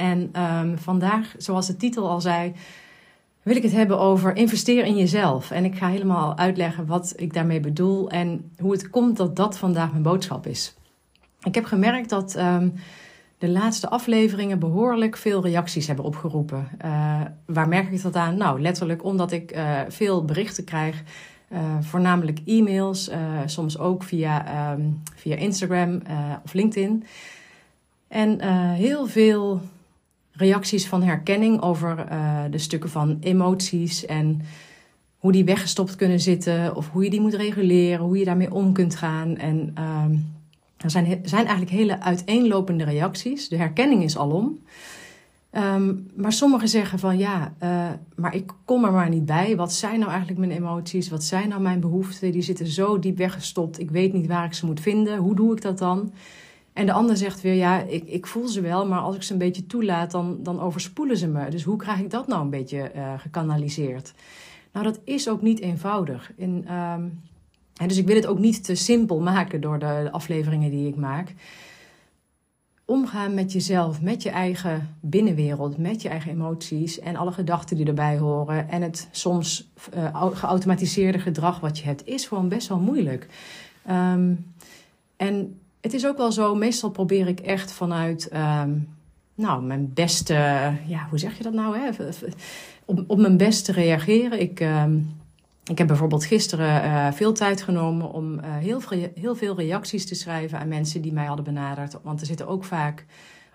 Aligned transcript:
En 0.00 0.42
um, 0.42 0.78
vandaag, 0.78 1.34
zoals 1.38 1.66
de 1.66 1.76
titel 1.76 2.08
al 2.08 2.20
zei, 2.20 2.52
wil 3.42 3.56
ik 3.56 3.62
het 3.62 3.72
hebben 3.72 3.98
over 3.98 4.36
investeer 4.36 4.84
in 4.84 4.96
jezelf. 4.96 5.50
En 5.50 5.64
ik 5.64 5.76
ga 5.76 5.88
helemaal 5.88 6.36
uitleggen 6.36 6.86
wat 6.86 7.12
ik 7.16 7.32
daarmee 7.32 7.60
bedoel 7.60 8.10
en 8.10 8.50
hoe 8.58 8.72
het 8.72 8.90
komt 8.90 9.16
dat 9.16 9.36
dat 9.36 9.58
vandaag 9.58 9.90
mijn 9.90 10.02
boodschap 10.02 10.46
is. 10.46 10.74
Ik 11.42 11.54
heb 11.54 11.64
gemerkt 11.64 12.10
dat 12.10 12.36
um, 12.36 12.74
de 13.38 13.48
laatste 13.48 13.88
afleveringen 13.88 14.58
behoorlijk 14.58 15.16
veel 15.16 15.42
reacties 15.42 15.86
hebben 15.86 16.04
opgeroepen. 16.04 16.68
Uh, 16.84 17.20
waar 17.46 17.68
merk 17.68 17.90
ik 17.90 18.02
dat 18.02 18.16
aan? 18.16 18.36
Nou, 18.36 18.60
letterlijk 18.60 19.04
omdat 19.04 19.32
ik 19.32 19.56
uh, 19.56 19.80
veel 19.88 20.24
berichten 20.24 20.64
krijg. 20.64 21.02
Uh, 21.52 21.58
voornamelijk 21.80 22.40
e-mails, 22.44 23.10
soms 23.44 23.78
ook 23.78 24.02
via, 24.02 24.72
um, 24.72 25.02
via 25.14 25.36
Instagram 25.36 26.02
of 26.44 26.52
LinkedIn. 26.52 27.04
En 28.08 28.40
heel 28.74 29.06
veel 29.06 29.60
reacties 30.40 30.86
van 30.86 31.02
herkenning 31.02 31.62
over 31.62 32.06
uh, 32.10 32.40
de 32.50 32.58
stukken 32.58 32.90
van 32.90 33.16
emoties 33.20 34.06
en 34.06 34.40
hoe 35.18 35.32
die 35.32 35.44
weggestopt 35.44 35.96
kunnen 35.96 36.20
zitten 36.20 36.76
of 36.76 36.90
hoe 36.90 37.04
je 37.04 37.10
die 37.10 37.20
moet 37.20 37.34
reguleren, 37.34 38.04
hoe 38.04 38.18
je 38.18 38.24
daarmee 38.24 38.54
om 38.54 38.72
kunt 38.72 38.96
gaan. 38.96 39.36
En 39.36 39.74
uh, 39.78 40.04
er 40.76 40.90
zijn, 40.90 41.20
zijn 41.22 41.46
eigenlijk 41.46 41.70
hele 41.70 42.00
uiteenlopende 42.00 42.84
reacties. 42.84 43.48
De 43.48 43.56
herkenning 43.56 44.02
is 44.02 44.18
alom. 44.18 44.58
Um, 45.52 46.06
maar 46.16 46.32
sommigen 46.32 46.68
zeggen 46.68 46.98
van 46.98 47.18
ja, 47.18 47.54
uh, 47.62 47.88
maar 48.16 48.34
ik 48.34 48.52
kom 48.64 48.84
er 48.84 48.92
maar 48.92 49.08
niet 49.08 49.26
bij. 49.26 49.56
Wat 49.56 49.72
zijn 49.72 49.98
nou 49.98 50.10
eigenlijk 50.10 50.40
mijn 50.40 50.50
emoties? 50.50 51.08
Wat 51.08 51.24
zijn 51.24 51.48
nou 51.48 51.60
mijn 51.60 51.80
behoeften? 51.80 52.32
Die 52.32 52.42
zitten 52.42 52.66
zo 52.66 52.98
diep 52.98 53.16
weggestopt. 53.16 53.80
Ik 53.80 53.90
weet 53.90 54.12
niet 54.12 54.26
waar 54.26 54.44
ik 54.44 54.54
ze 54.54 54.66
moet 54.66 54.80
vinden. 54.80 55.18
Hoe 55.18 55.34
doe 55.34 55.52
ik 55.52 55.62
dat 55.62 55.78
dan? 55.78 56.12
En 56.80 56.86
de 56.86 56.92
ander 56.92 57.16
zegt 57.16 57.40
weer, 57.40 57.54
ja, 57.54 57.82
ik, 57.82 58.04
ik 58.04 58.26
voel 58.26 58.48
ze 58.48 58.60
wel, 58.60 58.86
maar 58.86 58.98
als 58.98 59.16
ik 59.16 59.22
ze 59.22 59.32
een 59.32 59.38
beetje 59.38 59.66
toelaat, 59.66 60.10
dan, 60.10 60.38
dan 60.42 60.60
overspoelen 60.60 61.16
ze 61.16 61.28
me. 61.28 61.50
Dus 61.50 61.62
hoe 61.62 61.76
krijg 61.76 61.98
ik 61.98 62.10
dat 62.10 62.26
nou 62.26 62.42
een 62.42 62.50
beetje 62.50 62.92
uh, 62.96 63.12
gekanaliseerd? 63.18 64.12
Nou, 64.72 64.84
dat 64.84 65.00
is 65.04 65.28
ook 65.28 65.42
niet 65.42 65.60
eenvoudig. 65.60 66.32
In, 66.36 66.64
en 66.66 67.88
dus 67.88 67.96
ik 67.96 68.06
wil 68.06 68.16
het 68.16 68.26
ook 68.26 68.38
niet 68.38 68.64
te 68.64 68.74
simpel 68.74 69.20
maken 69.20 69.60
door 69.60 69.78
de 69.78 70.08
afleveringen 70.12 70.70
die 70.70 70.88
ik 70.88 70.96
maak. 70.96 71.34
Omgaan 72.84 73.34
met 73.34 73.52
jezelf, 73.52 74.02
met 74.02 74.22
je 74.22 74.30
eigen 74.30 74.96
binnenwereld, 75.00 75.78
met 75.78 76.02
je 76.02 76.08
eigen 76.08 76.30
emoties 76.30 76.98
en 76.98 77.16
alle 77.16 77.32
gedachten 77.32 77.76
die 77.76 77.86
erbij 77.86 78.18
horen. 78.18 78.68
En 78.68 78.82
het 78.82 79.08
soms 79.10 79.70
uh, 79.94 80.26
geautomatiseerde 80.32 81.18
gedrag 81.18 81.60
wat 81.60 81.78
je 81.78 81.84
hebt, 81.84 82.06
is 82.06 82.26
gewoon 82.26 82.48
best 82.48 82.68
wel 82.68 82.80
moeilijk. 82.80 83.26
Um, 83.90 84.46
en 85.16 85.58
het 85.80 85.94
is 85.94 86.06
ook 86.06 86.16
wel 86.16 86.32
zo, 86.32 86.54
meestal 86.54 86.90
probeer 86.90 87.28
ik 87.28 87.40
echt 87.40 87.72
vanuit 87.72 88.30
um, 88.32 88.88
nou, 89.34 89.62
mijn 89.62 89.92
beste, 89.94 90.34
ja, 90.86 91.06
hoe 91.08 91.18
zeg 91.18 91.36
je 91.36 91.42
dat 91.42 91.52
nou? 91.52 91.78
Hè? 91.78 91.90
Op, 92.84 93.04
op 93.06 93.18
mijn 93.18 93.36
best 93.36 93.64
te 93.64 93.72
reageren. 93.72 94.40
Ik, 94.40 94.60
um, 94.60 95.16
ik 95.64 95.78
heb 95.78 95.86
bijvoorbeeld 95.86 96.24
gisteren 96.24 96.84
uh, 96.84 97.12
veel 97.12 97.32
tijd 97.32 97.62
genomen 97.62 98.12
om 98.12 98.34
uh, 98.34 98.40
heel, 98.44 98.80
veel, 98.80 99.12
heel 99.14 99.36
veel 99.36 99.56
reacties 99.56 100.06
te 100.06 100.14
schrijven 100.14 100.58
aan 100.58 100.68
mensen 100.68 101.02
die 101.02 101.12
mij 101.12 101.26
hadden 101.26 101.44
benaderd. 101.44 101.96
Want 102.02 102.20
er 102.20 102.26
zitten 102.26 102.48
ook 102.48 102.64
vaak 102.64 103.06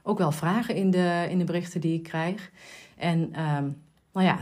ook 0.04 0.18
wel 0.18 0.32
vragen 0.32 0.76
in 0.76 0.92
de, 0.92 1.28
in 1.30 1.38
de 1.38 1.44
berichten 1.44 1.82
die 1.82 1.94
ik 1.94 2.04
krijg. 2.04 2.52
En 2.98 3.20
um, 3.20 3.78
nou 4.14 4.26
ja, 4.26 4.40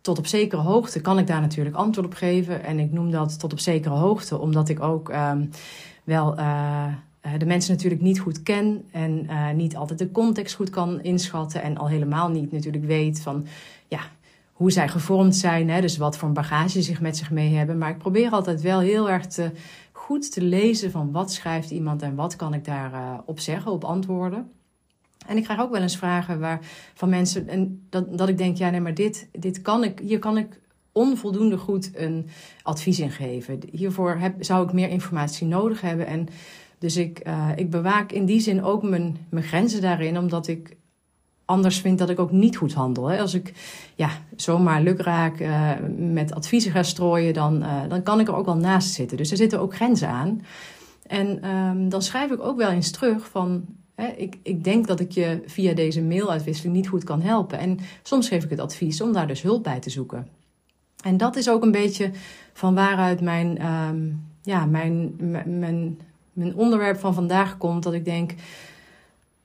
tot 0.00 0.18
op 0.18 0.26
zekere 0.26 0.62
hoogte 0.62 1.00
kan 1.00 1.18
ik 1.18 1.26
daar 1.26 1.40
natuurlijk 1.40 1.76
antwoord 1.76 2.06
op 2.06 2.14
geven. 2.14 2.64
En 2.64 2.78
ik 2.78 2.92
noem 2.92 3.10
dat 3.10 3.38
tot 3.38 3.52
op 3.52 3.58
zekere 3.58 3.94
hoogte, 3.94 4.38
omdat 4.38 4.68
ik 4.68 4.80
ook 4.80 5.12
wel 6.04 6.38
uh, 6.38 6.86
de 7.38 7.46
mensen 7.46 7.74
natuurlijk 7.74 8.02
niet 8.02 8.20
goed 8.20 8.42
ken 8.42 8.84
en 8.90 9.26
uh, 9.30 9.50
niet 9.50 9.76
altijd 9.76 9.98
de 9.98 10.10
context 10.10 10.54
goed 10.54 10.70
kan 10.70 11.02
inschatten 11.02 11.62
en 11.62 11.76
al 11.76 11.88
helemaal 11.88 12.28
niet 12.28 12.52
natuurlijk 12.52 12.84
weet 12.84 13.20
van 13.20 13.46
ja, 13.88 14.00
hoe 14.52 14.70
zij 14.70 14.88
gevormd 14.88 15.36
zijn, 15.36 15.70
hè, 15.70 15.80
dus 15.80 15.96
wat 15.96 16.16
voor 16.16 16.32
bagage 16.32 16.68
ze 16.68 16.82
zich 16.82 17.00
met 17.00 17.16
zich 17.16 17.30
mee 17.30 17.54
hebben. 17.54 17.78
Maar 17.78 17.90
ik 17.90 17.98
probeer 17.98 18.30
altijd 18.30 18.60
wel 18.60 18.80
heel 18.80 19.10
erg 19.10 19.26
te, 19.26 19.50
goed 19.92 20.32
te 20.32 20.42
lezen 20.42 20.90
van 20.90 21.12
wat 21.12 21.32
schrijft 21.32 21.70
iemand 21.70 22.02
en 22.02 22.14
wat 22.14 22.36
kan 22.36 22.54
ik 22.54 22.64
daarop 22.64 23.22
op 23.28 23.40
zeggen, 23.40 23.72
op 23.72 23.84
antwoorden. 23.84 24.50
En 25.26 25.36
ik 25.36 25.44
krijg 25.44 25.60
ook 25.60 25.70
wel 25.70 25.82
eens 25.82 25.96
vragen 25.96 26.40
waar, 26.40 26.58
van 26.94 27.08
mensen 27.08 27.48
en 27.48 27.86
dat, 27.88 28.18
dat 28.18 28.28
ik 28.28 28.38
denk, 28.38 28.56
ja 28.56 28.70
nee, 28.70 28.80
maar 28.80 28.94
dit, 28.94 29.28
dit 29.32 29.62
kan 29.62 29.84
ik, 29.84 29.98
hier 29.98 30.18
kan 30.18 30.38
ik 30.38 30.60
onvoldoende 30.92 31.58
goed 31.58 31.90
een 31.94 32.28
advies 32.62 33.00
in 33.00 33.10
geven. 33.10 33.60
Hiervoor 33.70 34.16
heb, 34.16 34.44
zou 34.44 34.66
ik 34.66 34.72
meer 34.72 34.88
informatie 34.88 35.46
nodig 35.46 35.80
hebben. 35.80 36.06
En 36.06 36.28
dus 36.78 36.96
ik, 36.96 37.26
uh, 37.26 37.48
ik 37.56 37.70
bewaak 37.70 38.12
in 38.12 38.24
die 38.24 38.40
zin 38.40 38.62
ook 38.62 38.82
mijn, 38.82 39.16
mijn 39.28 39.44
grenzen 39.44 39.80
daarin, 39.80 40.18
omdat 40.18 40.48
ik 40.48 40.76
anders 41.44 41.80
vind 41.80 41.98
dat 41.98 42.10
ik 42.10 42.18
ook 42.18 42.32
niet 42.32 42.56
goed 42.56 42.72
handel. 42.72 43.06
Hè. 43.06 43.20
Als 43.20 43.34
ik 43.34 43.52
ja, 43.94 44.10
zomaar 44.36 44.82
lukraak 44.82 45.40
uh, 45.40 45.70
met 45.96 46.34
adviezen 46.34 46.72
ga 46.72 46.82
strooien, 46.82 47.34
dan, 47.34 47.62
uh, 47.62 47.80
dan 47.88 48.02
kan 48.02 48.20
ik 48.20 48.28
er 48.28 48.34
ook 48.34 48.46
wel 48.46 48.56
naast 48.56 48.92
zitten. 48.92 49.16
Dus 49.16 49.30
er 49.30 49.36
zitten 49.36 49.60
ook 49.60 49.74
grenzen 49.74 50.08
aan. 50.08 50.42
En 51.06 51.48
um, 51.48 51.88
dan 51.88 52.02
schrijf 52.02 52.30
ik 52.30 52.40
ook 52.40 52.56
wel 52.56 52.70
eens 52.70 52.90
terug 52.90 53.28
van 53.28 53.64
ik, 54.16 54.38
ik, 54.42 54.64
denk 54.64 54.86
dat 54.86 55.00
ik 55.00 55.12
je 55.12 55.42
via 55.46 55.74
deze 55.74 56.02
mailuitwisseling 56.02 56.74
niet 56.74 56.88
goed 56.88 57.04
kan 57.04 57.20
helpen. 57.20 57.58
En 57.58 57.78
soms 58.02 58.28
geef 58.28 58.44
ik 58.44 58.50
het 58.50 58.60
advies 58.60 59.00
om 59.00 59.12
daar 59.12 59.26
dus 59.26 59.42
hulp 59.42 59.62
bij 59.62 59.80
te 59.80 59.90
zoeken. 59.90 60.26
En 61.02 61.16
dat 61.16 61.36
is 61.36 61.48
ook 61.48 61.62
een 61.62 61.70
beetje 61.70 62.10
van 62.52 62.74
waaruit 62.74 63.20
mijn, 63.20 63.66
um, 63.66 64.24
ja, 64.42 64.66
mijn, 64.66 65.14
mijn, 65.46 65.98
mijn 66.32 66.54
onderwerp 66.54 66.98
van 66.98 67.14
vandaag 67.14 67.58
komt. 67.58 67.82
Dat 67.82 67.92
ik 67.92 68.04
denk, 68.04 68.34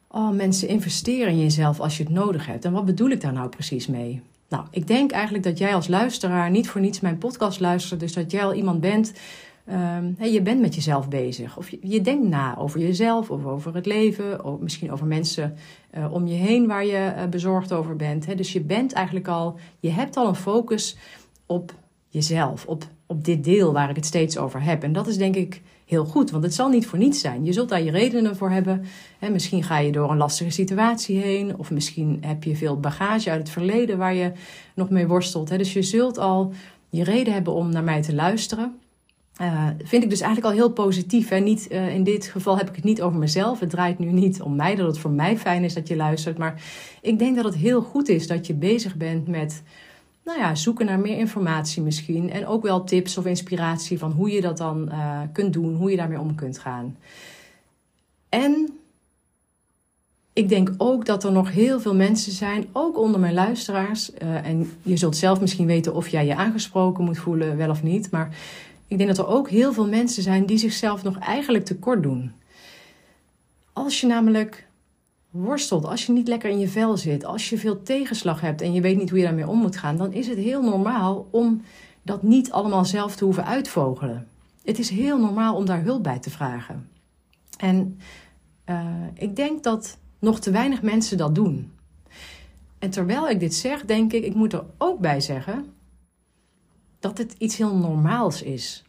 oh 0.08 0.30
mensen 0.30 0.68
investeren 0.68 1.32
in 1.32 1.40
jezelf 1.40 1.80
als 1.80 1.98
je 1.98 2.04
het 2.04 2.14
nodig 2.14 2.46
hebt. 2.46 2.66
En 2.66 2.72
wat 2.72 2.86
bedoel 2.86 3.10
ik 3.10 3.22
daar 3.22 3.34
nou 3.34 3.50
precies 3.50 3.88
mee? 3.88 4.22
Nou, 4.50 4.66
ik 4.72 4.88
denk 4.88 5.12
eigenlijk 5.12 5.44
dat 5.44 5.58
jij 5.58 5.76
als 5.76 5.88
luisteraar 5.88 6.50
niet 6.50 6.70
voor 6.70 6.82
niets 6.82 7.00
mijn 7.00 7.18
podcast 7.18 7.60
luistert. 7.60 8.00
Dus 8.00 8.14
dat 8.14 8.32
jij 8.32 8.44
al 8.44 8.54
iemand 8.54 8.82
bent 8.82 9.14
Um, 9.70 10.16
hey, 10.18 10.32
je 10.32 10.42
bent 10.42 10.62
met 10.62 10.76
jezelf 10.76 11.10
bezig. 11.10 11.58
Of 11.58 11.70
je, 11.70 11.80
je, 11.82 12.02
denkt 12.02 12.28
na 12.28 12.58
over 12.58 12.80
jezelf 12.80 13.32
of 13.32 13.46
over 13.46 13.76
het 13.76 13.86
leven. 13.86 14.46
Of 14.46 14.60
misschien 14.60 14.92
over 14.92 15.06
mensen 15.06 15.56
uh, 15.98 16.14
om 16.14 16.28
je 16.28 16.34
heen 16.34 16.68
waar 16.68 16.86
je 16.86 17.14
uh, 17.16 17.26
bezorgd 17.26 17.74
over 17.74 17.96
bent. 17.96 18.38
Dus 18.38 18.54
je 18.54 18.62
bent 18.62 18.94
eigenlijk 18.94 19.28
al, 19.28 19.60
je 19.80 19.90
hebt 19.90 20.18
al 20.18 20.28
een 20.28 20.36
focus 20.36 20.98
op 21.48 21.74
jezelf. 22.10 22.66
Op, 22.66 22.84
op 23.06 23.26
dit 23.26 23.44
deel 23.44 23.74
waar 23.74 23.90
ik 23.90 23.96
het 23.96 24.06
steeds 24.06 24.38
over 24.38 24.64
heb. 24.64 24.84
En 24.84 24.94
dat 24.94 25.08
is 25.08 25.18
denk 25.18 25.36
ik 25.36 25.62
heel 25.86 26.06
goed, 26.06 26.32
want 26.32 26.44
het 26.44 26.54
zal 26.54 26.70
niet 26.70 26.88
voor 26.88 27.00
niets 27.00 27.20
zijn. 27.20 27.46
Je 27.46 27.54
zult 27.54 27.70
daar 27.70 27.84
je 27.84 27.92
redenen 27.92 28.36
voor 28.36 28.50
hebben. 28.50 28.86
Hè. 29.20 29.30
Misschien 29.30 29.64
ga 29.64 29.78
je 29.78 29.92
door 29.92 30.12
een 30.12 30.18
lastige 30.18 30.50
situatie 30.50 31.18
heen. 31.18 31.58
Of 31.58 31.72
misschien 31.72 32.18
heb 32.22 32.44
je 32.44 32.56
veel 32.56 32.80
bagage 32.80 33.30
uit 33.30 33.40
het 33.40 33.50
verleden 33.50 33.98
waar 33.98 34.14
je 34.14 34.32
nog 34.76 34.90
mee 34.90 35.08
worstelt. 35.08 35.58
Dus 35.58 35.74
je 35.74 35.82
zult 35.82 36.18
al 36.18 36.54
je 36.90 37.04
reden 37.04 37.34
hebben 37.34 37.54
om 37.54 37.70
naar 37.70 37.84
mij 37.84 38.02
te 38.02 38.16
luisteren. 38.16 38.80
Uh, 39.42 39.68
vind 39.84 40.04
ik 40.04 40.10
dus 40.10 40.22
eigenlijk 40.22 40.54
al 40.54 40.60
heel 40.60 40.72
positief. 40.72 41.30
Hè? 41.30 41.40
Niet, 41.40 41.68
uh, 41.72 41.94
in 41.94 42.04
dit 42.04 42.26
geval 42.26 42.58
heb 42.58 42.70
ik 42.70 42.76
het 42.76 42.84
niet 42.84 43.02
over 43.02 43.20
mezelf. 43.20 43.60
Het 43.60 43.70
draait 43.70 44.00
nu 44.00 44.12
niet 44.12 44.42
om 44.42 44.56
mij, 44.56 44.76
dat 44.76 44.88
het 44.88 45.00
voor 45.00 45.12
mij 45.12 45.38
fijn 45.38 45.64
is 45.64 45.74
dat 45.74 45.88
je 45.88 45.96
luistert. 45.96 46.38
Maar 46.38 46.62
ik 47.02 47.20
denk 47.20 47.36
dat 47.36 47.46
het 47.46 47.56
heel 47.56 47.82
goed 47.82 48.10
is 48.10 48.28
dat 48.28 48.48
je 48.48 48.54
bezig 48.54 48.96
bent 48.96 49.28
met 49.28 49.64
nou 50.28 50.40
ja, 50.40 50.56
zoeken 50.56 50.86
naar 50.86 51.00
meer 51.00 51.18
informatie 51.18 51.82
misschien. 51.82 52.32
En 52.32 52.48
ook 52.48 52.64
wel 52.64 52.84
tips 52.84 53.18
of 53.18 53.26
inspiratie 53.26 54.00
van 54.00 54.12
hoe 54.12 54.32
je 54.32 54.42
dat 54.42 54.58
dan 54.58 54.90
uh, 54.92 55.22
kunt 55.34 55.54
doen, 55.54 55.76
hoe 55.76 55.92
je 55.92 55.98
daarmee 55.98 56.20
om 56.20 56.36
kunt 56.36 56.60
gaan. 56.60 56.98
En 58.30 58.70
ik 60.34 60.50
denk 60.50 60.74
ook 60.78 61.06
dat 61.06 61.24
er 61.24 61.32
nog 61.32 61.52
heel 61.52 61.80
veel 61.80 61.96
mensen 61.96 62.32
zijn, 62.32 62.66
ook 62.72 62.98
onder 62.98 63.20
mijn 63.20 63.34
luisteraars. 63.34 64.12
Uh, 64.14 64.48
en 64.48 64.72
je 64.82 64.98
zult 64.98 65.16
zelf 65.16 65.40
misschien 65.40 65.68
weten 65.68 65.94
of 65.94 66.08
jij 66.08 66.26
je 66.26 66.36
aangesproken 66.36 67.04
moet 67.04 67.18
voelen, 67.18 67.58
wel 67.58 67.70
of 67.70 67.84
niet. 67.84 68.12
Maar 68.12 68.38
ik 68.88 68.98
denk 68.98 69.10
dat 69.16 69.26
er 69.26 69.34
ook 69.34 69.50
heel 69.50 69.74
veel 69.74 69.88
mensen 69.88 70.24
zijn 70.24 70.46
die 70.46 70.58
zichzelf 70.58 71.04
nog 71.04 71.18
eigenlijk 71.20 71.66
tekort 71.66 72.04
doen. 72.04 72.32
Als 73.74 74.02
je 74.02 74.08
namelijk 74.08 74.67
worstelt, 75.38 75.86
als 75.86 76.06
je 76.06 76.12
niet 76.12 76.28
lekker 76.28 76.50
in 76.50 76.60
je 76.60 76.68
vel 76.68 76.98
zit, 76.98 77.26
als 77.26 77.50
je 77.50 77.58
veel 77.58 77.84
tegenslag 77.84 78.42
hebt 78.42 78.62
en 78.62 78.74
je 78.74 78.82
weet 78.82 78.98
niet 78.98 79.10
hoe 79.10 79.20
je 79.20 79.26
daarmee 79.26 79.48
om 79.48 79.60
moet 79.60 79.78
gaan, 79.78 79.98
dan 79.98 80.14
is 80.14 80.28
het 80.28 80.38
heel 80.38 80.62
normaal 80.62 81.28
om 81.32 81.62
dat 82.02 82.24
niet 82.24 82.52
allemaal 82.52 82.86
zelf 82.86 83.16
te 83.16 83.24
hoeven 83.24 83.46
uitvogelen. 83.46 84.28
Het 84.64 84.80
is 84.80 84.90
heel 84.90 85.20
normaal 85.20 85.56
om 85.56 85.66
daar 85.66 85.84
hulp 85.84 86.04
bij 86.04 86.20
te 86.20 86.30
vragen. 86.30 86.90
En 87.58 88.00
uh, 88.66 88.86
ik 89.14 89.36
denk 89.36 89.64
dat 89.64 89.98
nog 90.20 90.40
te 90.40 90.52
weinig 90.52 90.82
mensen 90.82 91.18
dat 91.18 91.36
doen. 91.36 91.72
En 92.80 92.90
terwijl 92.90 93.30
ik 93.30 93.40
dit 93.40 93.56
zeg, 93.56 93.86
denk 93.86 94.14
ik, 94.14 94.24
ik 94.24 94.34
moet 94.34 94.54
er 94.54 94.64
ook 94.78 95.00
bij 95.00 95.20
zeggen 95.20 95.66
dat 97.00 97.18
het 97.18 97.36
iets 97.38 97.58
heel 97.58 97.76
normaals 97.76 98.42
is. 98.42 98.84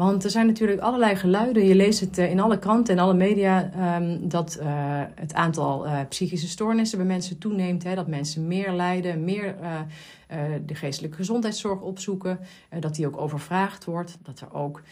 Want 0.00 0.24
er 0.24 0.30
zijn 0.30 0.46
natuurlijk 0.46 0.80
allerlei 0.80 1.16
geluiden. 1.16 1.66
Je 1.66 1.74
leest 1.74 2.00
het 2.00 2.18
eh, 2.18 2.30
in 2.30 2.40
alle 2.40 2.58
kranten 2.58 2.96
en 2.96 3.02
alle 3.02 3.14
media 3.14 3.70
um, 3.96 4.28
dat 4.28 4.58
uh, 4.60 4.66
het 5.14 5.34
aantal 5.34 5.86
uh, 5.86 5.98
psychische 6.08 6.48
stoornissen 6.48 6.98
bij 6.98 7.06
mensen 7.06 7.38
toeneemt. 7.38 7.82
Hè, 7.82 7.94
dat 7.94 8.06
mensen 8.06 8.46
meer 8.46 8.72
lijden, 8.72 9.24
meer 9.24 9.54
de 10.66 10.74
geestelijke 10.74 11.16
gezondheidszorg 11.16 11.80
opzoeken. 11.80 12.38
dat 12.80 12.94
die 12.94 13.06
ook 13.06 13.16
overvraagd 13.16 13.84
wordt. 13.84 14.18
Dat 14.22 14.40
er 14.40 14.54
ook 14.54 14.82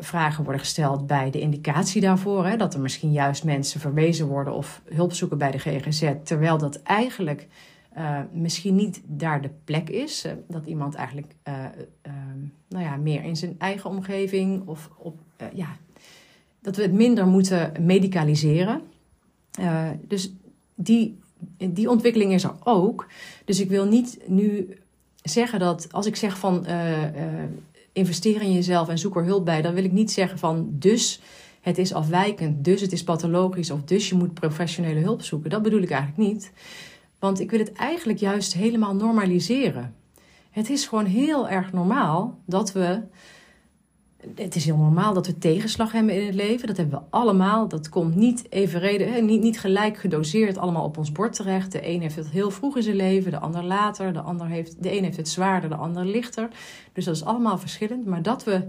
vragen 0.00 0.44
worden 0.44 0.62
gesteld 0.62 1.06
bij 1.06 1.30
de 1.30 1.40
indicatie 1.40 2.00
daarvoor. 2.00 2.46
Hè, 2.46 2.56
dat 2.56 2.74
er 2.74 2.80
misschien 2.80 3.12
juist 3.12 3.44
mensen 3.44 3.80
verwezen 3.80 4.26
worden 4.26 4.54
of 4.54 4.82
hulp 4.84 5.12
zoeken 5.12 5.38
bij 5.38 5.50
de 5.50 5.58
GGZ. 5.58 6.12
Terwijl 6.24 6.58
dat 6.58 6.82
eigenlijk 6.82 7.46
uh, 7.96 8.20
misschien 8.32 8.74
niet 8.74 9.00
daar 9.04 9.42
de 9.42 9.50
plek 9.64 9.88
is. 9.88 10.24
Uh, 10.24 10.32
dat 10.48 10.66
iemand 10.66 10.94
eigenlijk 10.94 11.34
nou 12.68 12.84
ja, 12.84 12.96
meer 12.96 13.24
in 13.24 13.36
zijn 13.36 13.54
eigen 13.58 13.90
omgeving 13.90 14.66
of 14.66 14.90
op. 14.98 15.18
ja, 15.54 15.76
dat 16.60 16.76
we 16.76 16.82
het 16.82 16.92
minder 16.92 17.26
moeten 17.26 17.72
medicaliseren. 17.80 18.82
dus 20.00 20.32
die, 20.74 21.18
die 21.56 21.90
ontwikkeling 21.90 22.32
is 22.32 22.44
er 22.44 22.54
ook. 22.64 23.06
Dus 23.44 23.60
ik 23.60 23.68
wil 23.68 23.86
niet 23.86 24.18
nu 24.26 24.76
zeggen 25.22 25.58
dat 25.58 25.92
als 25.92 26.06
ik 26.06 26.16
zeg 26.16 26.38
van 26.38 26.66
investeer 27.92 28.42
in 28.42 28.52
jezelf 28.52 28.88
en 28.88 28.98
zoek 28.98 29.16
er 29.16 29.24
hulp 29.24 29.44
bij, 29.44 29.62
dan 29.62 29.74
wil 29.74 29.84
ik 29.84 29.92
niet 29.92 30.12
zeggen 30.12 30.38
van 30.38 30.68
dus 30.70 31.20
het 31.60 31.78
is 31.78 31.92
afwijkend, 31.92 32.64
dus 32.64 32.80
het 32.80 32.92
is 32.92 33.04
pathologisch 33.04 33.70
of 33.70 33.82
dus 33.82 34.08
je 34.08 34.14
moet 34.14 34.34
professionele 34.34 35.00
hulp 35.00 35.22
zoeken. 35.22 35.50
Dat 35.50 35.62
bedoel 35.62 35.82
ik 35.82 35.90
eigenlijk 35.90 36.32
niet. 36.32 36.52
Want 37.20 37.40
ik 37.40 37.50
wil 37.50 37.58
het 37.58 37.72
eigenlijk 37.72 38.18
juist 38.18 38.54
helemaal 38.54 38.94
normaliseren. 38.94 39.94
Het 40.50 40.70
is 40.70 40.86
gewoon 40.86 41.04
heel 41.04 41.48
erg 41.48 41.72
normaal 41.72 42.38
dat 42.44 42.72
we 42.72 43.02
het 44.34 44.54
is 44.54 44.64
heel 44.64 44.76
normaal 44.76 45.14
dat 45.14 45.26
we 45.26 45.38
tegenslag 45.38 45.92
hebben 45.92 46.14
in 46.20 46.26
het 46.26 46.34
leven. 46.34 46.66
Dat 46.66 46.76
hebben 46.76 46.98
we 46.98 47.04
allemaal. 47.10 47.68
Dat 47.68 47.88
komt 47.88 48.14
niet 48.14 48.46
evenredig, 48.50 49.20
niet, 49.20 49.42
niet 49.42 49.60
gelijk 49.60 49.96
gedoseerd 49.96 50.58
allemaal 50.58 50.84
op 50.84 50.98
ons 50.98 51.12
bord 51.12 51.32
terecht. 51.32 51.72
De 51.72 51.88
een 51.88 52.00
heeft 52.00 52.16
het 52.16 52.30
heel 52.30 52.50
vroeg 52.50 52.76
in 52.76 52.82
zijn 52.82 52.96
leven, 52.96 53.30
de 53.30 53.38
ander 53.38 53.64
later. 53.64 54.12
De, 54.12 54.20
ander 54.20 54.46
heeft, 54.46 54.82
de 54.82 54.96
een 54.96 55.04
heeft 55.04 55.16
het 55.16 55.28
zwaarder, 55.28 55.68
de 55.68 55.76
ander 55.76 56.04
lichter. 56.04 56.48
Dus 56.92 57.04
dat 57.04 57.14
is 57.14 57.24
allemaal 57.24 57.58
verschillend. 57.58 58.06
Maar 58.06 58.22
dat 58.22 58.44
we 58.44 58.64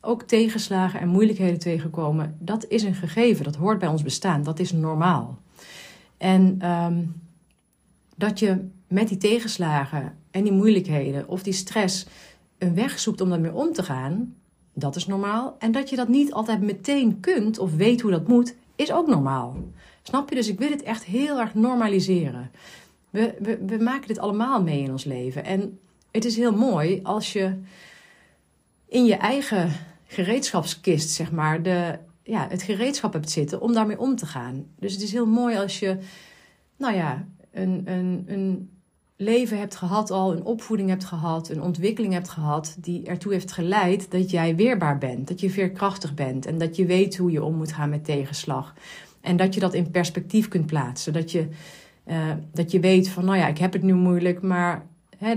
ook 0.00 0.22
tegenslagen 0.22 1.00
en 1.00 1.08
moeilijkheden 1.08 1.58
tegenkomen, 1.58 2.36
dat 2.38 2.66
is 2.68 2.82
een 2.82 2.94
gegeven. 2.94 3.44
Dat 3.44 3.56
hoort 3.56 3.78
bij 3.78 3.88
ons 3.88 4.02
bestaan. 4.02 4.42
Dat 4.42 4.58
is 4.58 4.72
normaal. 4.72 5.38
En 6.16 6.70
um, 6.70 7.14
dat 8.16 8.38
je 8.38 8.68
met 8.88 9.08
die 9.08 9.18
tegenslagen 9.18 10.16
en 10.30 10.42
die 10.42 10.52
moeilijkheden 10.52 11.28
of 11.28 11.42
die 11.42 11.52
stress 11.52 12.06
een 12.58 12.74
weg 12.74 12.98
zoekt 12.98 13.20
om 13.20 13.28
daarmee 13.28 13.54
om 13.54 13.72
te 13.72 13.82
gaan 13.82 14.34
dat 14.78 14.96
is 14.96 15.06
normaal. 15.06 15.56
En 15.58 15.72
dat 15.72 15.90
je 15.90 15.96
dat 15.96 16.08
niet 16.08 16.32
altijd 16.32 16.60
meteen 16.60 17.20
kunt 17.20 17.58
of 17.58 17.74
weet 17.74 18.00
hoe 18.00 18.10
dat 18.10 18.28
moet, 18.28 18.54
is 18.74 18.92
ook 18.92 19.06
normaal. 19.06 19.56
Snap 20.02 20.28
je? 20.28 20.34
Dus 20.34 20.48
ik 20.48 20.58
wil 20.58 20.70
het 20.70 20.82
echt 20.82 21.04
heel 21.04 21.40
erg 21.40 21.54
normaliseren. 21.54 22.50
We, 23.10 23.58
we, 23.66 23.78
maken 23.78 24.08
dit 24.08 24.18
allemaal 24.18 24.62
mee 24.62 24.82
in 24.82 24.90
ons 24.90 25.04
leven. 25.04 25.44
En 25.44 25.78
het 26.10 26.24
is 26.24 26.36
heel 26.36 26.56
mooi 26.56 27.00
als 27.02 27.32
je 27.32 27.54
in 28.88 29.04
je 29.04 29.14
eigen 29.14 29.72
gereedschapskist, 30.06 31.10
zeg 31.10 31.32
maar, 31.32 31.62
de, 31.62 31.98
ja, 32.22 32.46
het 32.48 32.62
gereedschap 32.62 33.12
hebt 33.12 33.30
zitten 33.30 33.60
om 33.60 33.72
daarmee 33.72 33.98
om 33.98 34.16
te 34.16 34.26
gaan. 34.26 34.66
Dus 34.78 34.92
het 34.92 35.02
is 35.02 35.12
heel 35.12 35.26
mooi 35.26 35.56
als 35.56 35.78
je, 35.78 35.98
nou 36.76 36.94
ja, 36.94 37.26
een, 37.56 37.82
een, 37.84 38.24
een 38.26 38.70
leven 39.16 39.58
hebt 39.58 39.76
gehad 39.76 40.10
al, 40.10 40.32
een 40.32 40.44
opvoeding 40.44 40.88
hebt 40.88 41.04
gehad, 41.04 41.48
een 41.48 41.62
ontwikkeling 41.62 42.12
hebt 42.12 42.28
gehad 42.28 42.76
die 42.78 43.06
ertoe 43.06 43.32
heeft 43.32 43.52
geleid 43.52 44.10
dat 44.10 44.30
jij 44.30 44.56
weerbaar 44.56 44.98
bent, 44.98 45.28
dat 45.28 45.40
je 45.40 45.50
veerkrachtig 45.50 46.14
bent 46.14 46.46
en 46.46 46.58
dat 46.58 46.76
je 46.76 46.86
weet 46.86 47.16
hoe 47.16 47.30
je 47.30 47.42
om 47.42 47.54
moet 47.54 47.72
gaan 47.72 47.90
met 47.90 48.04
tegenslag. 48.04 48.74
En 49.20 49.36
dat 49.36 49.54
je 49.54 49.60
dat 49.60 49.74
in 49.74 49.90
perspectief 49.90 50.48
kunt 50.48 50.66
plaatsen. 50.66 51.12
Dat 51.12 51.30
je, 51.30 51.48
uh, 52.06 52.32
dat 52.52 52.70
je 52.70 52.80
weet 52.80 53.08
van, 53.08 53.24
nou 53.24 53.38
ja, 53.38 53.46
ik 53.46 53.58
heb 53.58 53.72
het 53.72 53.82
nu 53.82 53.94
moeilijk, 53.94 54.42
maar 54.42 54.86
hè, 55.18 55.34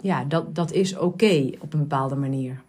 ja, 0.00 0.24
dat, 0.24 0.54
dat 0.54 0.72
is 0.72 0.96
oké 0.96 1.50
op 1.58 1.72
een 1.72 1.78
bepaalde 1.80 2.16
manier. 2.16 2.62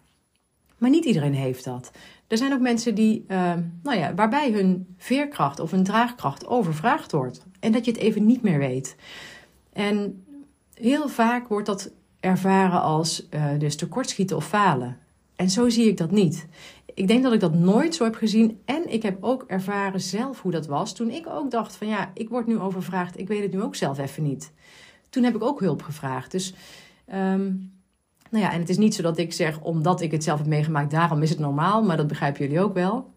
Maar 0.77 0.89
niet 0.89 1.05
iedereen 1.05 1.33
heeft 1.33 1.63
dat. 1.63 1.91
Er 2.29 2.37
zijn 2.37 2.53
ook 2.53 2.59
mensen 2.59 2.95
die, 2.95 3.25
uh, 3.27 3.53
nou 3.83 3.97
ja, 3.97 4.13
waarbij 4.13 4.51
hun 4.51 4.95
veerkracht 4.97 5.59
of 5.59 5.71
hun 5.71 5.83
draagkracht 5.83 6.47
overvraagd 6.47 7.11
wordt. 7.11 7.45
En 7.59 7.71
dat 7.71 7.85
je 7.85 7.91
het 7.91 7.99
even 7.99 8.25
niet 8.25 8.41
meer 8.41 8.57
weet. 8.57 8.95
En 9.73 10.23
heel 10.73 11.09
vaak 11.09 11.47
wordt 11.47 11.65
dat 11.65 11.91
ervaren 12.19 12.81
als 12.81 13.27
uh, 13.29 13.45
dus 13.57 13.75
tekortschieten 13.75 14.35
of 14.35 14.47
falen. 14.47 14.97
En 15.35 15.49
zo 15.49 15.69
zie 15.69 15.87
ik 15.87 15.97
dat 15.97 16.11
niet. 16.11 16.47
Ik 16.93 17.07
denk 17.07 17.23
dat 17.23 17.33
ik 17.33 17.39
dat 17.39 17.53
nooit 17.53 17.95
zo 17.95 18.03
heb 18.03 18.15
gezien. 18.15 18.59
En 18.65 18.93
ik 18.93 19.03
heb 19.03 19.23
ook 19.23 19.43
ervaren 19.47 20.01
zelf 20.01 20.41
hoe 20.41 20.51
dat 20.51 20.67
was. 20.67 20.93
Toen 20.93 21.09
ik 21.09 21.27
ook 21.27 21.51
dacht 21.51 21.75
van 21.75 21.87
ja, 21.87 22.11
ik 22.13 22.29
word 22.29 22.47
nu 22.47 22.59
overvraagd. 22.59 23.19
Ik 23.19 23.27
weet 23.27 23.41
het 23.41 23.53
nu 23.53 23.61
ook 23.61 23.75
zelf 23.75 23.99
even 23.99 24.23
niet. 24.23 24.51
Toen 25.09 25.23
heb 25.23 25.35
ik 25.35 25.43
ook 25.43 25.59
hulp 25.59 25.81
gevraagd. 25.81 26.31
Dus 26.31 26.53
um, 27.13 27.71
nou 28.29 28.43
ja, 28.43 28.51
en 28.51 28.59
het 28.59 28.69
is 28.69 28.77
niet 28.77 28.95
zo 28.95 29.01
dat 29.01 29.17
ik 29.17 29.33
zeg, 29.33 29.61
omdat 29.61 30.01
ik 30.01 30.11
het 30.11 30.23
zelf 30.23 30.37
heb 30.37 30.47
meegemaakt, 30.47 30.91
daarom 30.91 31.21
is 31.21 31.29
het 31.29 31.39
normaal. 31.39 31.83
Maar 31.83 31.97
dat 31.97 32.07
begrijpen 32.07 32.41
jullie 32.41 32.61
ook 32.61 32.73
wel. 32.73 33.13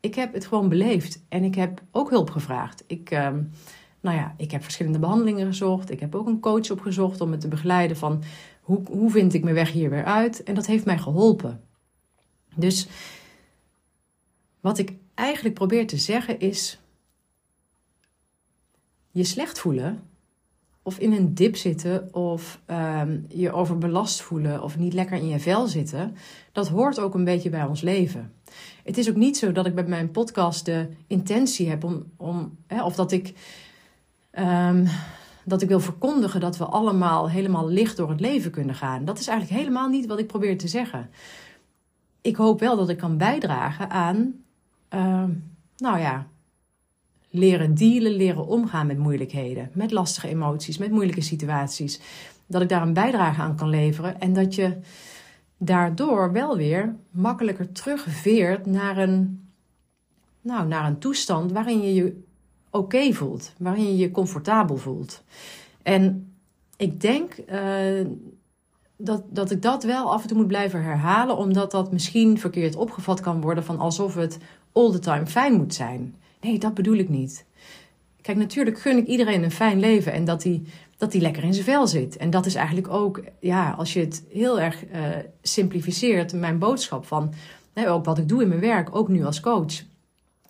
Ik 0.00 0.14
heb 0.14 0.32
het 0.32 0.46
gewoon 0.46 0.68
beleefd. 0.68 1.22
En 1.28 1.44
ik 1.44 1.54
heb 1.54 1.82
ook 1.90 2.10
hulp 2.10 2.30
gevraagd. 2.30 2.84
Ik... 2.86 3.10
Um, 3.10 3.50
nou 4.02 4.16
ja, 4.16 4.34
ik 4.36 4.50
heb 4.50 4.62
verschillende 4.62 4.98
behandelingen 4.98 5.46
gezocht. 5.46 5.90
Ik 5.90 6.00
heb 6.00 6.14
ook 6.14 6.26
een 6.26 6.40
coach 6.40 6.70
opgezocht 6.70 7.20
om 7.20 7.28
me 7.28 7.36
te 7.36 7.48
begeleiden 7.48 7.96
van 7.96 8.22
hoe, 8.60 8.80
hoe 8.90 9.10
vind 9.10 9.34
ik 9.34 9.42
mijn 9.42 9.54
weg 9.54 9.72
hier 9.72 9.90
weer 9.90 10.04
uit. 10.04 10.42
En 10.42 10.54
dat 10.54 10.66
heeft 10.66 10.84
mij 10.84 10.98
geholpen. 10.98 11.60
Dus 12.54 12.88
wat 14.60 14.78
ik 14.78 14.92
eigenlijk 15.14 15.54
probeer 15.54 15.86
te 15.86 15.96
zeggen 15.96 16.38
is: 16.38 16.80
je 19.10 19.24
slecht 19.24 19.58
voelen, 19.58 20.02
of 20.82 20.98
in 20.98 21.12
een 21.12 21.34
dip 21.34 21.56
zitten, 21.56 22.14
of 22.14 22.60
um, 22.66 23.24
je 23.28 23.52
overbelast 23.52 24.22
voelen, 24.22 24.62
of 24.62 24.78
niet 24.78 24.92
lekker 24.92 25.16
in 25.16 25.28
je 25.28 25.40
vel 25.40 25.66
zitten, 25.66 26.16
dat 26.52 26.68
hoort 26.68 27.00
ook 27.00 27.14
een 27.14 27.24
beetje 27.24 27.50
bij 27.50 27.64
ons 27.64 27.80
leven. 27.80 28.32
Het 28.84 28.98
is 28.98 29.08
ook 29.08 29.16
niet 29.16 29.36
zo 29.36 29.52
dat 29.52 29.66
ik 29.66 29.74
bij 29.74 29.86
mijn 29.86 30.10
podcast 30.10 30.64
de 30.64 30.88
intentie 31.06 31.68
heb 31.68 31.84
om, 31.84 32.04
om 32.16 32.56
hè, 32.66 32.84
of 32.84 32.94
dat 32.94 33.12
ik 33.12 33.34
Um, 34.38 34.88
dat 35.44 35.62
ik 35.62 35.68
wil 35.68 35.80
verkondigen 35.80 36.40
dat 36.40 36.56
we 36.56 36.64
allemaal 36.64 37.30
helemaal 37.30 37.68
licht 37.68 37.96
door 37.96 38.10
het 38.10 38.20
leven 38.20 38.50
kunnen 38.50 38.74
gaan. 38.74 39.04
Dat 39.04 39.18
is 39.18 39.26
eigenlijk 39.26 39.60
helemaal 39.60 39.88
niet 39.88 40.06
wat 40.06 40.18
ik 40.18 40.26
probeer 40.26 40.58
te 40.58 40.68
zeggen. 40.68 41.10
Ik 42.20 42.36
hoop 42.36 42.60
wel 42.60 42.76
dat 42.76 42.88
ik 42.88 42.96
kan 42.96 43.16
bijdragen 43.16 43.90
aan, 43.90 44.34
uh, 44.94 45.24
nou 45.76 45.98
ja, 45.98 46.26
leren 47.32 47.74
dealen, 47.74 48.12
leren 48.12 48.46
omgaan 48.46 48.86
met 48.86 48.98
moeilijkheden, 48.98 49.70
met 49.74 49.90
lastige 49.90 50.28
emoties, 50.28 50.78
met 50.78 50.90
moeilijke 50.90 51.20
situaties. 51.20 52.00
Dat 52.46 52.62
ik 52.62 52.68
daar 52.68 52.82
een 52.82 52.92
bijdrage 52.92 53.40
aan 53.40 53.56
kan 53.56 53.68
leveren 53.68 54.20
en 54.20 54.32
dat 54.32 54.54
je 54.54 54.76
daardoor 55.58 56.32
wel 56.32 56.56
weer 56.56 56.94
makkelijker 57.10 57.72
terugveert 57.72 58.66
naar 58.66 58.98
een, 58.98 59.48
nou, 60.40 60.66
naar 60.66 60.86
een 60.86 60.98
toestand 60.98 61.52
waarin 61.52 61.82
je 61.82 61.94
je 61.94 62.22
oké 62.70 63.12
voelt, 63.12 63.52
waarin 63.58 63.84
je 63.84 63.96
je 63.96 64.10
comfortabel 64.10 64.76
voelt. 64.76 65.24
En 65.82 66.32
ik 66.76 67.00
denk 67.00 67.36
uh, 67.50 68.06
dat, 68.96 69.22
dat 69.28 69.50
ik 69.50 69.62
dat 69.62 69.84
wel 69.84 70.12
af 70.12 70.22
en 70.22 70.28
toe 70.28 70.36
moet 70.36 70.46
blijven 70.46 70.82
herhalen, 70.82 71.36
omdat 71.36 71.70
dat 71.70 71.92
misschien 71.92 72.38
verkeerd 72.38 72.76
opgevat 72.76 73.20
kan 73.20 73.40
worden 73.40 73.64
van 73.64 73.78
alsof 73.78 74.14
het 74.14 74.38
all 74.72 74.90
the 74.90 74.98
time 74.98 75.26
fijn 75.26 75.52
moet 75.52 75.74
zijn. 75.74 76.14
Nee, 76.42 76.58
dat 76.58 76.74
bedoel 76.74 76.96
ik 76.96 77.08
niet. 77.08 77.44
Kijk, 78.20 78.38
natuurlijk 78.38 78.80
gun 78.80 78.96
ik 78.96 79.06
iedereen 79.06 79.42
een 79.42 79.50
fijn 79.50 79.80
leven 79.80 80.12
en 80.12 80.24
dat 80.24 80.42
hij 80.42 80.62
dat 80.96 81.14
lekker 81.14 81.44
in 81.44 81.54
zijn 81.54 81.64
vel 81.64 81.86
zit. 81.86 82.16
En 82.16 82.30
dat 82.30 82.46
is 82.46 82.54
eigenlijk 82.54 82.88
ook, 82.88 83.22
ja, 83.40 83.70
als 83.70 83.92
je 83.92 84.00
het 84.00 84.24
heel 84.30 84.60
erg 84.60 84.86
uh, 84.86 85.06
simplificeert, 85.42 86.32
mijn 86.32 86.58
boodschap 86.58 87.06
van, 87.06 87.34
ook 87.74 88.04
wat 88.04 88.18
ik 88.18 88.28
doe 88.28 88.42
in 88.42 88.48
mijn 88.48 88.60
werk, 88.60 88.94
ook 88.96 89.08
nu 89.08 89.24
als 89.24 89.40
coach. 89.40 89.82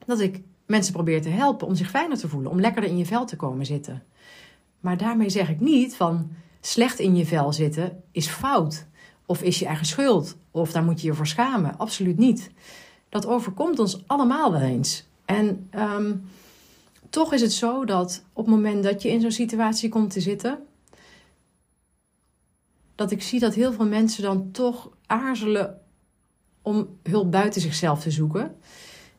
Dat 0.07 0.21
ik 0.21 0.41
mensen 0.67 0.93
probeer 0.93 1.23
te 1.23 1.29
helpen 1.29 1.67
om 1.67 1.75
zich 1.75 1.91
fijner 1.91 2.19
te 2.19 2.29
voelen, 2.29 2.51
om 2.51 2.61
lekkerder 2.61 2.91
in 2.91 2.99
je 2.99 3.07
vel 3.07 3.27
te 3.27 3.37
komen 3.37 3.67
zitten. 3.67 4.03
Maar 4.81 4.97
daarmee 4.97 5.31
zeg 5.31 5.49
ik 5.49 5.61
niet 5.61 5.97
van 5.97 6.31
slecht 6.61 6.99
in 6.99 7.17
je 7.17 7.27
vel 7.27 7.53
zitten 7.53 8.03
is 8.11 8.27
fout. 8.27 8.87
Of 9.27 9.43
is 9.43 9.59
je 9.59 9.67
eigen 9.67 9.87
schuld. 9.87 10.37
Of 10.51 10.73
daar 10.73 10.85
moet 10.85 11.01
je 11.01 11.07
je 11.07 11.15
voor 11.15 11.27
schamen. 11.27 11.79
Absoluut 11.79 12.19
niet. 12.19 12.51
Dat 13.09 13.27
overkomt 13.27 13.79
ons 13.79 14.03
allemaal 14.07 14.53
wel 14.53 14.61
eens. 14.61 15.07
En 15.37 15.67
ehm, 15.71 16.15
toch 17.11 17.33
is 17.33 17.41
het 17.41 17.53
zo 17.53 17.85
dat 17.85 18.25
op 18.33 18.45
het 18.45 18.55
moment 18.55 18.85
dat 18.85 19.03
je 19.03 19.09
in 19.09 19.21
zo'n 19.21 19.31
situatie 19.31 19.89
komt 19.89 20.11
te 20.11 20.21
zitten, 20.21 20.59
dat 22.95 23.11
ik 23.11 23.23
zie 23.23 23.41
dat 23.41 23.55
heel 23.55 23.73
veel 23.73 23.87
mensen 23.87 24.23
dan 24.23 24.51
toch 24.51 24.91
aarzelen 25.07 25.81
om 26.63 26.89
hulp 27.03 27.31
buiten 27.31 27.61
zichzelf 27.61 28.01
te 28.01 28.11
zoeken. 28.11 28.57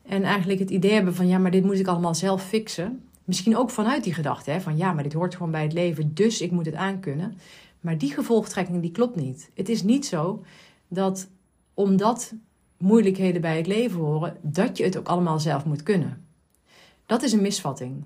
En 0.02 0.22
eigenlijk 0.22 0.58
het 0.58 0.70
idee 0.70 0.92
hebben 0.92 1.14
van 1.14 1.28
ja, 1.28 1.38
maar 1.38 1.50
dit 1.50 1.64
moet 1.64 1.78
ik 1.78 1.86
allemaal 1.86 2.14
zelf 2.14 2.44
fixen. 2.44 3.08
Misschien 3.24 3.56
ook 3.56 3.70
vanuit 3.70 4.04
die 4.04 4.14
gedachte 4.14 4.50
hè, 4.50 4.60
van 4.60 4.76
ja, 4.76 4.92
maar 4.92 5.02
dit 5.02 5.12
hoort 5.12 5.34
gewoon 5.34 5.50
bij 5.50 5.62
het 5.62 5.72
leven, 5.72 6.14
dus 6.14 6.40
ik 6.40 6.50
moet 6.50 6.66
het 6.66 6.74
aankunnen. 6.74 7.38
Maar 7.80 7.98
die 7.98 8.12
gevolgtrekking 8.12 8.82
die 8.82 8.90
klopt 8.90 9.16
niet. 9.16 9.50
Het 9.54 9.68
is 9.68 9.82
niet 9.82 10.06
zo 10.06 10.44
dat 10.88 11.28
omdat 11.74 12.34
moeilijkheden 12.84 13.40
bij 13.40 13.56
het 13.56 13.66
leven 13.66 14.00
horen, 14.00 14.36
dat 14.42 14.76
je 14.76 14.84
het 14.84 14.96
ook 14.96 15.08
allemaal 15.08 15.40
zelf 15.40 15.64
moet 15.64 15.82
kunnen. 15.82 16.26
Dat 17.06 17.22
is 17.22 17.32
een 17.32 17.42
misvatting. 17.42 18.04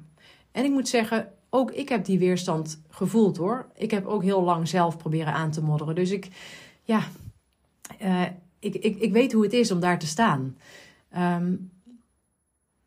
En 0.53 0.65
ik 0.65 0.71
moet 0.71 0.89
zeggen, 0.89 1.33
ook 1.51 1.71
ik 1.71 1.89
heb 1.89 2.05
die 2.05 2.19
weerstand 2.19 2.83
gevoeld 2.89 3.37
hoor. 3.37 3.67
Ik 3.75 3.91
heb 3.91 4.07
ook 4.07 4.23
heel 4.23 4.43
lang 4.43 4.69
zelf 4.69 4.97
proberen 4.97 5.33
aan 5.33 5.51
te 5.51 5.63
modderen. 5.63 5.95
Dus 5.95 6.11
ik, 6.11 6.29
ja, 6.83 7.03
uh, 8.03 8.23
ik, 8.59 8.75
ik, 8.75 8.99
ik 8.99 9.13
weet 9.13 9.33
hoe 9.33 9.43
het 9.43 9.53
is 9.53 9.71
om 9.71 9.81
daar 9.81 9.99
te 9.99 10.07
staan. 10.07 10.57
Um, 11.17 11.71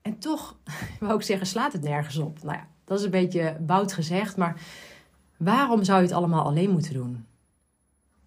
en 0.02 0.20
toch, 0.20 0.58
wou 1.00 1.16
ik 1.16 1.22
zeggen, 1.22 1.48
slaat 1.48 1.74
het 1.74 1.82
nergens 1.82 2.18
op. 2.18 2.44
Nou 2.44 2.58
ja, 2.58 2.68
dat 2.86 3.00
is 3.00 3.06
een 3.06 3.12
beetje 3.12 3.58
bout 3.60 3.94
gezegd, 3.94 4.38
maar 4.38 4.62
waarom 5.38 5.84
zou 5.84 6.00
je 6.00 6.06
het 6.06 6.16
allemaal 6.16 6.44
alleen 6.44 6.70
moeten 6.70 6.94
doen? 6.94 7.26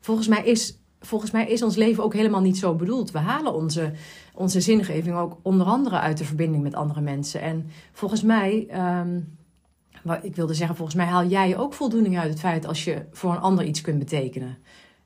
Volgens 0.01 0.29
mij 0.29 0.45
is, 0.45 0.79
volgens 1.05 1.31
mij 1.31 1.47
is 1.49 1.63
ons 1.63 1.77
leven 1.77 2.05
ook 2.05 2.15
helemaal 2.15 2.41
niet 2.41 2.59
zo 2.59 2.75
bedoeld. 2.75 3.11
We 3.11 3.19
halen 3.19 3.55
onze, 3.55 3.93
onze 4.35 4.61
zingeving 4.61 5.17
ook 5.17 5.37
onder 5.43 5.67
andere 5.67 5.99
uit 5.99 6.19
de 6.19 6.25
verbinding 6.25 6.63
met 6.63 6.75
andere 6.75 7.01
mensen. 7.01 7.41
En 7.41 7.71
volgens 7.93 8.23
mij, 8.23 8.69
um, 9.05 9.39
ik 10.23 10.37
wilde 10.37 10.55
zeggen, 10.55 10.77
volgens 10.77 10.97
mij 10.97 11.07
haal 11.07 11.27
jij 11.27 11.57
ook 11.57 11.75
voldoening 11.75 12.19
uit 12.19 12.31
het 12.31 12.41
feit 12.41 12.67
als 12.67 12.85
je 12.85 13.05
voor 13.11 13.33
een 13.33 13.41
ander 13.41 13.65
iets 13.65 13.81
kunt 13.81 13.99
betekenen. 13.99 14.59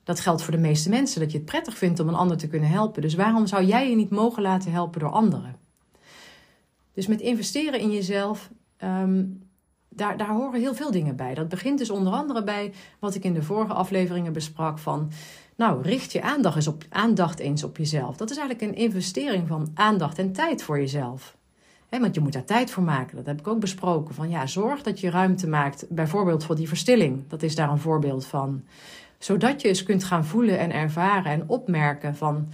Dat 0.04 0.20
geldt 0.20 0.42
voor 0.42 0.52
de 0.52 0.60
meeste 0.60 0.88
mensen, 0.88 1.20
dat 1.20 1.32
je 1.32 1.38
het 1.38 1.46
prettig 1.46 1.78
vindt 1.78 2.00
om 2.00 2.08
een 2.08 2.14
ander 2.14 2.36
te 2.36 2.48
kunnen 2.48 2.68
helpen. 2.68 3.02
Dus 3.02 3.14
waarom 3.14 3.46
zou 3.46 3.64
jij 3.64 3.90
je 3.90 3.96
niet 3.96 4.10
mogen 4.10 4.42
laten 4.42 4.72
helpen 4.72 5.00
door 5.00 5.10
anderen? 5.10 5.56
Dus 6.94 7.06
met 7.06 7.20
investeren 7.20 7.80
in 7.80 7.90
jezelf, 7.90 8.50
um, 8.84 9.47
daar, 9.88 10.16
daar 10.16 10.28
horen 10.28 10.60
heel 10.60 10.74
veel 10.74 10.90
dingen 10.90 11.16
bij. 11.16 11.34
Dat 11.34 11.48
begint 11.48 11.78
dus 11.78 11.90
onder 11.90 12.12
andere 12.12 12.44
bij 12.44 12.72
wat 12.98 13.14
ik 13.14 13.24
in 13.24 13.34
de 13.34 13.42
vorige 13.42 13.72
afleveringen 13.72 14.32
besprak 14.32 14.78
van... 14.78 15.10
Nou, 15.56 15.82
richt 15.82 16.12
je 16.12 16.22
aandacht 16.22 16.56
eens, 16.56 16.66
op, 16.66 16.84
aandacht 16.88 17.38
eens 17.38 17.64
op 17.64 17.76
jezelf. 17.76 18.16
Dat 18.16 18.30
is 18.30 18.36
eigenlijk 18.36 18.70
een 18.70 18.82
investering 18.82 19.48
van 19.48 19.68
aandacht 19.74 20.18
en 20.18 20.32
tijd 20.32 20.62
voor 20.62 20.78
jezelf. 20.78 21.36
want 21.88 22.14
je 22.14 22.20
moet 22.20 22.32
daar 22.32 22.44
tijd 22.44 22.70
voor 22.70 22.82
maken. 22.82 23.16
Dat 23.16 23.26
heb 23.26 23.38
ik 23.38 23.46
ook 23.46 23.60
besproken. 23.60 24.14
Van 24.14 24.30
ja, 24.30 24.46
zorg 24.46 24.82
dat 24.82 25.00
je 25.00 25.10
ruimte 25.10 25.48
maakt, 25.48 25.86
bijvoorbeeld 25.88 26.44
voor 26.44 26.56
die 26.56 26.68
verstilling. 26.68 27.22
Dat 27.28 27.42
is 27.42 27.54
daar 27.54 27.70
een 27.70 27.78
voorbeeld 27.78 28.26
van. 28.26 28.62
Zodat 29.18 29.60
je 29.62 29.68
eens 29.68 29.82
kunt 29.82 30.04
gaan 30.04 30.24
voelen 30.24 30.58
en 30.58 30.72
ervaren 30.72 31.32
en 31.32 31.44
opmerken 31.46 32.16
van... 32.16 32.48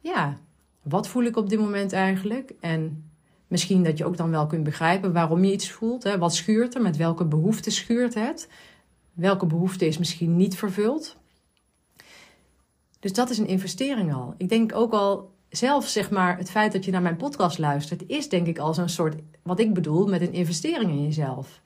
Ja, 0.00 0.36
wat 0.82 1.08
voel 1.08 1.22
ik 1.22 1.36
op 1.36 1.48
dit 1.48 1.58
moment 1.58 1.92
eigenlijk? 1.92 2.52
En 2.60 3.05
Misschien 3.46 3.82
dat 3.82 3.98
je 3.98 4.04
ook 4.04 4.16
dan 4.16 4.30
wel 4.30 4.46
kunt 4.46 4.64
begrijpen 4.64 5.12
waarom 5.12 5.44
je 5.44 5.52
iets 5.52 5.70
voelt. 5.70 6.02
Hè? 6.02 6.18
Wat 6.18 6.34
schuurt 6.34 6.74
er? 6.74 6.82
Met 6.82 6.96
welke 6.96 7.24
behoefte 7.24 7.70
schuurt 7.70 8.14
het? 8.14 8.48
Welke 9.12 9.46
behoefte 9.46 9.86
is 9.86 9.98
misschien 9.98 10.36
niet 10.36 10.56
vervuld? 10.56 11.16
Dus 13.00 13.12
dat 13.12 13.30
is 13.30 13.38
een 13.38 13.46
investering 13.46 14.14
al. 14.14 14.34
Ik 14.36 14.48
denk 14.48 14.74
ook 14.74 14.92
al 14.92 15.34
zelf, 15.48 15.88
zeg 15.88 16.10
maar, 16.10 16.38
het 16.38 16.50
feit 16.50 16.72
dat 16.72 16.84
je 16.84 16.90
naar 16.90 17.02
mijn 17.02 17.16
podcast 17.16 17.58
luistert, 17.58 18.06
is 18.06 18.28
denk 18.28 18.46
ik 18.46 18.58
al 18.58 18.74
zo'n 18.74 18.88
soort, 18.88 19.14
wat 19.42 19.60
ik 19.60 19.74
bedoel, 19.74 20.06
met 20.06 20.20
een 20.20 20.32
investering 20.32 20.90
in 20.90 21.02
jezelf. 21.02 21.60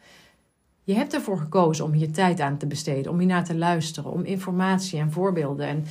Je 0.85 0.95
hebt 0.95 1.15
ervoor 1.15 1.39
gekozen 1.39 1.85
om 1.85 1.93
hier 1.93 2.13
tijd 2.13 2.41
aan 2.41 2.57
te 2.57 2.67
besteden, 2.67 3.13
om 3.13 3.19
hier 3.19 3.29
naar 3.29 3.45
te 3.45 3.57
luisteren, 3.57 4.11
om 4.11 4.25
informatie 4.25 4.99
en 4.99 5.13
voorbeelden 5.13 5.67
en, 5.67 5.85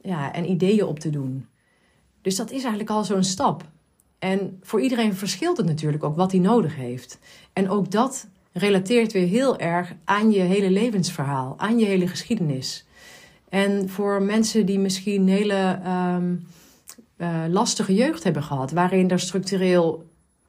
ja, 0.00 0.32
en 0.32 0.50
ideeën 0.50 0.84
op 0.84 0.98
te 0.98 1.10
doen. 1.10 1.46
Dus 2.20 2.36
dat 2.36 2.50
is 2.50 2.60
eigenlijk 2.60 2.90
al 2.90 3.04
zo'n 3.04 3.24
stap. 3.24 3.64
En 4.22 4.58
voor 4.62 4.80
iedereen 4.80 5.14
verschilt 5.14 5.56
het 5.56 5.66
natuurlijk 5.66 6.04
ook 6.04 6.16
wat 6.16 6.30
hij 6.32 6.40
nodig 6.40 6.76
heeft. 6.76 7.18
En 7.52 7.68
ook 7.68 7.90
dat 7.90 8.26
relateert 8.52 9.12
weer 9.12 9.26
heel 9.26 9.58
erg 9.58 9.94
aan 10.04 10.30
je 10.30 10.40
hele 10.40 10.70
levensverhaal, 10.70 11.54
aan 11.58 11.78
je 11.78 11.84
hele 11.84 12.06
geschiedenis. 12.08 12.86
En 13.48 13.88
voor 13.88 14.22
mensen 14.22 14.66
die 14.66 14.78
misschien 14.78 15.28
hele 15.28 15.80
um, 16.16 16.46
uh, 17.16 17.44
lastige 17.48 17.94
jeugd 17.94 18.24
hebben 18.24 18.42
gehad, 18.42 18.70
waarin 18.70 19.10
er 19.10 19.20
structureel 19.20 20.06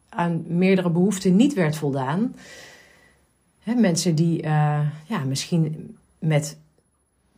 aan 0.09 0.43
meerdere 0.47 0.89
behoeften 0.89 1.35
niet 1.35 1.53
werd 1.53 1.75
voldaan. 1.75 2.35
Hè, 3.59 3.75
mensen 3.75 4.15
die 4.15 4.43
uh, 4.43 4.79
ja, 5.05 5.23
misschien 5.25 5.97
met 6.19 6.57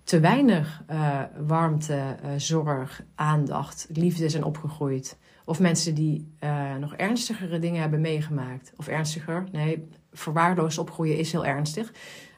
te 0.04 0.20
weinig 0.20 0.84
uh, 0.92 1.22
warmte, 1.48 2.16
zorg, 2.38 3.04
aandacht, 3.16 3.88
liefde 3.94 4.30
zijn 4.30 4.44
opgegroeid. 4.44 5.18
Of 5.46 5.60
mensen 5.60 5.96
die 5.96 6.28
uh, 6.44 6.76
nog 6.76 6.96
ernstigere 6.96 7.60
dingen 7.60 7.82
hebben 7.82 8.02
meegemaakt. 8.02 8.74
Of 8.78 8.88
ernstiger, 8.88 9.44
nee, 9.52 9.88
verwaarloosd 10.12 10.78
opgroeien 10.78 11.18
is 11.18 11.32
heel 11.32 11.46
ernstig. 11.46 11.94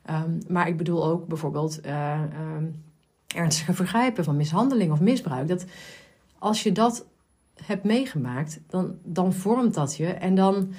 Um, 0.10 0.38
maar 0.48 0.68
ik 0.68 0.78
bedoel 0.78 1.06
ook 1.06 1.28
bijvoorbeeld 1.28 1.86
uh, 1.86 2.22
um, 2.56 2.84
ernstige 3.28 3.74
vergrijpen 3.74 4.24
van 4.24 4.36
mishandeling 4.36 4.92
of 4.92 5.00
misbruik. 5.00 5.48
Dat 5.48 5.66
als 6.40 6.64
je 6.64 6.72
dat 6.72 7.08
hebt 7.64 7.84
meegemaakt, 7.84 8.60
dan, 8.68 8.98
dan 9.04 9.34
vormt 9.34 9.74
dat 9.74 9.98
je. 9.98 10.08
En 10.08 10.36
dan, 10.36 10.74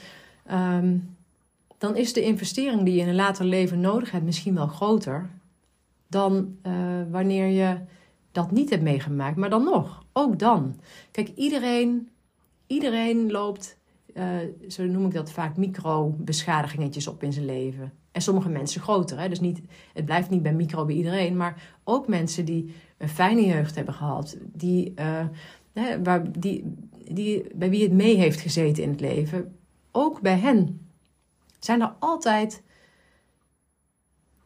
um, 0.50 1.16
dan 1.78 1.96
is 1.96 2.12
de 2.12 2.22
investering 2.22 2.82
die 2.82 2.94
je 2.94 3.00
in 3.00 3.08
een 3.08 3.14
later 3.14 3.44
leven 3.44 3.80
nodig 3.80 4.10
hebt 4.10 4.24
misschien 4.24 4.54
wel 4.54 4.66
groter 4.66 5.30
dan 6.06 6.56
uh, 6.62 6.72
wanneer 7.10 7.46
je 7.46 7.78
dat 8.32 8.50
niet 8.50 8.70
hebt 8.70 8.82
meegemaakt. 8.82 9.36
Maar 9.36 9.50
dan 9.50 9.64
nog, 9.64 10.04
ook 10.12 10.38
dan. 10.38 10.80
Kijk, 11.10 11.28
iedereen 11.34 12.08
Iedereen 12.68 13.30
loopt, 13.30 13.78
uh, 14.14 14.36
zo 14.68 14.84
noem 14.84 15.06
ik 15.06 15.12
dat 15.12 15.32
vaak, 15.32 15.56
micro-beschadigingetjes 15.56 17.06
op 17.06 17.22
in 17.22 17.32
zijn 17.32 17.44
leven. 17.44 17.92
En 18.12 18.20
sommige 18.20 18.48
mensen 18.48 18.80
groter. 18.80 19.20
Hè? 19.20 19.28
Dus 19.28 19.40
niet, 19.40 19.60
het 19.92 20.04
blijft 20.04 20.30
niet 20.30 20.42
bij 20.42 20.52
micro 20.52 20.84
bij 20.84 20.94
iedereen. 20.94 21.36
Maar 21.36 21.78
ook 21.84 22.08
mensen 22.08 22.44
die 22.44 22.74
een 22.98 23.08
fijne 23.08 23.46
jeugd 23.46 23.74
hebben 23.74 23.94
gehad. 23.94 24.36
Die, 24.52 24.92
uh, 24.96 25.26
hè, 25.72 26.02
waar, 26.02 26.40
die, 26.40 26.74
die, 27.12 27.44
bij 27.54 27.70
wie 27.70 27.82
het 27.82 27.92
mee 27.92 28.16
heeft 28.16 28.40
gezeten 28.40 28.82
in 28.82 28.90
het 28.90 29.00
leven. 29.00 29.56
Ook 29.92 30.20
bij 30.20 30.38
hen 30.38 30.88
zijn 31.58 31.80
er 31.80 31.92
altijd 31.98 32.62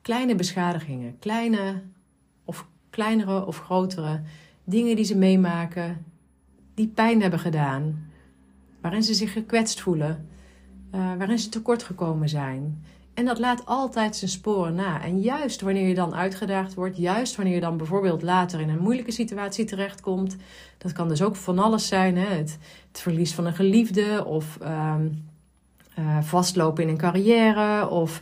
kleine 0.03 0.35
beschadigingen. 0.35 1.19
Kleine 1.19 1.83
of 2.45 2.67
kleinere 2.91 3.47
of 3.47 3.59
grotere 3.59 4.23
dingen 4.65 4.97
die 4.97 5.05
ze 5.05 5.17
meemaken. 5.17 6.05
Die 6.75 6.89
pijn 6.89 7.21
hebben 7.21 7.41
gedaan 7.41 8.11
waarin 8.83 9.03
ze 9.03 9.15
zich 9.15 9.33
gekwetst 9.33 9.81
voelen, 9.81 10.29
uh, 10.95 11.17
waarin 11.19 11.39
ze 11.39 11.49
tekortgekomen 11.49 12.29
zijn. 12.29 12.85
En 13.15 13.25
dat 13.25 13.39
laat 13.39 13.67
altijd 13.67 14.17
zijn 14.17 14.31
sporen 14.31 14.75
na. 14.75 15.03
En 15.03 15.21
juist 15.21 15.61
wanneer 15.61 15.89
je 15.89 15.95
dan 15.95 16.15
uitgedaagd 16.15 16.75
wordt, 16.75 16.97
juist 16.97 17.37
wanneer 17.37 17.55
je 17.55 17.61
dan 17.61 17.77
bijvoorbeeld 17.77 18.23
later 18.23 18.61
in 18.61 18.69
een 18.69 18.83
moeilijke 18.83 19.13
situatie 19.13 19.65
terechtkomt, 19.65 20.37
dat 20.79 20.93
kan 20.93 21.09
dus 21.09 21.23
ook 21.23 21.37
van 21.37 21.59
alles 21.59 21.89
zijn: 21.89 22.17
hè? 22.17 22.35
Het, 22.37 22.59
verlies 22.93 23.35
van 23.35 23.47
een 23.47 23.55
geliefde, 23.55 24.25
of 24.25 24.59
uh, 24.63 24.95
uh, 25.99 26.23
vastlopen 26.23 26.83
in 26.83 26.89
een 26.89 26.97
carrière, 26.97 27.89
of 27.89 28.21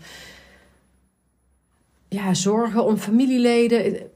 ja, 2.09 2.35
zorgen 2.35 2.85
om 2.85 2.97
familieleden 2.97 4.10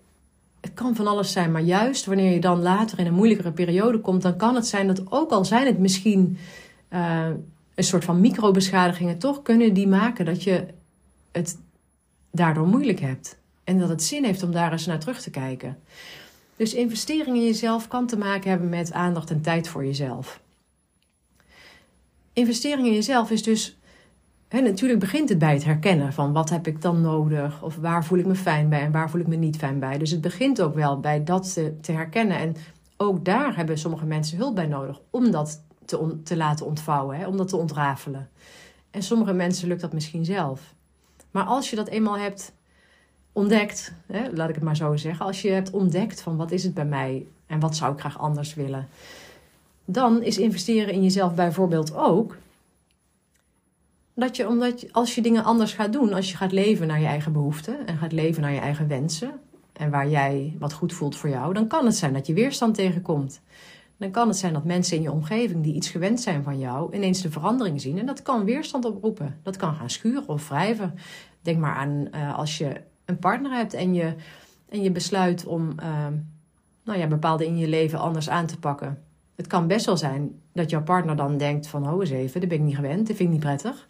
het 0.64 0.74
kan 0.74 0.94
van 0.94 1.06
alles 1.06 1.32
zijn, 1.32 1.52
maar 1.52 1.62
juist 1.62 2.06
wanneer 2.06 2.32
je 2.32 2.40
dan 2.40 2.62
later 2.62 2.98
in 2.98 3.06
een 3.06 3.14
moeilijkere 3.14 3.52
periode 3.52 3.98
komt, 3.98 4.22
dan 4.22 4.36
kan 4.36 4.54
het 4.54 4.66
zijn 4.66 4.86
dat 4.86 5.12
ook 5.12 5.30
al 5.30 5.44
zijn 5.44 5.66
het 5.66 5.78
misschien 5.78 6.38
uh, 6.90 7.28
een 7.74 7.84
soort 7.84 8.04
van 8.04 8.20
microbeschadigingen, 8.20 9.18
toch 9.18 9.42
kunnen 9.42 9.74
die 9.74 9.88
maken 9.88 10.24
dat 10.24 10.42
je 10.42 10.66
het 11.32 11.58
daardoor 12.30 12.66
moeilijk 12.66 13.00
hebt. 13.00 13.36
En 13.64 13.78
dat 13.78 13.88
het 13.88 14.02
zin 14.02 14.24
heeft 14.24 14.42
om 14.42 14.52
daar 14.52 14.72
eens 14.72 14.86
naar 14.86 14.98
terug 14.98 15.20
te 15.20 15.30
kijken. 15.30 15.78
Dus 16.56 16.74
investering 16.74 17.36
in 17.36 17.44
jezelf 17.44 17.88
kan 17.88 18.06
te 18.06 18.16
maken 18.16 18.50
hebben 18.50 18.68
met 18.68 18.92
aandacht 18.92 19.30
en 19.30 19.40
tijd 19.40 19.68
voor 19.68 19.84
jezelf. 19.84 20.40
Investering 22.32 22.86
in 22.86 22.94
jezelf 22.94 23.30
is 23.30 23.42
dus 23.42 23.76
natuurlijk 24.62 25.00
begint 25.00 25.28
het 25.28 25.38
bij 25.38 25.52
het 25.52 25.64
herkennen 25.64 26.12
van 26.12 26.32
wat 26.32 26.50
heb 26.50 26.66
ik 26.66 26.82
dan 26.82 27.00
nodig 27.00 27.62
of 27.62 27.76
waar 27.76 28.04
voel 28.04 28.18
ik 28.18 28.26
me 28.26 28.34
fijn 28.34 28.68
bij 28.68 28.80
en 28.80 28.92
waar 28.92 29.10
voel 29.10 29.20
ik 29.20 29.26
me 29.26 29.36
niet 29.36 29.56
fijn 29.56 29.78
bij. 29.78 29.98
Dus 29.98 30.10
het 30.10 30.20
begint 30.20 30.62
ook 30.62 30.74
wel 30.74 31.00
bij 31.00 31.24
dat 31.24 31.52
te, 31.52 31.76
te 31.80 31.92
herkennen. 31.92 32.38
En 32.38 32.56
ook 32.96 33.24
daar 33.24 33.56
hebben 33.56 33.78
sommige 33.78 34.06
mensen 34.06 34.38
hulp 34.38 34.54
bij 34.54 34.66
nodig 34.66 35.00
om 35.10 35.30
dat 35.30 35.62
te, 35.84 36.22
te 36.22 36.36
laten 36.36 36.66
ontvouwen, 36.66 37.26
om 37.26 37.36
dat 37.36 37.48
te 37.48 37.56
ontrafelen. 37.56 38.28
En 38.90 39.02
sommige 39.02 39.32
mensen 39.32 39.68
lukt 39.68 39.80
dat 39.80 39.92
misschien 39.92 40.24
zelf. 40.24 40.74
Maar 41.30 41.44
als 41.44 41.70
je 41.70 41.76
dat 41.76 41.88
eenmaal 41.88 42.18
hebt 42.18 42.52
ontdekt, 43.32 43.92
laat 44.32 44.48
ik 44.48 44.54
het 44.54 44.64
maar 44.64 44.76
zo 44.76 44.96
zeggen, 44.96 45.26
als 45.26 45.42
je 45.42 45.50
hebt 45.50 45.70
ontdekt 45.70 46.20
van 46.20 46.36
wat 46.36 46.50
is 46.50 46.64
het 46.64 46.74
bij 46.74 46.84
mij 46.84 47.26
en 47.46 47.60
wat 47.60 47.76
zou 47.76 47.92
ik 47.92 48.00
graag 48.00 48.18
anders 48.18 48.54
willen, 48.54 48.88
dan 49.84 50.22
is 50.22 50.38
investeren 50.38 50.94
in 50.94 51.02
jezelf 51.02 51.34
bijvoorbeeld 51.34 51.94
ook 51.94 52.36
dat 54.14 54.36
je, 54.36 54.48
omdat 54.48 54.92
als 54.92 55.14
je 55.14 55.22
dingen 55.22 55.44
anders 55.44 55.72
gaat 55.72 55.92
doen, 55.92 56.12
als 56.12 56.30
je 56.30 56.36
gaat 56.36 56.52
leven 56.52 56.86
naar 56.86 57.00
je 57.00 57.06
eigen 57.06 57.32
behoeften 57.32 57.86
en 57.86 57.96
gaat 57.96 58.12
leven 58.12 58.42
naar 58.42 58.52
je 58.52 58.60
eigen 58.60 58.88
wensen 58.88 59.32
en 59.72 59.90
waar 59.90 60.08
jij 60.08 60.56
wat 60.58 60.72
goed 60.72 60.92
voelt 60.92 61.16
voor 61.16 61.30
jou, 61.30 61.54
dan 61.54 61.66
kan 61.66 61.84
het 61.84 61.96
zijn 61.96 62.12
dat 62.12 62.26
je 62.26 62.32
weerstand 62.32 62.74
tegenkomt. 62.74 63.40
Dan 63.96 64.10
kan 64.10 64.28
het 64.28 64.36
zijn 64.36 64.52
dat 64.52 64.64
mensen 64.64 64.96
in 64.96 65.02
je 65.02 65.12
omgeving 65.12 65.62
die 65.62 65.74
iets 65.74 65.88
gewend 65.88 66.20
zijn 66.20 66.42
van 66.42 66.58
jou 66.58 66.94
ineens 66.94 67.22
de 67.22 67.30
verandering 67.30 67.80
zien 67.80 67.98
en 67.98 68.06
dat 68.06 68.22
kan 68.22 68.44
weerstand 68.44 68.84
oproepen. 68.84 69.38
Dat 69.42 69.56
kan 69.56 69.74
gaan 69.74 69.90
schuren 69.90 70.28
of 70.28 70.48
wrijven. 70.48 70.94
Denk 71.42 71.58
maar 71.58 71.74
aan 71.74 72.08
uh, 72.14 72.38
als 72.38 72.58
je 72.58 72.80
een 73.04 73.18
partner 73.18 73.52
hebt 73.52 73.74
en 73.74 73.94
je, 73.94 74.14
en 74.68 74.82
je 74.82 74.90
besluit 74.90 75.46
om 75.46 75.72
uh, 75.82 76.06
nou 76.84 76.98
ja, 76.98 77.06
bepaalde 77.06 77.46
in 77.46 77.58
je 77.58 77.68
leven 77.68 77.98
anders 77.98 78.28
aan 78.28 78.46
te 78.46 78.58
pakken. 78.58 79.02
Het 79.34 79.46
kan 79.46 79.66
best 79.66 79.86
wel 79.86 79.96
zijn 79.96 80.40
dat 80.52 80.70
jouw 80.70 80.82
partner 80.82 81.16
dan 81.16 81.36
denkt 81.36 81.66
van, 81.66 81.92
oh 81.92 82.00
eens 82.00 82.10
even, 82.10 82.40
dat 82.40 82.48
ben 82.48 82.58
ik 82.58 82.64
niet 82.64 82.76
gewend, 82.76 83.06
dat 83.06 83.16
vind 83.16 83.28
ik 83.28 83.34
niet 83.34 83.44
prettig. 83.44 83.86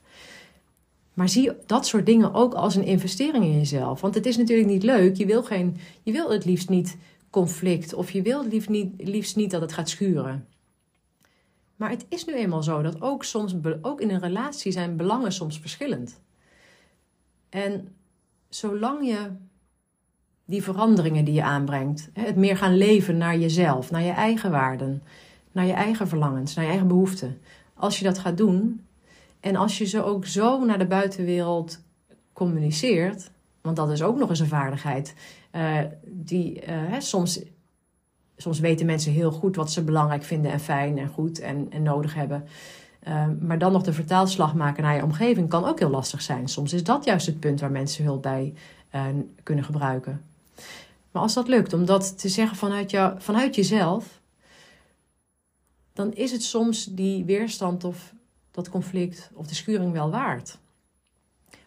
Maar 1.14 1.28
zie 1.28 1.52
dat 1.66 1.86
soort 1.86 2.06
dingen 2.06 2.34
ook 2.34 2.54
als 2.54 2.74
een 2.74 2.84
investering 2.84 3.44
in 3.44 3.58
jezelf. 3.58 4.00
Want 4.00 4.14
het 4.14 4.26
is 4.26 4.36
natuurlijk 4.36 4.68
niet 4.68 4.82
leuk. 4.82 5.16
Je 5.16 5.26
wil, 5.26 5.42
geen, 5.42 5.76
je 6.02 6.12
wil 6.12 6.30
het 6.30 6.44
liefst 6.44 6.68
niet 6.68 6.96
conflict. 7.30 7.94
Of 7.94 8.10
je 8.10 8.22
wil 8.22 8.42
het 8.42 8.52
liefst 8.52 8.68
niet, 8.68 8.92
liefst 8.96 9.36
niet 9.36 9.50
dat 9.50 9.60
het 9.60 9.72
gaat 9.72 9.88
schuren. 9.88 10.46
Maar 11.76 11.90
het 11.90 12.06
is 12.08 12.24
nu 12.24 12.34
eenmaal 12.34 12.62
zo 12.62 12.82
dat 12.82 13.02
ook 13.02 13.24
soms, 13.24 13.54
ook 13.82 14.00
in 14.00 14.10
een 14.10 14.20
relatie 14.20 14.72
zijn 14.72 14.96
belangen 14.96 15.32
soms 15.32 15.58
verschillend. 15.58 16.20
En 17.48 17.88
zolang 18.48 19.06
je 19.06 19.30
die 20.44 20.62
veranderingen 20.62 21.24
die 21.24 21.34
je 21.34 21.42
aanbrengt, 21.42 22.10
het 22.12 22.36
meer 22.36 22.56
gaan 22.56 22.76
leven 22.76 23.16
naar 23.16 23.38
jezelf, 23.38 23.90
naar 23.90 24.02
je 24.02 24.10
eigen 24.10 24.50
waarden, 24.50 25.02
naar 25.52 25.66
je 25.66 25.72
eigen 25.72 26.08
verlangens, 26.08 26.54
naar 26.54 26.64
je 26.64 26.70
eigen 26.70 26.88
behoeften. 26.88 27.38
Als 27.74 27.98
je 27.98 28.04
dat 28.04 28.18
gaat 28.18 28.36
doen, 28.36 28.80
en 29.44 29.56
als 29.56 29.78
je 29.78 29.84
ze 29.84 30.02
ook 30.04 30.26
zo 30.26 30.64
naar 30.64 30.78
de 30.78 30.86
buitenwereld 30.86 31.80
communiceert, 32.32 33.30
want 33.60 33.76
dat 33.76 33.90
is 33.90 34.02
ook 34.02 34.16
nog 34.16 34.28
eens 34.28 34.40
een 34.40 34.46
vaardigheid, 34.46 35.14
uh, 35.52 35.78
die 36.04 36.54
uh, 36.54 36.66
hè, 36.66 37.00
soms, 37.00 37.40
soms 38.36 38.60
weten 38.60 38.86
mensen 38.86 39.12
heel 39.12 39.30
goed 39.30 39.56
wat 39.56 39.72
ze 39.72 39.84
belangrijk 39.84 40.22
vinden 40.22 40.52
en 40.52 40.60
fijn 40.60 40.98
en 40.98 41.08
goed 41.08 41.40
en, 41.40 41.66
en 41.70 41.82
nodig 41.82 42.14
hebben. 42.14 42.44
Uh, 43.08 43.26
maar 43.40 43.58
dan 43.58 43.72
nog 43.72 43.82
de 43.82 43.92
vertaalslag 43.92 44.54
maken 44.54 44.82
naar 44.82 44.96
je 44.96 45.02
omgeving 45.02 45.48
kan 45.48 45.64
ook 45.64 45.78
heel 45.78 45.90
lastig 45.90 46.22
zijn. 46.22 46.48
Soms 46.48 46.72
is 46.72 46.84
dat 46.84 47.04
juist 47.04 47.26
het 47.26 47.40
punt 47.40 47.60
waar 47.60 47.70
mensen 47.70 48.04
hulp 48.04 48.22
bij 48.22 48.54
kunnen 49.42 49.64
gebruiken. 49.64 50.22
Maar 51.10 51.22
als 51.22 51.34
dat 51.34 51.48
lukt, 51.48 51.72
om 51.72 51.84
dat 51.84 52.18
te 52.18 52.28
zeggen 52.28 52.56
vanuit, 52.56 52.90
jou, 52.90 53.14
vanuit 53.20 53.54
jezelf, 53.54 54.20
dan 55.92 56.12
is 56.12 56.32
het 56.32 56.42
soms 56.42 56.84
die 56.84 57.24
weerstand 57.24 57.84
of 57.84 58.14
dat 58.54 58.68
conflict 58.68 59.30
of 59.34 59.46
de 59.46 59.54
schuring 59.54 59.92
wel 59.92 60.10
waard. 60.10 60.58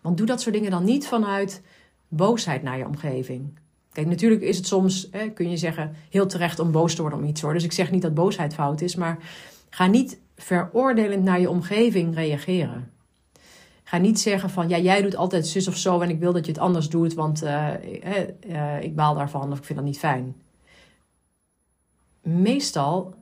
Want 0.02 0.18
doe 0.18 0.26
dat 0.26 0.42
soort 0.42 0.56
dingen 0.56 0.72
dan 0.72 0.84
niet 0.84 1.08
vanuit 1.08 1.62
boosheid 2.08 2.64
naar 2.64 2.78
je 2.78 2.86
omgeving. 2.86 3.60
Kijk, 3.92 4.08
natuurlijk 4.08 4.42
is 4.42 4.58
het 4.58 4.68
soms, 4.68 5.08
hè, 5.12 5.30
kun 5.30 5.50
je 5.50 5.58
zeggen, 5.58 5.96
heel 6.10 6.28
terecht 6.28 6.60
om 6.60 6.72
boos 6.72 6.96
te 6.96 7.02
worden 7.02 7.20
om 7.20 7.26
iets 7.26 7.42
hoor. 7.42 7.54
Dus 7.54 7.64
ik 7.64 7.72
zeg 7.72 7.92
niet 7.92 8.02
dat 8.02 8.14
boosheid 8.14 8.54
fout 8.54 8.82
is, 8.82 8.96
maar 8.96 9.18
ga 9.70 9.88
niet 9.88 10.20
veroordelend 10.36 11.24
naar 11.24 11.40
je 11.40 11.50
omgeving 11.50 12.16
reageren. 12.16 12.92
Ga 13.84 13.98
niet 13.98 14.20
zeggen 14.20 14.50
van, 14.50 14.70
ja, 14.70 14.78
jij 14.78 15.02
doet 15.02 15.16
altijd 15.16 15.48
zus 15.48 15.68
of 15.68 15.78
zo 15.78 16.00
en 16.00 16.10
ik 16.10 16.20
wil 16.20 16.34
dat 16.34 16.46
je 16.46 16.52
het 16.52 16.62
anders 16.62 16.90
doet, 16.90 17.14
want 17.14 17.44
uh, 17.44 17.74
uh, 18.48 18.82
ik 18.82 18.96
baal 18.96 19.16
daarvan 19.16 19.52
of 19.52 19.58
ik 19.58 19.64
vind 19.64 19.80
dat 19.80 19.88
niet 19.88 20.00
fijn. 20.00 20.36
Meestal 22.22 23.16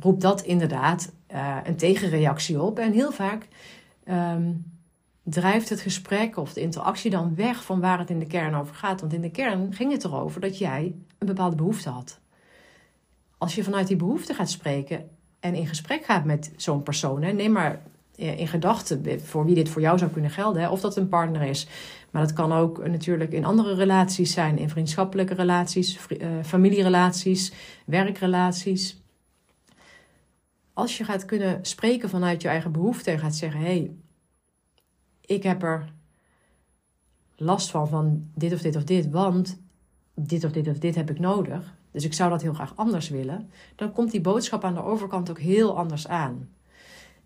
roept 0.00 0.20
dat 0.20 0.42
inderdaad 0.42 1.12
uh, 1.32 1.56
een 1.64 1.76
tegenreactie 1.76 2.62
op. 2.62 2.78
En 2.78 2.92
heel 2.92 3.12
vaak 3.12 3.48
um, 4.08 4.64
drijft 5.22 5.68
het 5.68 5.80
gesprek 5.80 6.36
of 6.36 6.52
de 6.52 6.60
interactie 6.60 7.10
dan 7.10 7.34
weg 7.34 7.64
van 7.64 7.80
waar 7.80 7.98
het 7.98 8.10
in 8.10 8.18
de 8.18 8.26
kern 8.26 8.54
over 8.54 8.74
gaat. 8.74 9.00
Want 9.00 9.12
in 9.12 9.20
de 9.20 9.30
kern 9.30 9.74
ging 9.74 9.92
het 9.92 10.04
erover 10.04 10.40
dat 10.40 10.58
jij 10.58 10.94
een 11.18 11.26
bepaalde 11.26 11.56
behoefte 11.56 11.90
had. 11.90 12.20
Als 13.38 13.54
je 13.54 13.64
vanuit 13.64 13.86
die 13.86 13.96
behoefte 13.96 14.34
gaat 14.34 14.50
spreken 14.50 15.08
en 15.40 15.54
in 15.54 15.66
gesprek 15.66 16.04
gaat 16.04 16.24
met 16.24 16.52
zo'n 16.56 16.82
persoon, 16.82 17.22
hè, 17.22 17.32
neem 17.32 17.52
maar 17.52 17.82
eh, 18.16 18.38
in 18.38 18.48
gedachten 18.48 19.20
voor 19.20 19.44
wie 19.44 19.54
dit 19.54 19.68
voor 19.68 19.80
jou 19.80 19.98
zou 19.98 20.10
kunnen 20.10 20.30
gelden, 20.30 20.70
of 20.70 20.80
dat 20.80 20.96
een 20.96 21.08
partner 21.08 21.42
is. 21.42 21.66
Maar 22.10 22.22
dat 22.22 22.32
kan 22.32 22.52
ook 22.52 22.86
natuurlijk 22.86 23.32
in 23.32 23.44
andere 23.44 23.74
relaties 23.74 24.32
zijn, 24.32 24.58
in 24.58 24.68
vriendschappelijke 24.68 25.34
relaties, 25.34 25.98
uh, 26.08 26.28
familierelaties, 26.42 27.52
werkrelaties 27.84 28.99
als 30.80 30.98
je 30.98 31.04
gaat 31.04 31.24
kunnen 31.24 31.58
spreken 31.62 32.08
vanuit 32.08 32.42
je 32.42 32.48
eigen 32.48 32.72
behoefte 32.72 33.10
en 33.10 33.18
gaat 33.18 33.34
zeggen: 33.34 33.60
hey, 33.60 33.90
ik 35.20 35.42
heb 35.42 35.62
er 35.62 35.92
last 37.36 37.70
van, 37.70 37.88
van 37.88 38.30
dit 38.34 38.52
of 38.52 38.60
dit 38.60 38.76
of 38.76 38.84
dit, 38.84 39.10
want 39.10 39.60
dit 40.14 40.44
of 40.44 40.52
dit 40.52 40.68
of 40.68 40.78
dit 40.78 40.94
heb 40.94 41.10
ik 41.10 41.18
nodig. 41.18 41.74
Dus 41.90 42.04
ik 42.04 42.14
zou 42.14 42.30
dat 42.30 42.42
heel 42.42 42.54
graag 42.54 42.76
anders 42.76 43.08
willen. 43.08 43.50
Dan 43.76 43.92
komt 43.92 44.10
die 44.10 44.20
boodschap 44.20 44.64
aan 44.64 44.74
de 44.74 44.82
overkant 44.82 45.30
ook 45.30 45.38
heel 45.38 45.76
anders 45.76 46.08
aan. 46.08 46.48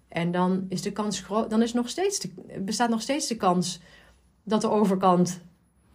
En 0.09 0.31
dan 0.31 0.67
is 0.69 0.83
de 0.83 0.93
kans 0.93 1.25
dan 1.49 1.63
is 1.63 1.73
nog 1.73 1.89
steeds 1.89 2.21
de, 2.21 2.31
bestaat 2.61 2.91
nog 2.91 3.03
steeds 3.03 3.27
de 3.27 3.37
kans 3.37 3.81
dat 4.43 4.61
de 4.61 4.71
overkant 4.71 5.41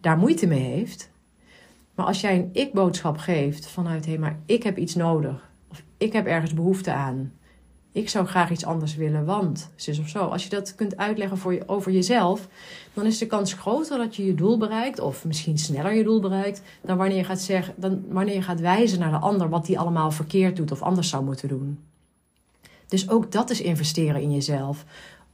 daar 0.00 0.18
moeite 0.18 0.46
mee 0.46 0.72
heeft. 0.72 1.10
Maar 1.94 2.06
als 2.06 2.20
jij 2.20 2.36
een 2.36 2.50
ik-boodschap 2.52 3.16
geeft 3.16 3.66
vanuit 3.66 4.06
hey, 4.06 4.18
maar 4.18 4.38
ik 4.46 4.62
heb 4.62 4.78
iets 4.78 4.94
nodig, 4.94 5.50
of 5.68 5.82
ik 5.96 6.12
heb 6.12 6.26
ergens 6.26 6.54
behoefte 6.54 6.92
aan, 6.92 7.32
ik 7.92 8.08
zou 8.08 8.26
graag 8.26 8.50
iets 8.50 8.64
anders 8.64 8.94
willen, 8.94 9.24
want 9.24 9.70
zus 9.74 9.98
of 9.98 10.08
zo. 10.08 10.18
Als 10.18 10.42
je 10.42 10.48
dat 10.48 10.74
kunt 10.74 10.96
uitleggen 10.96 11.38
voor 11.38 11.52
je, 11.52 11.62
over 11.66 11.92
jezelf, 11.92 12.48
dan 12.94 13.06
is 13.06 13.18
de 13.18 13.26
kans 13.26 13.52
groter 13.52 13.98
dat 13.98 14.16
je 14.16 14.26
je 14.26 14.34
doel 14.34 14.58
bereikt, 14.58 15.00
of 15.00 15.24
misschien 15.24 15.58
sneller 15.58 15.94
je 15.94 16.04
doel 16.04 16.20
bereikt, 16.20 16.62
dan 16.82 16.96
wanneer 16.96 17.16
je 17.16 17.24
gaat, 17.24 17.40
zeggen, 17.40 17.74
dan 17.76 18.04
wanneer 18.08 18.34
je 18.34 18.42
gaat 18.42 18.60
wijzen 18.60 18.98
naar 18.98 19.10
de 19.10 19.18
ander 19.18 19.48
wat 19.48 19.66
die 19.66 19.78
allemaal 19.78 20.10
verkeerd 20.10 20.56
doet 20.56 20.72
of 20.72 20.82
anders 20.82 21.08
zou 21.08 21.24
moeten 21.24 21.48
doen. 21.48 21.78
Dus 22.88 23.08
ook 23.08 23.32
dat 23.32 23.50
is 23.50 23.60
investeren 23.60 24.20
in 24.20 24.32
jezelf. 24.32 24.84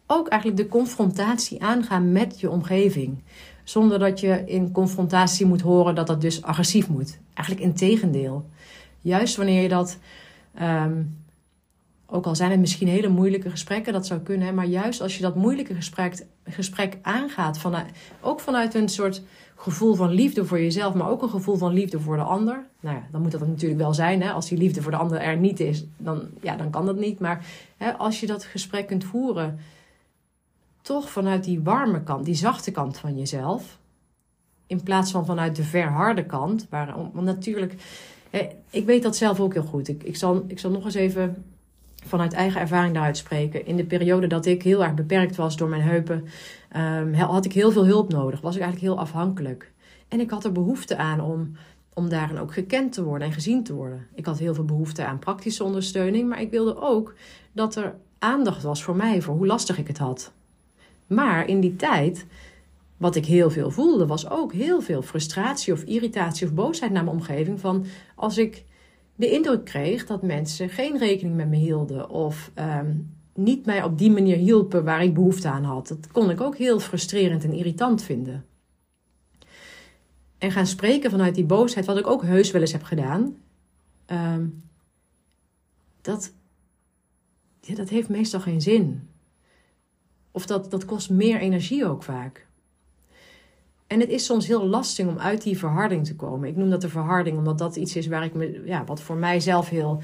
Ook 0.07 0.29
eigenlijk 0.29 0.63
de 0.63 0.69
confrontatie 0.69 1.63
aangaan 1.63 2.13
met 2.13 2.41
je 2.41 2.51
omgeving. 2.51 3.23
Zonder 3.65 3.99
dat 3.99 4.21
je 4.21 4.43
in 4.47 4.73
confrontatie 4.73 5.47
moet 5.47 5.61
horen 5.61 5.95
dat 5.95 6.07
dat 6.07 6.21
dus 6.21 6.43
agressief 6.43 6.89
moet. 6.89 7.19
Eigenlijk 7.35 7.67
in 7.67 7.75
tegendeel. 7.75 8.49
Juist 9.01 9.37
wanneer 9.37 9.63
je 9.63 9.69
dat. 9.69 9.99
Um, 10.63 11.25
ook 12.07 12.27
al 12.27 12.35
zijn 12.35 12.51
het 12.51 12.61
misschien 12.61 12.89
hele 12.89 13.09
moeilijke 13.09 13.51
gesprekken, 13.51 13.93
dat 13.93 14.07
zou 14.07 14.21
kunnen. 14.21 14.55
Maar 14.55 14.67
juist 14.67 15.01
als 15.01 15.17
je 15.17 15.23
dat 15.23 15.35
moeilijke 15.35 15.75
gesprek, 15.75 16.27
gesprek 16.45 16.99
aangaat, 17.03 17.59
vanuit, 17.59 17.91
ook 18.21 18.41
vanuit 18.41 18.75
een 18.75 18.89
soort 18.89 19.23
gevoel 19.55 19.95
van 19.95 20.11
liefde 20.11 20.45
voor 20.45 20.61
jezelf, 20.61 20.95
maar 20.95 21.11
ook 21.11 21.23
een 21.23 21.29
gevoel 21.29 21.57
van 21.57 21.73
liefde 21.73 22.01
voor 22.01 22.17
de 22.17 22.23
ander. 22.23 22.67
Nou 22.81 22.97
ja, 22.97 23.03
dan 23.11 23.23
moet 23.23 23.31
dat 23.31 23.47
natuurlijk 23.47 23.81
wel 23.81 23.95
zijn. 23.95 24.23
Hè? 24.23 24.31
Als 24.31 24.49
die 24.49 24.59
liefde 24.59 24.83
voor 24.83 24.91
de 24.91 24.97
ander 24.97 25.19
er 25.19 25.37
niet 25.37 25.61
is, 25.61 25.85
dan, 25.97 26.23
ja, 26.41 26.57
dan 26.57 26.71
kan 26.71 26.87
dat 26.87 26.97
niet. 26.97 27.21
Maar 27.21 27.47
hè, 27.77 27.93
als 27.93 28.21
je 28.21 28.27
dat 28.27 28.45
gesprek 28.45 28.87
kunt 28.87 29.05
voeren, 29.05 29.59
toch 30.83 31.11
vanuit 31.11 31.45
die 31.45 31.61
warme 31.61 32.03
kant, 32.03 32.25
die 32.25 32.35
zachte 32.35 32.71
kant 32.71 32.99
van 32.99 33.19
jezelf, 33.19 33.79
in 34.67 34.83
plaats 34.83 35.11
van 35.11 35.27
vanuit 35.27 35.57
de 35.57 35.65
verharde 35.65 36.27
kant. 36.27 36.67
Waar, 36.71 36.95
want 37.13 37.27
natuurlijk, 37.27 37.75
ik 38.71 38.87
weet 38.87 39.03
dat 39.03 39.17
zelf 39.17 39.41
ook 39.41 39.53
heel 39.53 39.63
goed. 39.63 39.89
Ik, 39.89 40.03
ik, 40.03 40.17
zal, 40.17 40.45
ik 40.47 40.59
zal 40.59 40.71
nog 40.71 40.85
eens 40.85 40.95
even 40.95 41.45
vanuit 42.07 42.33
eigen 42.33 42.61
ervaring 42.61 42.95
daaruit 42.95 43.17
spreken. 43.17 43.67
In 43.67 43.77
de 43.77 43.85
periode 43.85 44.27
dat 44.27 44.47
ik 44.47 44.63
heel 44.63 44.85
erg 44.85 44.95
beperkt 44.95 45.37
was 45.37 45.57
door 45.57 45.69
mijn 45.69 45.83
heupen, 45.83 46.25
um, 46.77 47.15
had 47.15 47.45
ik 47.45 47.53
heel 47.53 47.71
veel 47.73 47.87
hulp 47.87 48.13
nodig. 48.13 48.41
Was 48.41 48.55
ik 48.57 48.63
eigenlijk 48.63 48.93
heel 48.93 49.03
afhankelijk. 49.03 49.73
En 50.09 50.21
ik 50.21 50.31
had 50.31 50.45
er 50.45 50.53
behoefte 50.53 50.97
aan 50.97 51.21
om, 51.21 51.53
om 51.95 52.09
daarin 52.09 52.39
ook 52.39 52.53
gekend 52.53 52.93
te 52.93 53.05
worden 53.05 53.29
en 53.29 53.35
gezien 53.35 53.65
te 53.65 53.75
worden. 53.75 54.07
Ik 54.15 54.27
had 54.27 54.39
heel 54.39 54.55
veel 54.55 54.65
behoefte 54.65 55.05
aan 55.05 55.19
praktische 55.19 55.65
ondersteuning, 55.65 56.29
maar 56.29 56.41
ik 56.41 56.51
wilde 56.51 56.81
ook 56.81 57.15
dat 57.53 57.77
er 57.77 57.95
aandacht 58.19 58.63
was 58.63 58.83
voor 58.83 58.97
mij, 58.97 59.23
voor 59.23 59.35
hoe 59.35 59.47
lastig 59.47 59.79
ik 59.79 59.87
het 59.87 59.99
had. 59.99 60.33
Maar 61.07 61.49
in 61.49 61.61
die 61.61 61.77
tijd, 61.77 62.27
wat 62.97 63.17
ik 63.17 63.27
heel 63.27 63.51
veel 63.51 63.71
voelde, 63.71 64.07
was 64.07 64.31
ook 64.31 64.53
heel 64.53 64.81
veel 64.81 65.03
frustratie 65.03 65.73
of 65.73 65.83
irritatie 65.83 66.47
of 66.47 66.55
boosheid 66.55 66.93
naar 66.93 67.05
mijn 67.05 67.17
omgeving. 67.17 67.61
Van 67.61 67.85
als 68.15 68.39
ik 68.39 68.65
de 69.17 69.31
indruk 69.31 69.65
kreeg 69.65 70.07
dat 70.07 70.23
mensen 70.23 70.69
geen 70.69 70.99
rekening 70.99 71.37
met 71.37 71.49
me 71.49 71.57
hielden 71.57 72.11
of 72.11 72.51
um, 72.55 73.15
niet 73.35 73.67
mij 73.67 73.83
op 73.83 73.99
die 73.99 74.11
manier 74.11 74.37
hielpen 74.37 74.85
waar 74.85 75.03
ik 75.03 75.15
behoefte 75.15 75.49
aan 75.49 75.65
had. 75.65 75.89
Dat 75.89 76.09
kon 76.13 76.31
ik 76.31 76.41
ook 76.41 76.57
heel 76.57 76.81
frustrerend 76.81 77.45
en 77.45 77.53
irritant 77.53 78.03
vinden. 78.03 78.45
En 80.39 80.51
gaan 80.51 80.67
spreken 80.67 81.11
vanuit 81.11 81.35
die 81.35 81.45
boosheid, 81.45 81.87
wat 81.87 81.99
ik 81.99 82.07
ook 82.07 82.23
heus 82.23 82.51
wel 82.51 82.61
eens 82.61 82.73
heb 82.73 82.83
gedaan. 82.83 83.37
Um, 84.07 84.63
dat, 86.01 86.33
ja, 87.61 87.75
dat 87.75 87.89
heeft 87.89 88.09
meestal 88.09 88.41
geen 88.41 88.61
zin. 88.61 89.09
Of 90.31 90.47
dat, 90.47 90.71
dat 90.71 90.85
kost 90.85 91.11
meer 91.11 91.39
energie 91.39 91.87
ook 91.87 92.03
vaak. 92.03 92.46
En 93.87 94.01
het 94.01 94.09
is 94.09 94.25
soms 94.25 94.47
heel 94.47 94.67
lastig 94.67 95.07
om 95.07 95.19
uit 95.19 95.43
die 95.43 95.59
verharding 95.59 96.07
te 96.07 96.17
komen. 96.17 96.49
Ik 96.49 96.57
noem 96.57 96.71
dat 96.71 96.81
de 96.81 96.89
verharding, 96.89 97.39
omdat 97.39 97.59
dat 97.59 97.77
iets 97.77 97.97
is 97.97 98.07
waar 98.07 98.25
ik 98.25 98.35
me, 98.35 98.63
ja, 98.65 98.85
wat 98.85 99.01
voor 99.01 99.17
mijzelf 99.17 99.69
heel, 99.69 100.03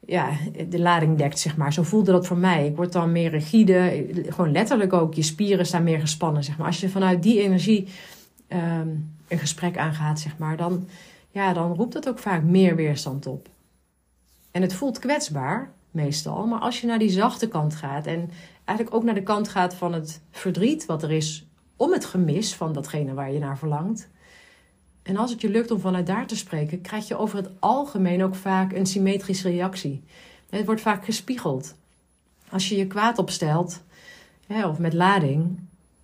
ja, 0.00 0.30
de 0.68 0.80
lading 0.80 1.18
dekt, 1.18 1.38
zeg 1.38 1.56
maar. 1.56 1.72
Zo 1.72 1.82
voelde 1.82 2.12
dat 2.12 2.26
voor 2.26 2.36
mij. 2.36 2.66
Ik 2.66 2.76
word 2.76 2.92
dan 2.92 3.12
meer 3.12 3.30
rigide, 3.30 4.06
gewoon 4.28 4.52
letterlijk 4.52 4.92
ook. 4.92 5.14
Je 5.14 5.22
spieren 5.22 5.66
staan 5.66 5.82
meer 5.82 6.00
gespannen, 6.00 6.44
zeg 6.44 6.58
maar. 6.58 6.66
Als 6.66 6.80
je 6.80 6.88
vanuit 6.88 7.22
die 7.22 7.40
energie 7.40 7.88
ehm, 8.48 8.88
een 9.28 9.38
gesprek 9.38 9.78
aangaat, 9.78 10.20
zeg 10.20 10.38
maar, 10.38 10.56
dan, 10.56 10.88
ja, 11.30 11.52
dan 11.52 11.74
roept 11.74 11.92
dat 11.92 12.08
ook 12.08 12.18
vaak 12.18 12.42
meer 12.42 12.76
weerstand 12.76 13.26
op. 13.26 13.48
En 14.50 14.62
het 14.62 14.74
voelt 14.74 14.98
kwetsbaar, 14.98 15.72
meestal. 15.90 16.46
Maar 16.46 16.60
als 16.60 16.80
je 16.80 16.86
naar 16.86 16.98
die 16.98 17.10
zachte 17.10 17.48
kant 17.48 17.74
gaat 17.74 18.06
en 18.06 18.30
eigenlijk 18.64 18.96
ook 18.96 19.04
naar 19.04 19.14
de 19.14 19.22
kant 19.22 19.48
gaat 19.48 19.74
van 19.74 19.92
het 19.92 20.20
verdriet 20.30 20.86
wat 20.86 21.02
er 21.02 21.12
is 21.12 21.46
om 21.76 21.92
het 21.92 22.04
gemis 22.04 22.54
van 22.54 22.72
datgene 22.72 23.14
waar 23.14 23.32
je 23.32 23.38
naar 23.38 23.58
verlangt. 23.58 24.08
En 25.02 25.16
als 25.16 25.30
het 25.30 25.40
je 25.40 25.50
lukt 25.50 25.70
om 25.70 25.80
vanuit 25.80 26.06
daar 26.06 26.26
te 26.26 26.36
spreken, 26.36 26.80
krijg 26.80 27.08
je 27.08 27.16
over 27.16 27.36
het 27.36 27.50
algemeen 27.58 28.22
ook 28.22 28.34
vaak 28.34 28.72
een 28.72 28.86
symmetrische 28.86 29.48
reactie. 29.48 30.02
Het 30.50 30.66
wordt 30.66 30.80
vaak 30.80 31.04
gespiegeld. 31.04 31.74
Als 32.50 32.68
je 32.68 32.76
je 32.76 32.86
kwaad 32.86 33.18
opstelt, 33.18 33.82
of 34.48 34.78
met 34.78 34.92
lading, 34.92 35.58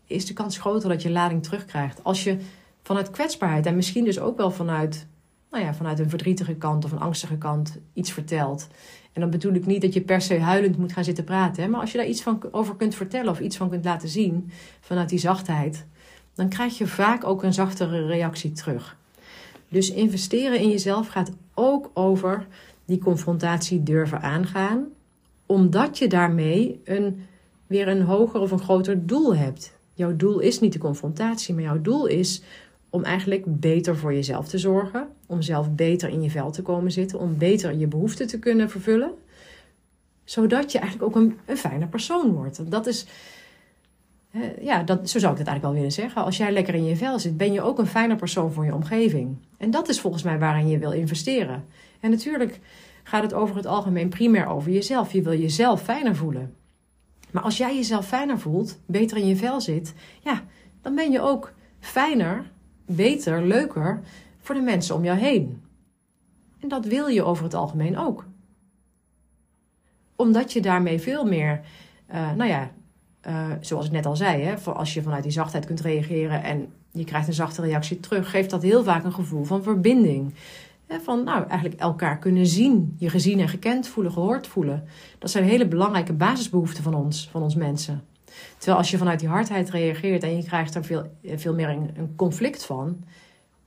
is 0.06 0.26
de 0.26 0.33
kans 0.33 0.59
groter 0.59 0.88
dat 0.88 1.02
je 1.02 1.11
lading 1.11 1.42
terugkrijgt. 1.42 2.04
Als 2.04 2.24
je 2.24 2.38
vanuit 2.83 3.11
kwetsbaarheid 3.11 3.66
en 3.66 3.76
misschien 3.76 4.04
dus 4.04 4.18
ook 4.18 4.37
wel 4.37 4.50
vanuit, 4.50 5.06
nou 5.50 5.64
ja, 5.64 5.74
vanuit 5.74 5.98
een 5.98 6.09
verdrietige 6.09 6.54
kant 6.54 6.85
of 6.85 6.92
een 6.92 7.00
angstige 7.00 7.38
kant 7.38 7.78
iets 7.92 8.12
vertelt. 8.12 8.68
En 9.12 9.20
dan 9.20 9.30
bedoel 9.30 9.54
ik 9.54 9.66
niet 9.66 9.82
dat 9.82 9.92
je 9.92 10.00
per 10.00 10.20
se 10.20 10.38
huilend 10.38 10.78
moet 10.78 10.92
gaan 10.92 11.04
zitten 11.04 11.24
praten. 11.24 11.62
Hè? 11.62 11.68
Maar 11.68 11.80
als 11.80 11.92
je 11.92 11.98
daar 11.98 12.06
iets 12.06 12.22
van 12.22 12.42
over 12.50 12.76
kunt 12.76 12.94
vertellen 12.94 13.30
of 13.30 13.40
iets 13.40 13.56
van 13.56 13.70
kunt 13.70 13.84
laten 13.84 14.08
zien 14.08 14.50
vanuit 14.80 15.08
die 15.08 15.18
zachtheid, 15.18 15.86
dan 16.34 16.48
krijg 16.48 16.78
je 16.78 16.86
vaak 16.86 17.24
ook 17.24 17.42
een 17.42 17.52
zachtere 17.52 18.06
reactie 18.06 18.52
terug. 18.52 18.96
Dus 19.68 19.92
investeren 19.92 20.58
in 20.58 20.68
jezelf 20.68 21.08
gaat 21.08 21.32
ook 21.54 21.90
over 21.94 22.46
die 22.84 22.98
confrontatie 22.98 23.82
durven 23.82 24.20
aangaan, 24.20 24.86
omdat 25.46 25.98
je 25.98 26.08
daarmee 26.08 26.80
een, 26.84 27.26
weer 27.66 27.88
een 27.88 28.02
hoger 28.02 28.40
of 28.40 28.50
een 28.50 28.60
groter 28.60 29.06
doel 29.06 29.36
hebt. 29.36 29.78
Jouw 29.94 30.16
doel 30.16 30.38
is 30.38 30.60
niet 30.60 30.72
de 30.72 30.78
confrontatie, 30.78 31.54
maar 31.54 31.62
jouw 31.62 31.80
doel 31.80 32.06
is 32.06 32.42
om 32.90 33.04
eigenlijk 33.04 33.44
beter 33.46 33.96
voor 33.96 34.14
jezelf 34.14 34.48
te 34.48 34.58
zorgen, 34.58 35.08
om 35.30 35.42
zelf 35.42 35.70
beter 35.70 36.08
in 36.08 36.22
je 36.22 36.30
vel 36.30 36.50
te 36.50 36.62
komen 36.62 36.92
zitten, 36.92 37.18
om 37.18 37.38
beter 37.38 37.76
je 37.76 37.86
behoeften 37.86 38.26
te 38.26 38.38
kunnen 38.38 38.70
vervullen, 38.70 39.10
zodat 40.24 40.72
je 40.72 40.78
eigenlijk 40.78 41.16
ook 41.16 41.22
een, 41.22 41.38
een 41.46 41.56
fijne 41.56 41.86
persoon 41.86 42.32
wordt. 42.32 42.70
Dat 42.70 42.86
is, 42.86 43.06
ja, 44.60 44.82
dat, 44.82 45.10
zo 45.10 45.18
zou 45.18 45.32
ik 45.32 45.38
het 45.38 45.46
eigenlijk 45.46 45.62
wel 45.62 45.72
willen 45.72 45.92
zeggen. 45.92 46.24
Als 46.24 46.36
jij 46.36 46.52
lekker 46.52 46.74
in 46.74 46.84
je 46.84 46.96
vel 46.96 47.18
zit, 47.18 47.36
ben 47.36 47.52
je 47.52 47.62
ook 47.62 47.78
een 47.78 47.86
fijne 47.86 48.16
persoon 48.16 48.52
voor 48.52 48.64
je 48.64 48.74
omgeving. 48.74 49.36
En 49.58 49.70
dat 49.70 49.88
is 49.88 50.00
volgens 50.00 50.22
mij 50.22 50.38
waarin 50.38 50.68
je 50.68 50.78
wil 50.78 50.92
investeren. 50.92 51.64
En 52.00 52.10
natuurlijk 52.10 52.60
gaat 53.02 53.22
het 53.22 53.34
over 53.34 53.56
het 53.56 53.66
algemeen 53.66 54.08
primair 54.08 54.46
over 54.46 54.70
jezelf. 54.70 55.12
Je 55.12 55.22
wil 55.22 55.38
jezelf 55.38 55.82
fijner 55.82 56.16
voelen. 56.16 56.54
Maar 57.30 57.42
als 57.42 57.56
jij 57.56 57.76
jezelf 57.76 58.06
fijner 58.06 58.38
voelt, 58.38 58.78
beter 58.86 59.16
in 59.16 59.26
je 59.26 59.36
vel 59.36 59.60
zit, 59.60 59.94
ja, 60.20 60.44
dan 60.82 60.94
ben 60.94 61.10
je 61.10 61.20
ook 61.20 61.52
fijner 61.80 62.50
beter, 62.86 63.42
leuker 63.42 64.00
voor 64.40 64.55
de 64.55 64.61
mensen 64.61 64.94
om 64.94 65.05
jou 65.05 65.18
heen. 65.18 65.62
En 66.61 66.68
dat 66.68 66.85
wil 66.85 67.07
je 67.07 67.22
over 67.22 67.44
het 67.44 67.55
algemeen 67.55 67.98
ook. 67.98 68.26
Omdat 70.16 70.53
je 70.53 70.61
daarmee 70.61 71.00
veel 71.00 71.24
meer, 71.24 71.61
uh, 72.11 72.33
nou 72.33 72.50
ja, 72.50 72.70
uh, 73.26 73.46
zoals 73.61 73.87
ik 73.87 73.92
net 73.92 74.07
al 74.07 74.16
zei, 74.16 74.42
hè, 74.42 74.59
voor 74.59 74.74
als 74.74 74.94
je 74.94 75.03
vanuit 75.03 75.22
die 75.22 75.33
zachtheid 75.33 75.66
kunt 75.66 75.81
reageren 75.81 76.42
en 76.42 76.72
je 76.92 77.05
krijgt 77.05 77.29
een 77.29 77.35
zachte 77.35 77.62
reactie 77.62 78.00
terug, 78.00 78.31
geeft 78.31 78.50
dat 78.50 78.62
heel 78.62 78.85
vaak 78.85 79.05
een 79.05 79.12
gevoel 79.12 79.44
van 79.44 79.62
verbinding. 79.62 80.35
Van 81.03 81.24
nou, 81.24 81.46
eigenlijk 81.48 81.81
elkaar 81.81 82.18
kunnen 82.18 82.46
zien, 82.46 82.94
je 82.98 83.11
gezien 83.11 83.40
en 83.40 83.48
gekend 83.48 83.88
voelen, 83.88 84.12
gehoord 84.12 84.46
voelen. 84.46 84.85
Dat 85.18 85.31
zijn 85.31 85.44
hele 85.44 85.68
belangrijke 85.68 86.12
basisbehoeften 86.12 86.83
van 86.83 86.94
ons, 86.94 87.29
van 87.31 87.42
ons 87.42 87.55
mensen. 87.55 88.05
Terwijl 88.57 88.79
als 88.79 88.90
je 88.90 88.98
vanuit 88.98 89.20
die 89.20 89.29
hardheid 89.29 89.70
reageert 89.70 90.22
en 90.22 90.37
je 90.37 90.44
krijgt 90.44 90.74
er 90.74 90.85
veel, 90.85 91.07
veel 91.22 91.55
meer 91.55 91.68
een 91.68 92.12
conflict 92.16 92.64
van, 92.64 93.05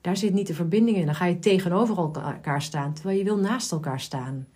daar 0.03 0.17
zit 0.17 0.33
niet 0.33 0.47
de 0.47 0.53
verbinding 0.53 0.97
in. 0.97 1.05
Dan 1.05 1.15
ga 1.15 1.25
je 1.25 1.39
tegenover 1.39 1.97
elkaar 1.97 2.61
staan, 2.61 2.93
terwijl 2.93 3.17
je 3.17 3.23
wil 3.23 3.37
naast 3.37 3.71
elkaar 3.71 3.99
staan. 3.99 4.47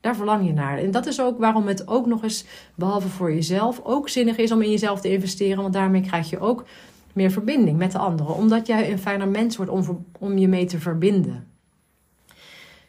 Daar 0.00 0.16
verlang 0.16 0.46
je 0.46 0.52
naar. 0.52 0.78
En 0.78 0.90
dat 0.90 1.06
is 1.06 1.20
ook 1.20 1.38
waarom 1.38 1.66
het 1.66 1.88
ook 1.88 2.06
nog 2.06 2.22
eens, 2.22 2.44
behalve 2.74 3.08
voor 3.08 3.32
jezelf, 3.32 3.80
ook 3.84 4.08
zinnig 4.08 4.36
is 4.36 4.52
om 4.52 4.62
in 4.62 4.70
jezelf 4.70 5.00
te 5.00 5.12
investeren. 5.12 5.62
Want 5.62 5.74
daarmee 5.74 6.02
krijg 6.02 6.30
je 6.30 6.38
ook 6.38 6.64
meer 7.12 7.30
verbinding 7.30 7.78
met 7.78 7.92
de 7.92 7.98
anderen. 7.98 8.34
Omdat 8.34 8.66
jij 8.66 8.92
een 8.92 8.98
fijner 8.98 9.28
mens 9.28 9.56
wordt 9.56 9.70
om, 9.70 10.06
om 10.18 10.38
je 10.38 10.48
mee 10.48 10.64
te 10.64 10.80
verbinden. 10.80 11.46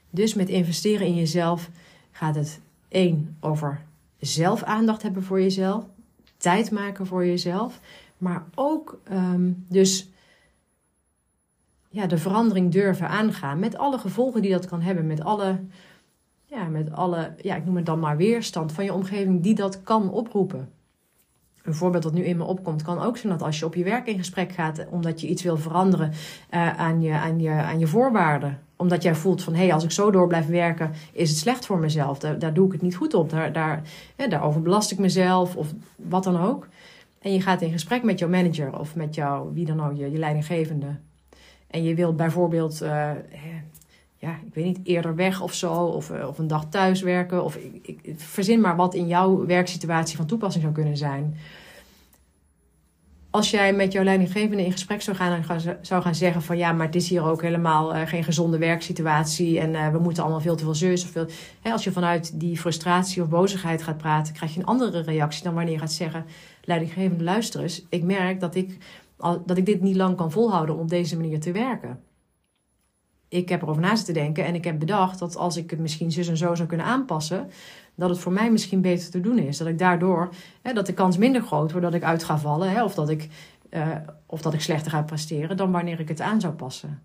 Dus 0.10 0.34
met 0.34 0.50
investeren 0.50 1.08
in 1.08 1.16
jezelf 1.16 1.70
gaat 2.12 2.36
het 2.36 2.60
één 2.88 3.38
over 3.40 3.82
zelf 4.20 4.64
aandacht 4.64 5.02
hebben 5.02 5.24
voor 5.24 5.42
jezelf 5.42 5.86
tijd 6.42 6.72
maken 6.72 7.08
voor 7.08 7.26
jezelf. 7.26 7.80
Maar 8.18 8.44
ook 8.56 9.00
um, 9.12 9.66
dus 9.68 10.10
ja, 11.91 12.06
de 12.06 12.17
verandering 12.17 12.71
durven 12.71 13.10
aangaan. 13.10 13.60
Met 13.60 13.77
alle 13.77 13.97
gevolgen 13.97 14.41
die 14.41 14.51
dat 14.51 14.65
kan 14.65 14.82
hebben. 14.82 15.08
Met 15.08 15.23
alle, 15.23 15.60
ja, 16.45 16.63
met 16.63 16.91
alle, 16.91 17.34
ja, 17.41 17.56
ik 17.56 17.65
noem 17.65 17.75
het 17.75 17.86
dan 17.86 17.99
maar 17.99 18.17
weerstand 18.17 18.71
van 18.71 18.84
je 18.84 18.93
omgeving 18.93 19.41
die 19.41 19.56
dat 19.56 19.84
kan 19.84 20.12
oproepen. 20.12 20.69
Een 21.63 21.75
voorbeeld 21.75 22.04
dat 22.04 22.13
nu 22.13 22.23
in 22.23 22.38
me 22.38 22.43
opkomt 22.43 22.82
kan 22.82 22.99
ook 22.99 23.17
zijn 23.17 23.34
dat 23.34 23.41
als 23.41 23.60
je 23.60 23.65
op 23.65 23.75
je 23.75 23.84
werk 23.84 24.08
in 24.08 24.17
gesprek 24.17 24.51
gaat 24.51 24.86
omdat 24.89 25.21
je 25.21 25.27
iets 25.27 25.43
wil 25.43 25.58
veranderen 25.58 26.12
uh, 26.54 26.80
aan, 26.80 27.01
je, 27.01 27.12
aan, 27.12 27.39
je, 27.39 27.49
aan 27.49 27.80
je 27.80 27.88
voorwaarden. 27.88 28.60
Omdat 28.75 29.04
jij 29.04 29.15
voelt 29.15 29.43
van 29.43 29.54
hé, 29.54 29.63
hey, 29.63 29.73
als 29.73 29.84
ik 29.84 29.91
zo 29.91 30.12
door 30.12 30.27
blijf 30.27 30.47
werken, 30.47 30.91
is 31.12 31.30
het 31.30 31.38
slecht 31.38 31.65
voor 31.65 31.80
mezelf. 31.80 32.19
Daar, 32.19 32.54
doe 32.54 32.65
ik 32.65 32.71
het 32.71 32.82
niet 32.82 32.95
goed 32.95 33.13
op. 33.13 33.30
Daar, 33.30 33.54
daar, 33.54 33.82
ja, 34.17 34.27
daarover 34.27 34.62
belast 34.62 34.91
ik 34.91 34.97
mezelf 34.97 35.56
of 35.56 35.73
wat 35.95 36.23
dan 36.23 36.41
ook. 36.41 36.67
En 37.21 37.34
je 37.34 37.41
gaat 37.41 37.62
in 37.62 37.71
gesprek 37.71 38.04
met 38.04 38.19
jouw 38.19 38.30
manager 38.30 38.80
of 38.80 38.95
met 38.95 39.15
jou, 39.15 39.54
wie 39.54 39.65
dan 39.65 39.84
ook, 39.84 39.95
je, 39.95 40.12
je 40.12 40.17
leidinggevende. 40.17 40.95
En 41.72 41.84
je 41.84 41.96
wilt 41.96 42.16
bijvoorbeeld, 42.16 42.82
uh, 42.82 43.12
ja, 44.18 44.32
ik 44.46 44.54
weet 44.54 44.66
niet, 44.66 44.80
eerder 44.84 45.16
weg 45.16 45.42
of 45.42 45.54
zo, 45.54 45.74
of, 45.74 46.10
uh, 46.10 46.28
of 46.28 46.38
een 46.38 46.48
dag 46.48 46.66
thuis 46.70 47.02
werken. 47.02 47.44
Of 47.44 47.56
ik, 47.56 47.98
ik, 48.02 48.14
verzin 48.18 48.62
maar 48.62 48.76
wat 48.76 48.94
in 48.94 49.08
jouw 49.08 49.46
werksituatie 49.46 50.18
van 50.18 50.26
toepassing 50.26 50.64
zou 50.64 50.76
kunnen 50.76 50.98
zijn 50.98 51.36
als 53.32 53.52
jij 53.52 53.74
met 53.74 53.92
jouw 53.92 54.04
leidinggevende 54.04 54.66
in 54.66 54.72
gesprek 54.72 55.02
zou 55.02 55.18
gaan 55.18 55.44
en 55.44 55.62
zou 55.82 56.02
gaan 56.02 56.16
zeggen 56.16 56.42
van 56.42 56.58
ja, 56.58 56.72
maar 56.72 56.86
het 56.86 56.96
is 56.96 57.10
hier 57.10 57.24
ook 57.24 57.42
helemaal 57.42 57.96
uh, 57.96 58.02
geen 58.06 58.24
gezonde 58.24 58.58
werksituatie 58.58 59.60
en 59.60 59.92
we 59.92 60.00
moeten 60.00 60.24
allemaal 60.24 60.42
veel 60.42 60.56
te 60.56 60.64
veel 60.64 60.76
zus 60.76 61.04
of 61.04 61.10
veel. 61.10 61.26
Hè, 61.62 61.72
als 61.72 61.84
je 61.84 61.92
vanuit 61.92 62.40
die 62.40 62.58
frustratie 62.58 63.22
of 63.22 63.30
bozigheid 63.30 63.84
gaat 63.84 63.98
praten, 63.98 64.34
krijg 64.34 64.54
je 64.54 64.60
een 64.60 64.66
andere 64.66 65.02
reactie 65.02 65.44
dan 65.44 65.54
wanneer 65.54 65.74
je 65.74 65.80
gaat 65.80 65.92
zeggen: 65.92 66.26
leidinggevende, 66.64 67.24
luister 67.24 67.62
eens, 67.62 67.86
ik 67.90 68.04
merk 68.04 68.40
dat 68.40 68.56
ik, 68.56 68.78
dat 69.46 69.58
ik 69.58 69.66
dit 69.66 69.82
niet 69.82 69.96
lang 69.96 70.18
kan 70.18 70.32
volhouden 70.32 70.76
om 70.76 70.82
op 70.82 70.90
deze 70.90 71.16
manier 71.16 71.40
te 71.40 71.52
werken. 71.52 72.00
Ik 73.28 73.50
heb 73.50 73.62
erover 73.62 73.82
na 73.82 73.96
zitten 73.96 74.14
denken 74.14 74.46
en 74.46 74.56
ik 74.56 74.64
heb 74.64 74.80
bedacht 74.80 75.20
dat 75.20 75.36
als 75.36 75.58
ik 75.58 75.70
het 75.70 75.80
misschien 75.80 76.12
zus 76.12 76.28
en 76.28 76.38
zo 76.38 76.56
zou 76.56 76.68
kunnen 76.68 76.86
aanpassen, 76.86 77.50
dat 77.96 78.10
het 78.10 78.20
voor 78.20 78.32
mij 78.32 78.52
misschien 78.52 78.82
beter 78.82 79.10
te 79.10 79.20
doen 79.20 79.38
is. 79.38 79.58
Dat 79.58 79.68
ik 79.68 79.80
daardoor, 79.80 80.30
hè, 80.62 80.74
dat 80.74 80.86
de 80.86 80.94
kans 80.94 81.18
minder 81.18 81.42
groot 81.42 81.72
wordt 81.72 81.86
dat 81.86 81.96
ik 81.96 82.04
uit 82.04 82.24
ga 82.24 82.38
vallen. 82.38 82.72
Hè, 82.72 82.84
of, 82.84 82.94
dat 82.94 83.10
ik, 83.10 83.30
uh, 83.70 83.96
of 84.26 84.42
dat 84.42 84.54
ik 84.54 84.62
slechter 84.62 84.92
ga 84.92 85.02
presteren 85.02 85.58
dan 85.58 85.72
wanneer 85.72 86.00
ik 86.00 86.08
het 86.08 86.22
aan 86.22 86.42
zou 86.42 86.54
passen. 86.54 87.02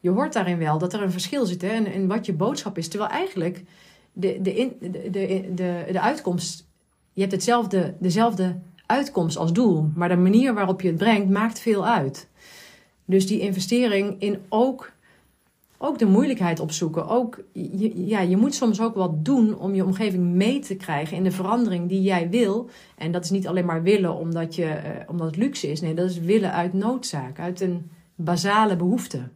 Je 0.00 0.10
hoort 0.10 0.32
daarin 0.32 0.58
wel 0.58 0.78
dat 0.78 0.92
er 0.92 1.02
een 1.02 1.10
verschil 1.10 1.46
zit 1.46 1.62
hè, 1.62 1.72
in, 1.72 1.86
in 1.86 2.06
wat 2.06 2.26
je 2.26 2.32
boodschap 2.32 2.78
is. 2.78 2.88
Terwijl 2.88 3.10
eigenlijk 3.10 3.64
de, 4.12 4.38
de, 4.42 4.54
in, 4.54 4.76
de, 4.80 4.90
de, 4.90 5.50
de, 5.54 5.88
de 5.92 6.00
uitkomst, 6.00 6.68
je 7.12 7.20
hebt 7.20 7.32
hetzelfde, 7.32 7.94
dezelfde 7.98 8.60
uitkomst 8.88 9.36
als 9.36 9.52
doel. 9.52 9.90
Maar 9.94 10.08
de 10.08 10.16
manier 10.16 10.54
waarop 10.54 10.80
je 10.80 10.88
het 10.88 10.96
brengt 10.96 11.30
maakt 11.30 11.60
veel 11.60 11.86
uit. 11.86 12.28
Dus 13.04 13.26
die 13.26 13.40
investering 13.40 14.20
in 14.20 14.38
ook 14.48 14.92
ook 15.80 15.98
de 15.98 16.06
moeilijkheid 16.06 16.60
opzoeken. 16.60 17.08
Ook, 17.08 17.44
je, 17.52 18.06
ja, 18.06 18.20
je 18.20 18.36
moet 18.36 18.54
soms 18.54 18.80
ook 18.80 18.94
wat 18.94 19.24
doen 19.24 19.58
om 19.58 19.74
je 19.74 19.84
omgeving 19.84 20.24
mee 20.24 20.58
te 20.58 20.74
krijgen 20.74 21.16
in 21.16 21.24
de 21.24 21.30
verandering 21.30 21.88
die 21.88 22.02
jij 22.02 22.30
wil. 22.30 22.70
En 22.96 23.12
dat 23.12 23.24
is 23.24 23.30
niet 23.30 23.46
alleen 23.46 23.64
maar 23.64 23.82
willen 23.82 24.14
omdat, 24.14 24.54
je, 24.54 24.64
uh, 24.64 24.90
omdat 25.06 25.26
het 25.26 25.36
luxe 25.36 25.70
is. 25.70 25.80
Nee, 25.80 25.94
dat 25.94 26.10
is 26.10 26.18
willen 26.18 26.52
uit 26.52 26.72
noodzaak, 26.72 27.38
uit 27.38 27.60
een 27.60 27.90
basale 28.14 28.76
behoefte. 28.76 29.28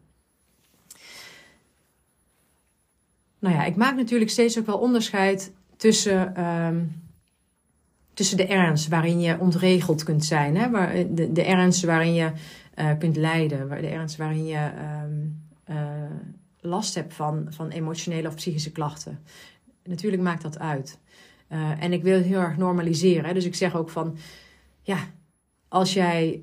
Nou 3.38 3.54
ja, 3.54 3.64
ik 3.64 3.76
maak 3.76 3.96
natuurlijk 3.96 4.30
steeds 4.30 4.58
ook 4.58 4.66
wel 4.66 4.78
onderscheid 4.78 5.52
tussen, 5.76 6.34
uh, 6.38 6.68
tussen 8.14 8.36
de 8.36 8.46
ernst 8.46 8.88
waarin 8.88 9.20
je 9.20 9.38
ontregeld 9.38 10.02
kunt 10.02 10.24
zijn. 10.24 10.56
Hè? 10.56 10.70
Waar, 10.70 10.94
de, 11.14 11.32
de 11.32 11.44
ernst 11.44 11.84
waarin 11.84 12.14
je 12.14 12.30
uh, 12.76 12.90
kunt 12.98 13.16
lijden. 13.16 13.68
De 13.68 13.86
ernst 13.86 14.16
waarin 14.16 14.46
je... 14.46 14.70
Uh, 15.68 15.76
uh, 15.76 15.76
last 16.60 16.94
hebt 16.94 17.14
van, 17.14 17.46
van 17.48 17.68
emotionele 17.68 18.28
of 18.28 18.34
psychische 18.34 18.72
klachten. 18.72 19.18
Natuurlijk 19.84 20.22
maakt 20.22 20.42
dat 20.42 20.58
uit. 20.58 20.98
En 21.78 21.92
ik 21.92 22.02
wil 22.02 22.14
het 22.14 22.24
heel 22.24 22.40
erg 22.40 22.56
normaliseren. 22.56 23.24
Hè? 23.24 23.32
Dus 23.34 23.44
ik 23.44 23.54
zeg 23.54 23.76
ook 23.76 23.90
van, 23.90 24.16
ja, 24.82 24.98
als 25.68 25.92
jij 25.92 26.42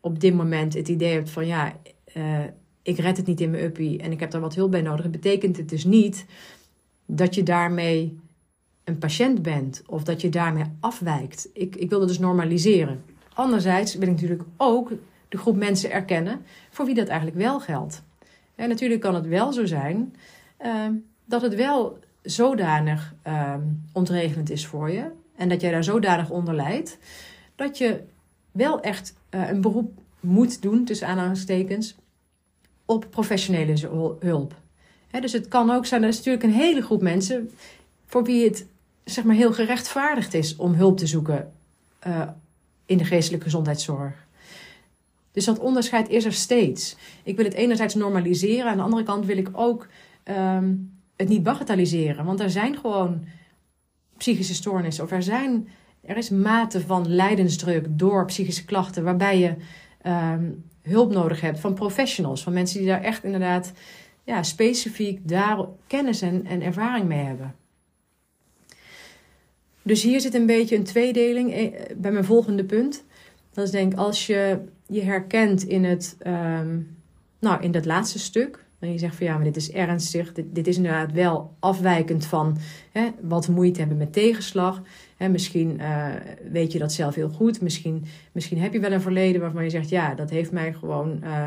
op 0.00 0.20
dit 0.20 0.34
moment 0.34 0.74
het 0.74 0.88
idee 0.88 1.12
hebt 1.12 1.30
van, 1.30 1.46
ja, 1.46 1.72
ik 2.82 2.98
red 2.98 3.16
het 3.16 3.26
niet 3.26 3.40
in 3.40 3.50
mijn 3.50 3.64
uppie 3.64 3.98
en 3.98 4.12
ik 4.12 4.20
heb 4.20 4.30
daar 4.30 4.40
wat 4.40 4.54
hulp 4.54 4.70
bij 4.70 4.82
nodig, 4.82 5.10
betekent 5.10 5.56
het 5.56 5.68
dus 5.68 5.84
niet 5.84 6.26
dat 7.06 7.34
je 7.34 7.42
daarmee 7.42 8.18
een 8.84 8.98
patiënt 8.98 9.42
bent 9.42 9.82
of 9.86 10.02
dat 10.02 10.20
je 10.20 10.28
daarmee 10.28 10.64
afwijkt. 10.80 11.48
Ik, 11.52 11.76
ik 11.76 11.90
wil 11.90 11.98
dat 11.98 12.08
dus 12.08 12.18
normaliseren. 12.18 13.04
Anderzijds 13.34 13.94
wil 13.94 14.08
ik 14.08 14.14
natuurlijk 14.14 14.42
ook 14.56 14.92
de 15.28 15.36
groep 15.38 15.56
mensen 15.56 15.90
erkennen 15.90 16.40
voor 16.70 16.84
wie 16.84 16.94
dat 16.94 17.08
eigenlijk 17.08 17.38
wel 17.38 17.60
geldt. 17.60 18.02
En 18.54 18.68
natuurlijk 18.68 19.00
kan 19.00 19.14
het 19.14 19.26
wel 19.26 19.52
zo 19.52 19.66
zijn 19.66 20.14
uh, 20.64 20.86
dat 21.24 21.42
het 21.42 21.54
wel 21.54 21.98
zodanig 22.22 23.14
uh, 23.26 23.54
ontregelend 23.92 24.50
is 24.50 24.66
voor 24.66 24.90
je 24.90 25.10
en 25.36 25.48
dat 25.48 25.60
jij 25.60 25.70
daar 25.70 25.84
zodanig 25.84 26.30
onder 26.30 26.54
lijdt 26.54 26.98
dat 27.54 27.78
je 27.78 28.02
wel 28.52 28.80
echt 28.80 29.14
uh, 29.30 29.48
een 29.48 29.60
beroep 29.60 29.92
moet 30.20 30.62
doen, 30.62 30.84
tussen 30.84 31.06
aanhalingstekens, 31.06 31.96
op 32.84 33.06
professionele 33.10 33.88
hulp. 34.20 34.54
dus 35.10 35.32
het 35.32 35.48
kan 35.48 35.70
ook 35.70 35.86
zijn, 35.86 36.02
er 36.02 36.08
is 36.08 36.16
natuurlijk 36.16 36.44
een 36.44 36.52
hele 36.52 36.82
groep 36.82 37.02
mensen 37.02 37.50
voor 38.06 38.24
wie 38.24 38.44
het 38.44 38.66
zeg 39.04 39.24
maar, 39.24 39.36
heel 39.36 39.52
gerechtvaardigd 39.52 40.34
is 40.34 40.56
om 40.56 40.74
hulp 40.74 40.98
te 40.98 41.06
zoeken 41.06 41.52
uh, 42.06 42.28
in 42.86 42.98
de 42.98 43.04
geestelijke 43.04 43.44
gezondheidszorg. 43.44 44.26
Dus 45.32 45.44
dat 45.44 45.58
onderscheid 45.58 46.08
is 46.08 46.24
er 46.24 46.32
steeds. 46.32 46.96
Ik 47.22 47.36
wil 47.36 47.44
het 47.44 47.54
enerzijds 47.54 47.94
normaliseren, 47.94 48.70
aan 48.70 48.76
de 48.76 48.82
andere 48.82 49.02
kant 49.02 49.26
wil 49.26 49.36
ik 49.36 49.48
ook 49.52 49.86
um, 50.24 50.92
het 51.16 51.28
niet 51.28 51.42
bagatelliseren. 51.42 52.24
Want 52.24 52.40
er 52.40 52.50
zijn 52.50 52.76
gewoon 52.76 53.24
psychische 54.16 54.54
stoornissen 54.54 55.04
of 55.04 55.10
er, 55.10 55.22
zijn, 55.22 55.68
er 56.00 56.16
is 56.16 56.30
mate 56.30 56.80
van 56.80 57.08
lijdensdruk 57.08 57.86
door 57.90 58.24
psychische 58.24 58.64
klachten 58.64 59.04
waarbij 59.04 59.38
je 59.38 59.54
um, 60.06 60.64
hulp 60.82 61.12
nodig 61.12 61.40
hebt 61.40 61.60
van 61.60 61.74
professionals, 61.74 62.42
van 62.42 62.52
mensen 62.52 62.78
die 62.78 62.88
daar 62.88 63.02
echt 63.02 63.24
inderdaad 63.24 63.72
ja, 64.24 64.42
specifiek 64.42 65.28
daar 65.28 65.58
kennis 65.86 66.22
en, 66.22 66.46
en 66.46 66.62
ervaring 66.62 67.06
mee 67.06 67.24
hebben. 67.24 67.54
Dus 69.84 70.02
hier 70.02 70.20
zit 70.20 70.34
een 70.34 70.46
beetje 70.46 70.76
een 70.76 70.84
tweedeling 70.84 71.52
eh, 71.52 71.72
bij 71.96 72.12
mijn 72.12 72.24
volgende 72.24 72.64
punt. 72.64 73.04
Dat 73.52 73.64
is 73.64 73.70
denk 73.70 73.92
ik 73.92 73.98
als 73.98 74.26
je 74.26 74.58
je 74.86 75.02
herkent 75.02 75.62
in 75.62 75.84
het, 75.84 76.16
um, 76.26 76.96
nou, 77.38 77.62
in 77.62 77.70
dat 77.70 77.84
laatste 77.84 78.18
stuk. 78.18 78.64
En 78.78 78.92
je 78.92 78.98
zegt 78.98 79.16
van 79.16 79.26
ja, 79.26 79.34
maar 79.34 79.44
dit 79.44 79.56
is 79.56 79.70
ernstig. 79.70 80.32
Dit, 80.32 80.44
dit 80.54 80.66
is 80.66 80.76
inderdaad 80.76 81.12
wel 81.12 81.54
afwijkend 81.58 82.26
van 82.26 82.56
hè, 82.92 83.08
wat 83.20 83.48
moeite 83.48 83.78
hebben 83.78 83.98
met 83.98 84.12
tegenslag. 84.12 84.82
Hè, 85.16 85.28
misschien 85.28 85.78
uh, 85.80 86.06
weet 86.50 86.72
je 86.72 86.78
dat 86.78 86.92
zelf 86.92 87.14
heel 87.14 87.28
goed. 87.28 87.60
Misschien, 87.60 88.04
misschien 88.32 88.58
heb 88.58 88.72
je 88.72 88.80
wel 88.80 88.92
een 88.92 89.00
verleden 89.00 89.40
waarvan 89.40 89.64
je 89.64 89.70
zegt 89.70 89.88
ja, 89.88 90.14
dat 90.14 90.30
heeft 90.30 90.52
mij 90.52 90.72
gewoon 90.72 91.20
uh, 91.24 91.46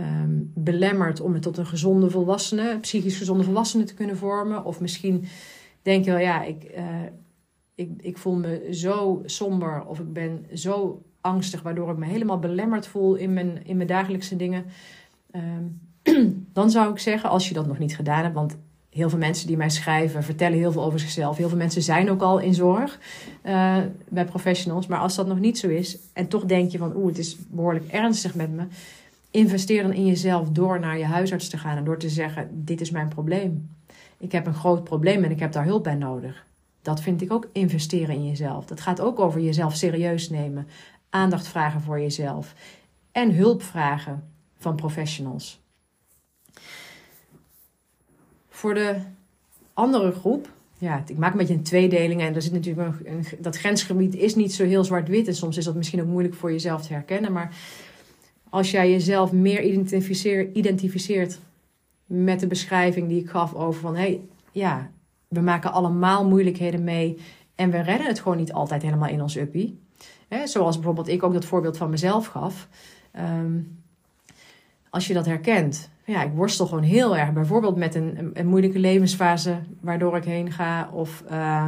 um, 0.00 0.50
belemmerd 0.54 1.20
om 1.20 1.32
het 1.32 1.42
tot 1.42 1.58
een 1.58 1.66
gezonde 1.66 2.10
volwassene, 2.10 2.78
psychisch 2.80 3.16
gezonde 3.16 3.44
volwassene 3.44 3.84
te 3.84 3.94
kunnen 3.94 4.16
vormen. 4.16 4.64
Of 4.64 4.80
misschien 4.80 5.24
denk 5.82 6.04
je 6.04 6.10
wel 6.10 6.20
ja, 6.20 6.42
ik, 6.42 6.70
ik, 7.74 7.90
ik 8.00 8.18
voel 8.18 8.34
me 8.34 8.68
zo 8.70 9.22
somber 9.24 9.84
of 9.86 9.98
ik 9.98 10.12
ben 10.12 10.46
zo 10.54 11.02
angstig, 11.20 11.62
waardoor 11.62 11.90
ik 11.90 11.96
me 11.96 12.06
helemaal 12.06 12.38
belemmerd 12.38 12.86
voel 12.86 13.14
in 13.14 13.32
mijn, 13.32 13.66
in 13.66 13.76
mijn 13.76 13.88
dagelijkse 13.88 14.36
dingen. 14.36 14.64
Um, 15.32 15.80
dan 16.52 16.70
zou 16.70 16.92
ik 16.92 16.98
zeggen, 16.98 17.30
als 17.30 17.48
je 17.48 17.54
dat 17.54 17.66
nog 17.66 17.78
niet 17.78 17.96
gedaan 17.96 18.22
hebt, 18.22 18.34
want 18.34 18.56
heel 18.94 19.10
veel 19.10 19.18
mensen 19.18 19.46
die 19.46 19.56
mij 19.56 19.70
schrijven 19.70 20.22
vertellen 20.22 20.58
heel 20.58 20.72
veel 20.72 20.84
over 20.84 20.98
zichzelf. 20.98 21.36
Heel 21.36 21.48
veel 21.48 21.58
mensen 21.58 21.82
zijn 21.82 22.10
ook 22.10 22.22
al 22.22 22.38
in 22.38 22.54
zorg 22.54 22.98
uh, 23.44 23.76
bij 24.08 24.24
professionals. 24.24 24.86
Maar 24.86 24.98
als 24.98 25.14
dat 25.14 25.26
nog 25.26 25.38
niet 25.38 25.58
zo 25.58 25.68
is 25.68 25.98
en 26.12 26.28
toch 26.28 26.44
denk 26.44 26.70
je 26.70 26.78
van 26.78 26.96
oeh, 26.96 27.06
het 27.06 27.18
is 27.18 27.36
behoorlijk 27.48 27.88
ernstig 27.88 28.34
met 28.34 28.50
me. 28.52 28.64
Investeer 29.30 29.82
dan 29.82 29.92
in 29.92 30.06
jezelf 30.06 30.48
door 30.48 30.80
naar 30.80 30.98
je 30.98 31.04
huisarts 31.04 31.48
te 31.48 31.58
gaan 31.58 31.76
en 31.76 31.84
door 31.84 31.98
te 31.98 32.08
zeggen: 32.08 32.48
Dit 32.52 32.80
is 32.80 32.90
mijn 32.90 33.08
probleem. 33.08 33.70
Ik 34.18 34.32
heb 34.32 34.46
een 34.46 34.54
groot 34.54 34.84
probleem 34.84 35.24
en 35.24 35.30
ik 35.30 35.40
heb 35.40 35.52
daar 35.52 35.64
hulp 35.64 35.82
bij 35.82 35.94
nodig. 35.94 36.46
Dat 36.84 37.00
vind 37.00 37.22
ik 37.22 37.32
ook 37.32 37.48
investeren 37.52 38.14
in 38.14 38.26
jezelf. 38.26 38.66
Dat 38.66 38.80
gaat 38.80 39.00
ook 39.00 39.20
over 39.20 39.40
jezelf 39.40 39.76
serieus 39.76 40.30
nemen, 40.30 40.66
aandacht 41.10 41.48
vragen 41.48 41.80
voor 41.80 42.00
jezelf 42.00 42.54
en 43.12 43.34
hulp 43.34 43.62
vragen 43.62 44.28
van 44.56 44.76
professionals. 44.76 45.60
Voor 48.48 48.74
de 48.74 48.96
andere 49.72 50.12
groep, 50.12 50.48
ja, 50.78 51.02
ik 51.06 51.16
maak 51.16 51.32
een 51.32 51.38
beetje 51.38 51.54
een 51.54 51.62
tweedeling 51.62 52.20
en 52.20 52.34
er 52.34 52.42
zit 52.42 52.52
natuurlijk 52.52 53.00
een, 53.04 53.24
dat 53.38 53.56
grensgebied 53.56 54.14
is 54.14 54.34
niet 54.34 54.54
zo 54.54 54.64
heel 54.64 54.84
zwart-wit 54.84 55.28
en 55.28 55.34
soms 55.34 55.56
is 55.56 55.64
dat 55.64 55.74
misschien 55.74 56.00
ook 56.00 56.06
moeilijk 56.06 56.34
voor 56.34 56.50
jezelf 56.50 56.86
te 56.86 56.92
herkennen, 56.92 57.32
maar 57.32 57.56
als 58.48 58.70
jij 58.70 58.90
jezelf 58.90 59.32
meer 59.32 59.62
identificeert, 60.52 61.38
met 62.06 62.40
de 62.40 62.46
beschrijving 62.46 63.08
die 63.08 63.20
ik 63.20 63.30
gaf 63.30 63.54
over 63.54 63.80
van 63.80 63.94
hé, 63.94 64.00
hey, 64.00 64.20
ja, 64.52 64.90
we 65.34 65.40
maken 65.40 65.72
allemaal 65.72 66.28
moeilijkheden 66.28 66.84
mee 66.84 67.18
en 67.54 67.70
we 67.70 67.80
redden 67.80 68.06
het 68.06 68.20
gewoon 68.20 68.36
niet 68.36 68.52
altijd 68.52 68.82
helemaal 68.82 69.08
in 69.08 69.22
ons 69.22 69.36
uppie. 69.36 69.82
Zoals 70.44 70.74
bijvoorbeeld 70.74 71.08
ik 71.08 71.22
ook 71.22 71.32
dat 71.32 71.44
voorbeeld 71.44 71.76
van 71.76 71.90
mezelf 71.90 72.26
gaf. 72.26 72.68
Um, 73.18 73.82
als 74.90 75.06
je 75.06 75.14
dat 75.14 75.26
herkent, 75.26 75.90
ja, 76.04 76.22
ik 76.22 76.32
worstel 76.34 76.66
gewoon 76.66 76.82
heel 76.82 77.16
erg. 77.16 77.32
Bijvoorbeeld 77.32 77.76
met 77.76 77.94
een, 77.94 78.30
een, 78.34 78.46
moeilijke 78.46 78.78
levensfase 78.78 79.58
waardoor 79.80 80.16
ik 80.16 80.24
heen 80.24 80.52
ga. 80.52 80.88
Of, 80.92 81.24
uh, 81.30 81.66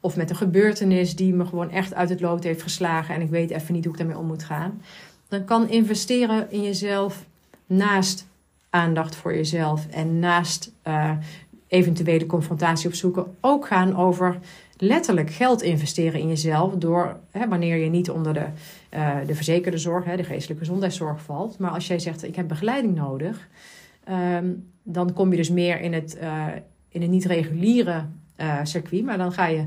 of 0.00 0.16
met 0.16 0.30
een 0.30 0.36
gebeurtenis 0.36 1.16
die 1.16 1.34
me 1.34 1.44
gewoon 1.44 1.70
echt 1.70 1.94
uit 1.94 2.08
het 2.08 2.20
lood 2.20 2.44
heeft 2.44 2.62
geslagen. 2.62 3.14
En 3.14 3.20
ik 3.20 3.30
weet 3.30 3.50
even 3.50 3.74
niet 3.74 3.84
hoe 3.84 3.92
ik 3.92 3.98
daarmee 3.98 4.18
om 4.18 4.26
moet 4.26 4.44
gaan. 4.44 4.82
Dan 5.28 5.44
kan 5.44 5.68
investeren 5.68 6.50
in 6.50 6.62
jezelf 6.62 7.26
naast 7.66 8.26
aandacht 8.70 9.16
voor 9.16 9.34
jezelf. 9.34 9.86
En 9.86 10.18
naast 10.18 10.72
uh, 10.86 11.10
eventuele 11.68 12.26
confrontatie 12.26 12.88
opzoeken 12.88 13.36
ook 13.40 13.66
gaan 13.66 13.96
over 13.96 14.38
letterlijk 14.76 15.30
geld 15.30 15.62
investeren 15.62 16.20
in 16.20 16.28
jezelf. 16.28 16.74
Door 16.74 17.16
hè, 17.30 17.48
wanneer 17.48 17.76
je 17.76 17.90
niet 17.90 18.10
onder 18.10 18.34
de, 18.34 18.46
uh, 18.94 19.16
de 19.26 19.34
verzekerde 19.34 19.78
zorg, 19.78 20.04
hè, 20.04 20.16
de 20.16 20.24
geestelijke 20.24 20.64
gezondheidszorg 20.64 21.22
valt. 21.22 21.58
Maar 21.58 21.70
als 21.70 21.86
jij 21.86 21.98
zegt: 21.98 22.24
Ik 22.24 22.36
heb 22.36 22.48
begeleiding 22.48 22.94
nodig. 22.94 23.48
Um, 24.10 24.70
dan 24.82 25.12
kom 25.12 25.30
je 25.30 25.36
dus 25.36 25.50
meer 25.50 25.80
in 25.80 25.92
het, 25.92 26.18
uh, 26.22 26.46
in 26.88 27.02
het 27.02 27.10
niet-reguliere 27.10 28.04
uh, 28.40 28.58
circuit. 28.62 29.04
Maar 29.04 29.18
dan 29.18 29.32
ga 29.32 29.46
je, 29.46 29.66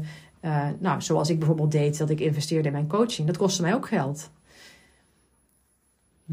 nou, 0.79 1.01
zoals 1.01 1.29
ik 1.29 1.37
bijvoorbeeld 1.37 1.71
deed, 1.71 1.97
dat 1.97 2.09
ik 2.09 2.19
investeerde 2.19 2.67
in 2.67 2.73
mijn 2.73 2.87
coaching. 2.87 3.27
Dat 3.27 3.37
kostte 3.37 3.61
mij 3.61 3.73
ook 3.73 3.87
geld. 3.87 4.29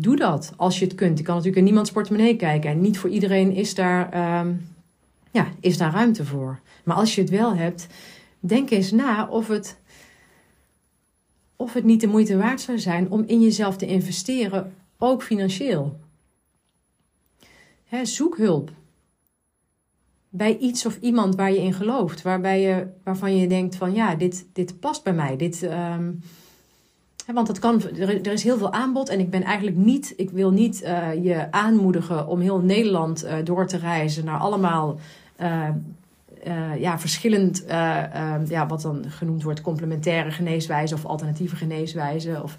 Doe 0.00 0.16
dat 0.16 0.52
als 0.56 0.78
je 0.78 0.84
het 0.84 0.94
kunt. 0.94 1.18
Je 1.18 1.24
kan 1.24 1.34
natuurlijk 1.34 1.60
in 1.62 1.68
niemands 1.68 1.92
portemonnee 1.92 2.36
kijken. 2.36 2.70
En 2.70 2.80
niet 2.80 2.98
voor 2.98 3.10
iedereen 3.10 3.52
is 3.52 3.74
daar, 3.74 4.38
um, 4.40 4.66
ja, 5.30 5.48
is 5.60 5.78
daar 5.78 5.92
ruimte 5.92 6.24
voor. 6.24 6.60
Maar 6.84 6.96
als 6.96 7.14
je 7.14 7.20
het 7.20 7.30
wel 7.30 7.56
hebt, 7.56 7.86
denk 8.40 8.70
eens 8.70 8.90
na 8.90 9.28
of 9.28 9.48
het, 9.48 9.78
of 11.56 11.72
het 11.72 11.84
niet 11.84 12.00
de 12.00 12.06
moeite 12.06 12.36
waard 12.36 12.60
zou 12.60 12.78
zijn 12.78 13.10
om 13.10 13.24
in 13.26 13.40
jezelf 13.40 13.76
te 13.76 13.86
investeren, 13.86 14.74
ook 14.98 15.22
financieel. 15.22 16.00
zoek 18.02 18.36
hulp. 18.36 18.70
Bij 20.28 20.58
iets 20.58 20.86
of 20.86 20.98
iemand 21.00 21.34
waar 21.34 21.52
je 21.52 21.62
in 21.62 21.74
gelooft, 21.74 22.22
waarbij 22.22 22.60
je, 22.60 22.86
waarvan 23.04 23.36
je 23.36 23.46
denkt 23.46 23.76
van 23.76 23.92
ja, 23.92 24.14
dit, 24.14 24.46
dit 24.52 24.80
past 24.80 25.02
bij 25.02 25.12
mij. 25.12 25.36
Dit, 25.36 25.62
um, 25.62 26.20
want 27.34 27.46
dat 27.46 27.58
kan, 27.58 27.82
er, 27.98 28.26
is 28.26 28.42
heel 28.42 28.58
veel 28.58 28.72
aanbod 28.72 29.08
en 29.08 29.20
ik 29.20 29.30
ben 29.30 29.42
eigenlijk 29.42 29.76
niet, 29.76 30.12
ik 30.16 30.30
wil 30.30 30.50
niet 30.50 30.82
uh, 30.82 31.24
je 31.24 31.52
aanmoedigen 31.52 32.26
om 32.26 32.40
heel 32.40 32.60
Nederland 32.60 33.24
uh, 33.24 33.34
door 33.44 33.66
te 33.66 33.76
reizen 33.76 34.24
naar 34.24 34.38
allemaal 34.38 34.98
uh, 35.40 35.68
ja, 36.78 36.98
verschillend, 36.98 37.62
uh, 37.62 37.70
ja, 38.46 38.66
wat 38.66 38.82
dan 38.82 39.04
genoemd 39.08 39.42
wordt, 39.42 39.60
complementaire 39.60 40.30
geneeswijzen 40.30 40.96
of 40.96 41.04
alternatieve 41.04 41.56
geneeswijzen. 41.56 42.42
Of, 42.42 42.56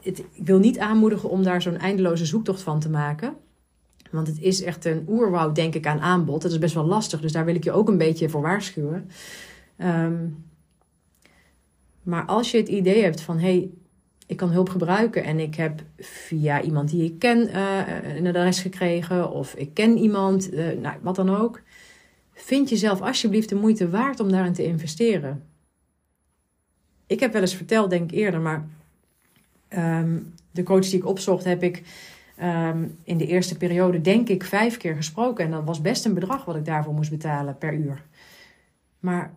ik 0.00 0.24
wil 0.44 0.58
niet 0.58 0.78
aanmoedigen 0.78 1.30
om 1.30 1.42
daar 1.42 1.62
zo'n 1.62 1.78
eindeloze 1.78 2.26
zoektocht 2.26 2.62
van 2.62 2.80
te 2.80 2.90
maken. 2.90 3.34
Want 4.10 4.26
het 4.26 4.40
is 4.40 4.62
echt 4.62 4.84
een 4.84 5.04
oerwoud, 5.08 5.54
denk 5.54 5.74
ik, 5.74 5.86
aan 5.86 6.00
aanbod. 6.00 6.42
Dat 6.42 6.50
is 6.50 6.58
best 6.58 6.74
wel 6.74 6.84
lastig, 6.84 7.20
dus 7.20 7.32
daar 7.32 7.44
wil 7.44 7.54
ik 7.54 7.64
je 7.64 7.72
ook 7.72 7.88
een 7.88 7.98
beetje 7.98 8.28
voor 8.28 8.42
waarschuwen. 8.42 9.10
Um, 9.78 10.46
maar 12.02 12.24
als 12.24 12.50
je 12.50 12.56
het 12.56 12.68
idee 12.68 13.02
hebt 13.02 13.20
van, 13.20 13.38
hé, 13.38 13.42
hey, 13.42 13.70
ik 14.26 14.36
kan 14.36 14.50
hulp 14.50 14.68
gebruiken 14.68 15.24
en 15.24 15.38
ik 15.38 15.54
heb 15.54 15.82
via 15.98 16.62
iemand 16.62 16.90
die 16.90 17.04
ik 17.04 17.18
ken 17.18 17.58
een 18.16 18.26
adres 18.26 18.60
gekregen, 18.60 19.30
of 19.30 19.54
ik 19.54 19.74
ken 19.74 19.96
iemand, 19.96 20.50
nou, 20.80 20.96
wat 21.02 21.16
dan 21.16 21.36
ook 21.36 21.62
Vind 22.40 22.68
jezelf 22.68 23.00
alsjeblieft 23.00 23.48
de 23.48 23.54
moeite 23.54 23.90
waard 23.90 24.20
om 24.20 24.30
daarin 24.30 24.52
te 24.52 24.64
investeren. 24.64 25.44
Ik 27.06 27.20
heb 27.20 27.32
wel 27.32 27.40
eens 27.40 27.54
verteld, 27.54 27.90
denk 27.90 28.10
ik 28.10 28.18
eerder, 28.18 28.40
maar 28.40 28.68
um, 29.68 30.34
de 30.50 30.62
coach 30.62 30.84
die 30.84 30.98
ik 30.98 31.06
opzocht, 31.06 31.44
heb 31.44 31.62
ik 31.62 31.82
um, 32.42 32.96
in 33.04 33.18
de 33.18 33.26
eerste 33.26 33.56
periode, 33.56 34.00
denk 34.00 34.28
ik, 34.28 34.44
vijf 34.44 34.76
keer 34.76 34.94
gesproken. 34.94 35.44
En 35.44 35.50
dat 35.50 35.64
was 35.64 35.80
best 35.80 36.04
een 36.04 36.14
bedrag 36.14 36.44
wat 36.44 36.56
ik 36.56 36.64
daarvoor 36.64 36.94
moest 36.94 37.10
betalen 37.10 37.58
per 37.58 37.74
uur. 37.74 38.04
Maar 38.98 39.34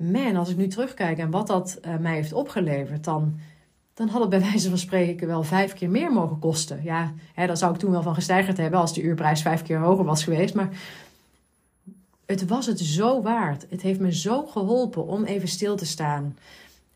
man, 0.00 0.36
als 0.36 0.48
ik 0.48 0.56
nu 0.56 0.66
terugkijk 0.66 1.18
en 1.18 1.30
wat 1.30 1.46
dat 1.46 1.78
uh, 1.86 1.96
mij 1.96 2.14
heeft 2.14 2.32
opgeleverd, 2.32 3.04
dan, 3.04 3.38
dan 3.94 4.08
had 4.08 4.20
het 4.20 4.30
bij 4.30 4.40
wijze 4.50 4.68
van 4.68 4.78
spreken 4.78 5.26
wel 5.26 5.42
vijf 5.42 5.72
keer 5.72 5.90
meer 5.90 6.12
mogen 6.12 6.38
kosten. 6.38 6.80
Ja, 6.82 7.12
hè, 7.34 7.46
daar 7.46 7.56
zou 7.56 7.72
ik 7.72 7.78
toen 7.78 7.90
wel 7.90 8.02
van 8.02 8.14
gestijgerd 8.14 8.56
hebben 8.56 8.80
als 8.80 8.94
de 8.94 9.02
uurprijs 9.02 9.42
vijf 9.42 9.62
keer 9.62 9.78
hoger 9.78 10.04
was 10.04 10.24
geweest. 10.24 10.54
Maar 10.54 10.68
het 12.26 12.46
was 12.46 12.66
het 12.66 12.80
zo 12.80 13.22
waard. 13.22 13.66
Het 13.70 13.82
heeft 13.82 14.00
me 14.00 14.14
zo 14.14 14.46
geholpen 14.46 15.06
om 15.06 15.24
even 15.24 15.48
stil 15.48 15.76
te 15.76 15.86
staan. 15.86 16.36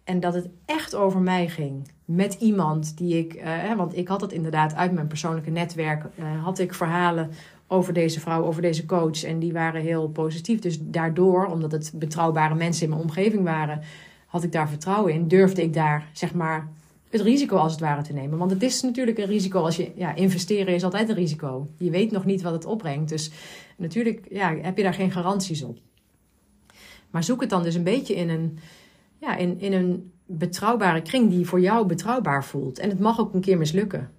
En 0.05 0.21
dat 0.21 0.35
het 0.35 0.49
echt 0.64 0.95
over 0.95 1.21
mij 1.21 1.49
ging. 1.49 1.88
Met 2.05 2.35
iemand 2.35 2.97
die 2.97 3.19
ik. 3.19 3.35
Uh, 3.35 3.77
want 3.77 3.97
ik 3.97 4.09
had 4.09 4.21
het 4.21 4.33
inderdaad 4.33 4.75
uit 4.75 4.93
mijn 4.93 5.07
persoonlijke 5.07 5.51
netwerk. 5.51 6.05
Uh, 6.19 6.45
had 6.45 6.59
ik 6.59 6.75
verhalen 6.75 7.31
over 7.75 7.93
deze 7.93 8.21
vrouw, 8.21 8.45
over 8.45 8.63
deze 8.63 8.87
coach. 8.87 9.25
En 9.25 9.39
die 9.39 9.53
waren 9.53 9.83
heel 9.83 10.09
positief. 10.09 10.59
Dus 10.59 10.79
daardoor, 10.81 11.47
omdat 11.47 11.73
het 11.73 11.93
betrouwbare 11.95 12.55
mensen 12.55 12.85
in 12.85 12.91
mijn 12.91 13.03
omgeving 13.03 13.43
waren, 13.43 13.81
had 14.27 14.43
ik 14.43 14.53
daar 14.53 14.69
vertrouwen 14.69 15.13
in. 15.13 15.29
Durfde 15.29 15.63
ik 15.63 15.75
daar, 15.75 16.09
zeg 16.13 16.35
maar, 16.35 16.69
het 17.11 17.21
risico 17.21 17.57
als 17.57 17.73
het 17.73 17.81
ware 17.81 18.03
te 18.03 18.13
nemen. 18.13 18.39
Want 18.39 18.51
het 18.51 18.63
is 18.63 18.83
natuurlijk 18.83 19.19
een 19.19 19.27
risico 19.27 19.61
als 19.61 19.77
je. 19.77 19.93
Ja, 19.95 20.15
investeren 20.15 20.75
is 20.75 20.85
altijd 20.85 21.09
een 21.09 21.15
risico. 21.15 21.67
Je 21.77 21.91
weet 21.91 22.11
nog 22.11 22.25
niet 22.25 22.43
wat 22.43 22.53
het 22.53 22.65
opbrengt. 22.65 23.09
Dus 23.09 23.31
natuurlijk 23.77 24.27
ja, 24.31 24.57
heb 24.57 24.77
je 24.77 24.83
daar 24.83 24.95
geen 24.95 25.11
garanties 25.11 25.63
op. 25.63 25.79
Maar 27.11 27.25
zoek 27.25 27.41
het 27.41 27.51
dan 27.51 27.63
dus 27.63 27.75
een 27.75 27.83
beetje 27.83 28.15
in 28.15 28.29
een 28.29 28.59
ja, 29.19 29.37
in, 29.37 29.61
in 29.61 29.73
een 29.73 30.13
betrouwbare 30.27 31.03
kring 31.03 31.31
die 31.31 31.47
voor 31.47 31.61
jou 31.61 31.87
betrouwbaar 31.87 32.45
voelt. 32.45 32.79
En 32.79 32.89
het 32.89 32.99
mag 32.99 33.21
ook 33.21 33.35
een 33.35 33.41
keer 33.41 33.59
mislukken. 33.59 34.11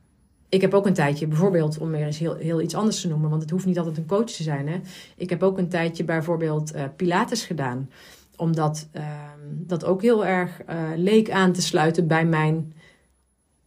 Ik 0.50 0.62
heb 0.62 0.74
ook 0.74 0.86
een 0.86 0.94
tijdje, 0.94 1.28
bijvoorbeeld, 1.28 1.78
om 1.78 1.92
weer 1.92 2.06
eens 2.06 2.20
heel, 2.20 2.36
heel 2.36 2.62
iets 2.62 2.76
anders 2.76 3.02
te 3.02 3.08
noemen, 3.08 3.30
want 3.30 3.42
het 3.42 3.52
hoeft 3.52 3.66
niet 3.66 3.78
altijd 3.78 3.98
een 3.98 4.06
coach 4.06 4.30
te 4.30 4.44
zijn. 4.44 4.68
Hè? 4.68 4.80
Ik 5.16 5.30
heb 5.30 5.44
ook 5.44 5.58
een 5.58 5.70
tijdje 5.70 6.04
bijvoorbeeld 6.04 6.76
uh, 6.76 6.84
Pilates 6.96 7.46
gedaan, 7.46 7.90
omdat 8.36 8.88
uh, 8.96 9.04
dat 9.50 9.86
ook 9.86 10.02
heel 10.02 10.26
erg 10.26 10.62
uh, 10.70 10.90
leek 10.96 11.32
aan 11.32 11.52
te 11.52 11.62
sluiten 11.62 12.08
bij 12.08 12.26
mijn, 12.26 12.74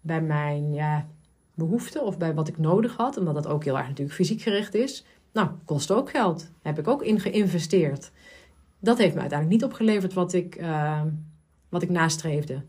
bij 0.00 0.22
mijn 0.22 0.72
ja, 0.72 1.06
behoeften 1.54 2.04
of 2.04 2.18
bij 2.18 2.34
wat 2.34 2.48
ik 2.48 2.58
nodig 2.58 2.96
had, 2.96 3.16
omdat 3.16 3.34
dat 3.34 3.46
ook 3.46 3.64
heel 3.64 3.76
erg 3.78 3.88
natuurlijk 3.88 4.16
fysiek 4.16 4.40
gericht 4.40 4.74
is. 4.74 5.04
Nou, 5.32 5.48
kost 5.64 5.90
ook 5.90 6.10
geld. 6.10 6.50
Heb 6.62 6.78
ik 6.78 6.88
ook 6.88 7.02
in 7.02 7.20
geïnvesteerd. 7.20 8.10
Dat 8.80 8.98
heeft 8.98 9.14
me 9.14 9.20
uiteindelijk 9.20 9.60
niet 9.60 9.70
opgeleverd 9.70 10.12
wat 10.12 10.32
ik, 10.32 10.60
uh, 10.60 11.02
wat 11.68 11.82
ik 11.82 11.90
nastreefde. 11.90 12.62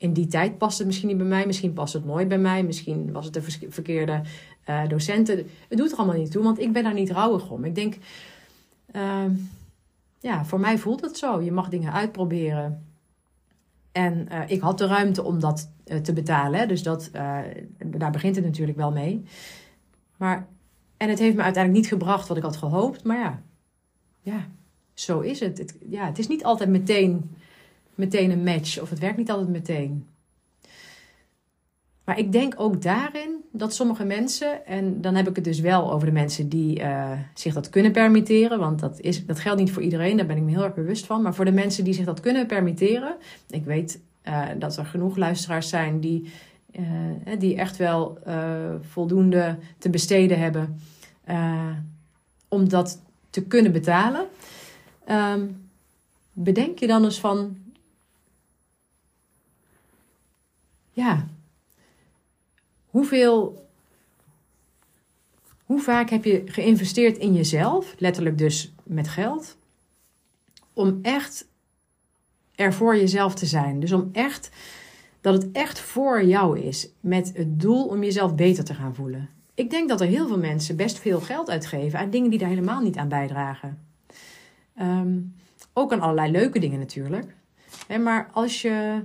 In 0.00 0.12
die 0.12 0.26
tijd 0.26 0.58
past 0.58 0.78
het 0.78 0.86
misschien 0.86 1.08
niet 1.08 1.16
bij 1.16 1.26
mij, 1.26 1.46
misschien 1.46 1.72
past 1.72 1.92
het 1.92 2.04
nooit 2.04 2.28
bij 2.28 2.38
mij, 2.38 2.62
misschien 2.62 3.12
was 3.12 3.24
het 3.24 3.34
de 3.34 3.70
verkeerde 3.70 4.22
uh, 4.68 4.88
docenten. 4.88 5.36
Het 5.68 5.78
doet 5.78 5.92
er 5.92 5.98
allemaal 5.98 6.16
niet 6.16 6.30
toe, 6.30 6.42
want 6.42 6.60
ik 6.60 6.72
ben 6.72 6.82
daar 6.82 6.94
niet 6.94 7.10
rouwig 7.10 7.50
om. 7.50 7.64
Ik 7.64 7.74
denk, 7.74 7.96
uh, 8.92 9.24
ja, 10.20 10.44
voor 10.44 10.60
mij 10.60 10.78
voelt 10.78 11.00
het 11.00 11.16
zo. 11.16 11.40
Je 11.40 11.52
mag 11.52 11.68
dingen 11.68 11.92
uitproberen. 11.92 12.86
En 13.92 14.28
uh, 14.32 14.40
ik 14.46 14.60
had 14.60 14.78
de 14.78 14.86
ruimte 14.86 15.22
om 15.22 15.40
dat 15.40 15.70
te 16.02 16.12
betalen, 16.12 16.68
dus 16.68 16.82
dat, 16.82 17.10
daar 17.86 18.10
begint 18.10 18.36
het 18.36 18.44
natuurlijk 18.44 18.78
wel 18.78 18.92
mee. 18.92 19.24
Maar, 20.16 20.46
en 20.96 21.08
het 21.08 21.18
heeft 21.18 21.36
me 21.36 21.42
uiteindelijk 21.42 21.82
niet 21.82 21.92
gebracht 21.92 22.28
wat 22.28 22.36
ik 22.36 22.42
had 22.42 22.56
gehoopt, 22.56 23.04
maar 23.04 23.18
ja, 23.18 23.42
ja 24.20 24.46
zo 24.94 25.20
is 25.20 25.40
het. 25.40 25.58
het. 25.58 25.76
Ja, 25.88 26.06
het 26.06 26.18
is 26.18 26.28
niet 26.28 26.44
altijd 26.44 26.70
meteen, 26.70 27.30
meteen 28.00 28.30
een 28.30 28.44
match 28.44 28.80
of 28.80 28.90
het 28.90 28.98
werkt 28.98 29.16
niet 29.16 29.30
altijd 29.30 29.48
meteen. 29.48 30.06
Maar 32.04 32.18
ik 32.18 32.32
denk 32.32 32.54
ook 32.56 32.82
daarin 32.82 33.36
dat 33.52 33.74
sommige 33.74 34.04
mensen, 34.04 34.66
en 34.66 35.00
dan 35.00 35.14
heb 35.14 35.28
ik 35.28 35.36
het 35.36 35.44
dus 35.44 35.60
wel 35.60 35.92
over 35.92 36.06
de 36.06 36.12
mensen 36.12 36.48
die 36.48 36.80
uh, 36.80 37.10
zich 37.34 37.54
dat 37.54 37.70
kunnen 37.70 37.92
permitteren, 37.92 38.58
want 38.58 38.78
dat, 38.78 39.00
is, 39.00 39.26
dat 39.26 39.38
geldt 39.38 39.60
niet 39.60 39.72
voor 39.72 39.82
iedereen, 39.82 40.16
daar 40.16 40.26
ben 40.26 40.36
ik 40.36 40.42
me 40.42 40.50
heel 40.50 40.64
erg 40.64 40.74
bewust 40.74 41.06
van. 41.06 41.22
Maar 41.22 41.34
voor 41.34 41.44
de 41.44 41.52
mensen 41.52 41.84
die 41.84 41.94
zich 41.94 42.04
dat 42.04 42.20
kunnen 42.20 42.46
permitteren, 42.46 43.16
ik 43.50 43.64
weet 43.64 44.00
uh, 44.24 44.46
dat 44.58 44.76
er 44.76 44.84
genoeg 44.84 45.16
luisteraars 45.16 45.68
zijn 45.68 46.00
die, 46.00 46.32
uh, 46.78 46.84
die 47.38 47.56
echt 47.56 47.76
wel 47.76 48.18
voldoende 48.80 49.58
te 49.78 49.90
besteden 49.90 50.38
hebben 50.38 50.80
om 52.48 52.68
dat 52.68 53.02
te 53.30 53.42
kunnen 53.42 53.72
betalen. 53.72 54.26
Um, 55.10 55.68
bedenk 56.32 56.78
je 56.78 56.86
dan 56.86 57.04
eens 57.04 57.20
van, 57.20 57.56
ja, 61.00 61.26
hoeveel, 62.86 63.68
hoe 65.64 65.80
vaak 65.80 66.10
heb 66.10 66.24
je 66.24 66.42
geïnvesteerd 66.46 67.18
in 67.18 67.34
jezelf, 67.34 67.94
letterlijk 67.98 68.38
dus 68.38 68.72
met 68.82 69.08
geld, 69.08 69.56
om 70.72 70.98
echt 71.02 71.48
er 72.54 72.74
voor 72.74 72.96
jezelf 72.96 73.34
te 73.34 73.46
zijn. 73.46 73.80
Dus 73.80 73.92
om 73.92 74.08
echt, 74.12 74.50
dat 75.20 75.42
het 75.42 75.52
echt 75.52 75.78
voor 75.78 76.24
jou 76.24 76.58
is, 76.58 76.88
met 77.00 77.32
het 77.34 77.60
doel 77.60 77.86
om 77.86 78.02
jezelf 78.02 78.34
beter 78.34 78.64
te 78.64 78.74
gaan 78.74 78.94
voelen. 78.94 79.28
Ik 79.54 79.70
denk 79.70 79.88
dat 79.88 80.00
er 80.00 80.06
heel 80.06 80.26
veel 80.26 80.38
mensen 80.38 80.76
best 80.76 80.98
veel 80.98 81.20
geld 81.20 81.50
uitgeven 81.50 81.98
aan 81.98 82.10
dingen 82.10 82.30
die 82.30 82.38
daar 82.38 82.48
helemaal 82.48 82.80
niet 82.80 82.96
aan 82.96 83.08
bijdragen. 83.08 83.78
Um, 84.80 85.34
ook 85.72 85.92
aan 85.92 86.00
allerlei 86.00 86.30
leuke 86.30 86.58
dingen 86.58 86.78
natuurlijk. 86.78 87.34
maar 87.88 88.30
als 88.32 88.62
je 88.62 89.04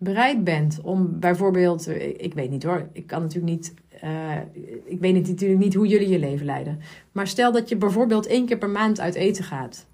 bereid 0.00 0.44
bent 0.44 0.80
om 0.80 1.20
bijvoorbeeld, 1.20 1.86
eh, 1.86 2.08
ik 2.08 2.34
weet 2.34 2.50
niet 2.50 2.62
hoor, 2.62 2.88
ik 2.92 3.06
kan 3.06 3.22
natuurlijk 3.22 3.52
niet, 3.52 3.74
uh, 4.04 4.36
ik 4.84 5.00
weet 5.00 5.28
natuurlijk 5.28 5.60
niet 5.60 5.74
hoe 5.74 5.86
jullie 5.86 6.08
je 6.08 6.18
leven 6.18 6.46
leiden. 6.46 6.80
Maar 7.12 7.26
stel 7.26 7.52
dat 7.52 7.68
je 7.68 7.76
bijvoorbeeld 7.76 8.26
één 8.26 8.46
keer 8.46 8.58
per 8.58 8.70
maand 8.70 9.00
uit 9.00 9.14
eten 9.14 9.44
gaat. 9.44 9.86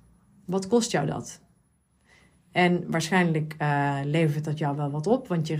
Wat 0.44 0.66
kost 0.66 0.90
jou 0.90 1.06
dat? 1.06 1.40
En 2.52 2.90
waarschijnlijk 2.90 3.54
uh, 3.62 3.98
levert 4.04 4.44
dat 4.44 4.58
jou 4.58 4.76
wel 4.76 4.90
wat 4.90 5.06
op, 5.06 5.28
want 5.28 5.46
je, 5.46 5.56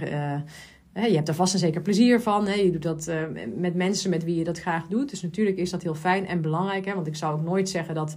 je 0.94 1.14
hebt 1.14 1.28
er 1.28 1.34
vast 1.34 1.54
en 1.54 1.58
zeker 1.60 1.82
plezier 1.82 2.20
van. 2.20 2.46
Hè? 2.46 2.54
Je 2.54 2.70
doet 2.70 2.82
dat 2.82 3.10
met 3.56 3.74
mensen 3.74 4.10
met 4.10 4.24
wie 4.24 4.36
je 4.36 4.44
dat 4.44 4.60
graag 4.60 4.86
doet. 4.86 5.10
Dus 5.10 5.22
natuurlijk 5.22 5.56
is 5.56 5.70
dat 5.70 5.82
heel 5.82 5.94
fijn 5.94 6.26
en 6.26 6.40
belangrijk. 6.40 6.84
Hè? 6.84 6.94
Want 6.94 7.06
ik 7.06 7.16
zou 7.16 7.38
ook 7.38 7.44
nooit 7.44 7.68
zeggen 7.68 7.94
dat 7.94 8.16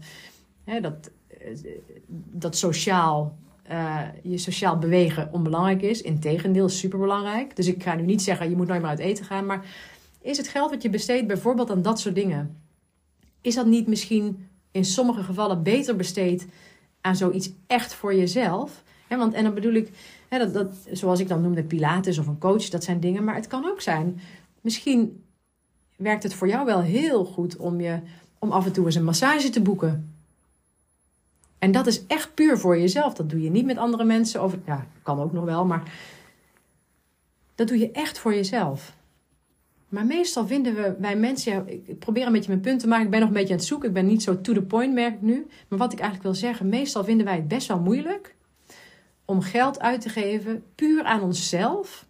Hè, 0.69 0.81
dat, 0.81 1.11
dat 2.31 2.57
sociaal, 2.57 3.37
uh, 3.71 4.01
je 4.23 4.37
sociaal 4.37 4.77
bewegen 4.77 5.29
onbelangrijk 5.31 5.81
is. 5.81 6.01
Integendeel, 6.01 6.69
superbelangrijk. 6.69 7.55
Dus 7.55 7.67
ik 7.67 7.83
ga 7.83 7.95
nu 7.95 8.03
niet 8.03 8.21
zeggen, 8.21 8.49
je 8.49 8.55
moet 8.55 8.67
nooit 8.67 8.81
meer 8.81 8.89
uit 8.89 8.99
eten 8.99 9.25
gaan. 9.25 9.45
Maar 9.45 9.65
is 10.21 10.37
het 10.37 10.47
geld 10.47 10.69
wat 10.69 10.81
je 10.81 10.89
besteedt 10.89 11.27
bijvoorbeeld 11.27 11.71
aan 11.71 11.81
dat 11.81 11.99
soort 11.99 12.15
dingen... 12.15 12.61
is 13.41 13.55
dat 13.55 13.65
niet 13.65 13.87
misschien 13.87 14.47
in 14.71 14.85
sommige 14.85 15.23
gevallen 15.23 15.63
beter 15.63 15.95
besteed 15.95 16.47
aan 17.01 17.15
zoiets 17.15 17.51
echt 17.67 17.93
voor 17.93 18.15
jezelf... 18.15 18.83
Want, 19.17 19.33
en 19.33 19.43
dan 19.43 19.53
bedoel 19.53 19.73
ik, 19.73 19.91
dat, 20.29 20.53
dat, 20.53 20.73
zoals 20.91 21.19
ik 21.19 21.27
dan 21.27 21.41
noemde, 21.41 21.63
Pilates 21.63 22.17
of 22.17 22.27
een 22.27 22.37
coach, 22.37 22.69
dat 22.69 22.83
zijn 22.83 22.99
dingen. 22.99 23.23
Maar 23.23 23.35
het 23.35 23.47
kan 23.47 23.65
ook 23.65 23.81
zijn, 23.81 24.19
misschien 24.61 25.23
werkt 25.95 26.23
het 26.23 26.33
voor 26.33 26.47
jou 26.47 26.65
wel 26.65 26.81
heel 26.81 27.25
goed 27.25 27.57
om, 27.57 27.81
je, 27.81 27.99
om 28.39 28.51
af 28.51 28.65
en 28.65 28.71
toe 28.71 28.85
eens 28.85 28.95
een 28.95 29.03
massage 29.03 29.49
te 29.49 29.61
boeken. 29.61 30.18
En 31.59 31.71
dat 31.71 31.87
is 31.87 32.05
echt 32.05 32.33
puur 32.33 32.57
voor 32.57 32.79
jezelf. 32.79 33.13
Dat 33.13 33.29
doe 33.29 33.41
je 33.41 33.49
niet 33.49 33.65
met 33.65 33.77
andere 33.77 34.03
mensen. 34.03 34.43
Of, 34.43 34.55
ja, 34.65 34.85
kan 35.03 35.19
ook 35.19 35.33
nog 35.33 35.43
wel, 35.45 35.65
maar 35.65 35.91
dat 37.55 37.67
doe 37.67 37.77
je 37.77 37.91
echt 37.91 38.19
voor 38.19 38.33
jezelf. 38.33 38.97
Maar 39.89 40.05
meestal 40.05 40.47
vinden 40.47 40.75
we 40.75 40.95
wij 40.99 41.15
mensen, 41.15 41.67
ik 41.67 41.99
probeer 41.99 42.25
een 42.25 42.31
beetje 42.31 42.49
mijn 42.49 42.61
punt 42.61 42.79
te 42.79 42.87
maken. 42.87 43.05
Ik 43.05 43.11
ben 43.11 43.19
nog 43.19 43.29
een 43.29 43.35
beetje 43.35 43.53
aan 43.53 43.59
het 43.59 43.67
zoeken. 43.67 43.87
Ik 43.87 43.93
ben 43.93 44.05
niet 44.05 44.23
zo 44.23 44.41
to 44.41 44.53
the 44.53 44.61
point, 44.61 44.93
merk 44.93 45.13
ik 45.13 45.21
nu. 45.21 45.47
Maar 45.67 45.79
wat 45.79 45.93
ik 45.93 45.99
eigenlijk 45.99 46.29
wil 46.29 46.39
zeggen, 46.39 46.69
meestal 46.69 47.03
vinden 47.03 47.25
wij 47.25 47.35
het 47.35 47.47
best 47.47 47.67
wel 47.67 47.79
moeilijk 47.79 48.35
om 49.25 49.41
geld 49.41 49.79
uit 49.79 50.01
te 50.01 50.09
geven 50.09 50.63
puur 50.75 51.03
aan 51.03 51.21
onszelf. 51.21 52.05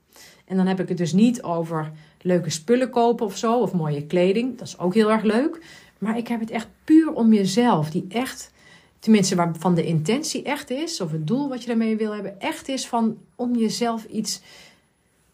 En 0.46 0.58
dan 0.58 0.68
heb 0.68 0.80
ik 0.80 0.88
het 0.88 0.98
dus 0.98 1.14
niet 1.14 1.44
over 1.44 1.92
leuke 2.22 2.50
spullen 2.50 2.90
kopen 2.90 3.26
of 3.26 3.38
zo, 3.38 3.60
of 3.60 3.74
mooie 3.74 4.06
kleding. 4.06 4.58
Dat 4.58 4.68
is 4.68 4.80
ook 4.80 4.94
heel 4.94 5.12
erg 5.12 5.24
leuk. 5.24 5.66
Maar 5.98 6.18
ik 6.18 6.28
heb 6.28 6.40
het 6.40 6.52
echt 6.52 6.68
puur 6.84 7.13
om 7.13 7.34
jezelf, 7.34 7.90
die 7.90 8.06
echt 8.10 8.52
tenminste 9.00 9.35
waarvan 9.35 9.75
de 9.75 9.85
intentie 9.85 10.43
echt 10.43 10.69
is, 10.69 11.02
of 11.02 11.12
het 11.12 11.27
doel 11.27 11.50
wat 11.50 11.62
je 11.62 11.67
daarmee 11.67 11.97
wil 11.97 12.13
hebben, 12.13 12.39
echt 12.39 12.67
is 12.67 12.87
van 12.87 13.17
om 13.35 13.56
jezelf 13.56 14.06
iets, 14.06 14.41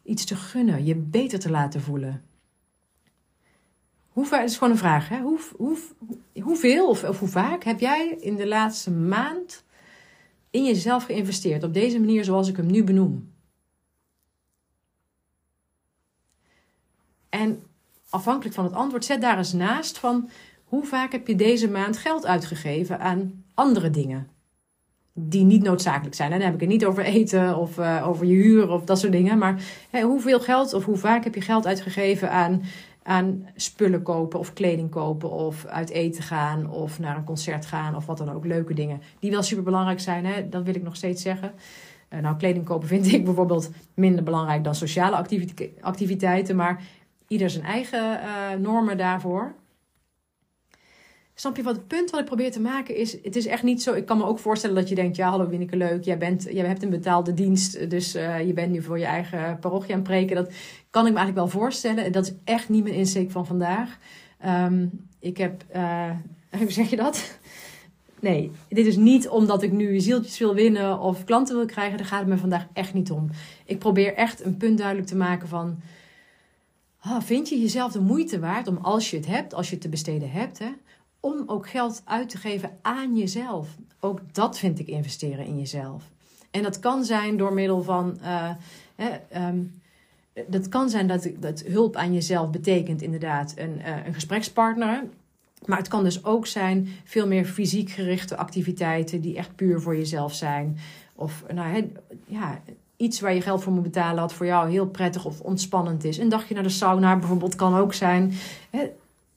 iets 0.03 0.25
te 0.25 0.35
gunnen, 0.35 0.85
je 0.85 0.95
beter 0.95 1.39
te 1.39 1.49
laten 1.49 1.81
voelen. 1.81 2.23
Hoe 4.09 4.43
is 4.43 4.57
gewoon 4.57 4.73
een 4.73 4.79
vraag, 4.79 5.09
hè? 5.09 5.19
Hoe, 5.21 5.39
hoe, 5.55 5.77
hoeveel 6.41 6.89
of, 6.89 7.03
of 7.03 7.19
hoe 7.19 7.27
vaak 7.27 7.63
heb 7.63 7.79
jij 7.79 8.09
in 8.19 8.35
de 8.35 8.47
laatste 8.47 8.91
maand 8.91 9.63
in 10.49 10.65
jezelf 10.65 11.03
geïnvesteerd 11.03 11.63
op 11.63 11.73
deze 11.73 11.99
manier 11.99 12.23
zoals 12.23 12.47
ik 12.47 12.57
hem 12.57 12.71
nu 12.71 12.83
benoem? 12.83 13.33
En 17.29 17.63
afhankelijk 18.09 18.55
van 18.55 18.63
het 18.63 18.73
antwoord, 18.73 19.05
zet 19.05 19.21
daar 19.21 19.37
eens 19.37 19.53
naast 19.53 19.97
van 19.97 20.29
hoe 20.65 20.85
vaak 20.85 21.11
heb 21.11 21.27
je 21.27 21.35
deze 21.35 21.69
maand 21.69 21.97
geld 21.97 22.25
uitgegeven 22.25 22.99
aan 22.99 23.43
andere 23.53 23.89
dingen? 23.89 24.27
Die 25.13 25.43
niet 25.43 25.63
noodzakelijk 25.63 26.15
zijn. 26.15 26.31
En 26.31 26.37
dan 26.37 26.45
heb 26.45 26.55
ik 26.55 26.61
het 26.61 26.69
niet 26.69 26.85
over 26.85 27.03
eten 27.03 27.57
of 27.57 27.77
uh, 27.77 28.07
over 28.07 28.25
je 28.25 28.33
huur 28.33 28.69
of 28.69 28.83
dat 28.83 28.99
soort 28.99 29.11
dingen. 29.11 29.37
Maar 29.37 29.61
hoeveel 29.91 30.39
geld 30.39 30.73
of 30.73 30.85
hoe 30.85 30.97
vaak 30.97 31.23
heb 31.23 31.35
je 31.35 31.41
geld 31.41 31.67
uitgegeven 31.67 32.31
aan 32.31 32.61
aan 33.05 33.47
spullen 33.55 34.01
kopen 34.01 34.39
of 34.39 34.53
kleding 34.53 34.89
kopen 34.89 35.31
of 35.31 35.65
uit 35.65 35.89
eten 35.89 36.23
gaan 36.23 36.69
of 36.69 36.99
naar 36.99 37.17
een 37.17 37.23
concert 37.23 37.65
gaan 37.65 37.95
of 37.95 38.05
wat 38.05 38.17
dan 38.17 38.31
ook. 38.31 38.45
Leuke 38.45 38.73
dingen 38.73 39.01
die 39.19 39.31
wel 39.31 39.43
super 39.43 39.63
belangrijk 39.63 39.99
zijn, 39.99 40.25
hè? 40.25 40.49
dat 40.49 40.63
wil 40.63 40.75
ik 40.75 40.83
nog 40.83 40.95
steeds 40.95 41.21
zeggen. 41.21 41.53
Uh, 42.09 42.19
nou, 42.19 42.37
kleding 42.37 42.65
kopen 42.65 42.87
vind 42.87 43.13
ik 43.13 43.23
bijvoorbeeld 43.25 43.69
minder 43.93 44.23
belangrijk 44.23 44.63
dan 44.63 44.75
sociale 44.75 45.25
activiteiten, 45.81 46.55
maar 46.55 46.83
ieder 47.27 47.49
zijn 47.49 47.63
eigen 47.63 48.19
uh, 48.19 48.59
normen 48.59 48.97
daarvoor. 48.97 49.55
Snap 51.37 51.55
je 51.55 51.63
wat 51.63 51.75
het 51.75 51.87
punt 51.87 52.09
wat 52.09 52.19
ik 52.19 52.25
probeer 52.25 52.51
te 52.51 52.59
maken 52.59 52.95
is? 52.95 53.11
Het 53.23 53.35
is 53.35 53.45
echt 53.45 53.63
niet 53.63 53.83
zo. 53.83 53.93
Ik 53.93 54.05
kan 54.05 54.17
me 54.17 54.25
ook 54.25 54.39
voorstellen 54.39 54.75
dat 54.75 54.89
je 54.89 54.95
denkt: 54.95 55.15
ja, 55.15 55.29
hallo 55.29 55.47
Winneke, 55.47 55.77
leuk. 55.77 56.03
Jij, 56.03 56.17
bent, 56.17 56.43
jij 56.43 56.65
hebt 56.65 56.83
een 56.83 56.89
betaalde 56.89 57.33
dienst, 57.33 57.89
dus 57.89 58.15
uh, 58.15 58.45
je 58.45 58.53
bent 58.53 58.71
nu 58.71 58.81
voor 58.81 58.99
je 58.99 59.05
eigen 59.05 59.59
parochie 59.59 59.91
aan 59.91 59.99
het 59.99 60.07
preken. 60.07 60.35
Dat 60.35 60.51
kan 60.89 61.05
ik 61.05 61.11
me 61.11 61.17
eigenlijk 61.17 61.35
wel 61.35 61.61
voorstellen. 61.61 62.03
En 62.03 62.11
dat 62.11 62.25
is 62.25 62.33
echt 62.43 62.69
niet 62.69 62.83
mijn 62.83 62.95
insteek 62.95 63.31
van 63.31 63.45
vandaag. 63.45 63.97
Um, 64.45 65.07
ik 65.19 65.37
heb, 65.37 65.63
uh, 65.75 66.09
hoe 66.59 66.71
zeg 66.71 66.89
je 66.89 66.95
dat? 66.95 67.39
Nee, 68.19 68.51
dit 68.69 68.85
is 68.85 68.95
niet 68.95 69.27
omdat 69.29 69.61
ik 69.61 69.71
nu 69.71 69.99
zieltjes 69.99 70.39
wil 70.39 70.53
winnen 70.53 70.99
of 70.99 71.23
klanten 71.23 71.55
wil 71.55 71.65
krijgen. 71.65 71.97
Daar 71.97 72.07
gaat 72.07 72.19
het 72.19 72.27
me 72.27 72.37
vandaag 72.37 72.67
echt 72.73 72.93
niet 72.93 73.11
om. 73.11 73.29
Ik 73.65 73.79
probeer 73.79 74.13
echt 74.13 74.45
een 74.45 74.57
punt 74.57 74.77
duidelijk 74.77 75.07
te 75.07 75.15
maken 75.15 75.47
van. 75.47 75.79
Oh, 77.05 77.21
vind 77.21 77.49
je 77.49 77.59
jezelf 77.59 77.91
de 77.91 77.99
moeite 77.99 78.39
waard 78.39 78.67
om 78.67 78.77
als 78.77 79.09
je 79.09 79.17
het 79.17 79.25
hebt, 79.25 79.53
als 79.53 79.67
je 79.67 79.73
het 79.73 79.81
te 79.81 79.89
besteden 79.89 80.31
hebt, 80.31 80.59
hè, 80.59 80.69
om 81.25 81.43
ook 81.45 81.69
geld 81.69 82.01
uit 82.05 82.29
te 82.29 82.37
geven 82.37 82.77
aan 82.81 83.17
jezelf. 83.17 83.67
Ook 83.99 84.19
dat 84.31 84.57
vind 84.59 84.79
ik 84.79 84.87
investeren 84.87 85.45
in 85.45 85.57
jezelf. 85.57 86.03
En 86.51 86.63
dat 86.63 86.79
kan 86.79 87.03
zijn 87.03 87.37
door 87.37 87.53
middel 87.53 87.83
van. 87.83 88.17
Uh, 88.21 88.49
um, 89.47 89.81
dat 90.47 90.69
kan 90.69 90.89
zijn 90.89 91.07
dat, 91.07 91.29
dat 91.39 91.61
hulp 91.61 91.95
aan 91.95 92.13
jezelf 92.13 92.49
betekent 92.49 93.01
inderdaad 93.01 93.53
een, 93.57 93.79
uh, 93.79 94.05
een 94.05 94.13
gesprekspartner. 94.13 95.03
Maar 95.65 95.77
het 95.77 95.87
kan 95.87 96.03
dus 96.03 96.25
ook 96.25 96.47
zijn 96.47 96.87
veel 97.03 97.27
meer 97.27 97.45
fysiek 97.45 97.89
gerichte 97.89 98.37
activiteiten 98.37 99.21
die 99.21 99.37
echt 99.37 99.55
puur 99.55 99.81
voor 99.81 99.97
jezelf 99.97 100.33
zijn. 100.33 100.77
Of 101.15 101.43
nou, 101.53 101.91
ja, 102.25 102.61
iets 102.97 103.19
waar 103.19 103.33
je 103.33 103.41
geld 103.41 103.63
voor 103.63 103.73
moet 103.73 103.83
betalen, 103.83 104.21
wat 104.21 104.33
voor 104.33 104.45
jou 104.45 104.69
heel 104.69 104.87
prettig 104.87 105.25
of 105.25 105.39
ontspannend 105.39 106.03
is. 106.03 106.17
Een 106.17 106.29
dagje 106.29 106.53
naar 106.53 106.63
de 106.63 106.69
sauna 106.69 107.17
bijvoorbeeld 107.17 107.55
kan 107.55 107.75
ook 107.75 107.93
zijn 107.93 108.33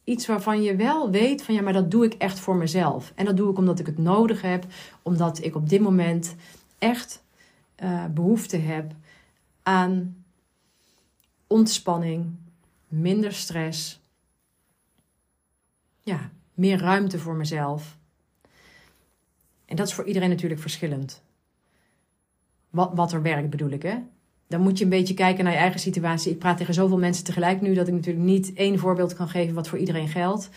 iets 0.09 0.27
waarvan 0.27 0.63
je 0.63 0.77
wel 0.77 1.11
weet 1.11 1.43
van 1.43 1.55
ja, 1.55 1.63
maar 1.63 1.73
dat 1.73 1.91
doe 1.91 2.05
ik 2.05 2.15
echt 2.15 2.39
voor 2.39 2.57
mezelf. 2.57 3.13
En 3.15 3.25
dat 3.25 3.37
doe 3.37 3.51
ik 3.51 3.59
omdat 3.59 3.79
ik 3.79 3.87
het 3.87 3.99
nodig 3.99 4.43
heb, 4.43 4.67
omdat 5.03 5.45
ik 5.45 5.55
op 5.55 5.69
dit 5.69 5.81
moment 5.81 6.35
echt 6.79 7.23
uh, 7.83 8.05
behoefte 8.05 8.57
heb 8.57 8.93
aan 9.63 10.25
ontspanning, 11.47 12.35
minder 12.89 13.33
stress, 13.33 14.01
ja, 16.03 16.31
meer 16.55 16.79
ruimte 16.79 17.19
voor 17.19 17.35
mezelf. 17.35 17.97
En 19.65 19.77
dat 19.77 19.87
is 19.87 19.95
voor 19.95 20.05
iedereen 20.05 20.29
natuurlijk 20.29 20.61
verschillend. 20.61 21.23
Wat, 22.71 22.91
wat 22.95 23.13
er 23.13 23.23
werkt 23.23 23.51
bedoel 23.51 23.71
ik, 23.71 23.83
hè? 23.83 23.99
Dan 24.49 24.61
moet 24.61 24.79
je 24.79 24.85
een 24.85 24.91
beetje 24.91 25.15
kijken 25.15 25.45
naar 25.45 25.53
je 25.53 25.59
eigen 25.59 25.81
situatie. 25.81 26.33
Ik 26.33 26.39
praat 26.39 26.57
tegen 26.57 26.75
zoveel 26.75 26.99
mensen 26.99 27.25
tegelijk 27.25 27.61
nu 27.61 27.75
dat 27.75 27.89
ik 27.89 27.95
natuurlijk 27.95 28.25
niet 28.25 28.53
één 28.53 28.79
voorbeeld 28.79 29.15
kan 29.15 29.29
geven 29.29 29.55
wat 29.55 29.69
voor 29.69 29.79
iedereen 29.79 30.09
geldt. 30.09 30.51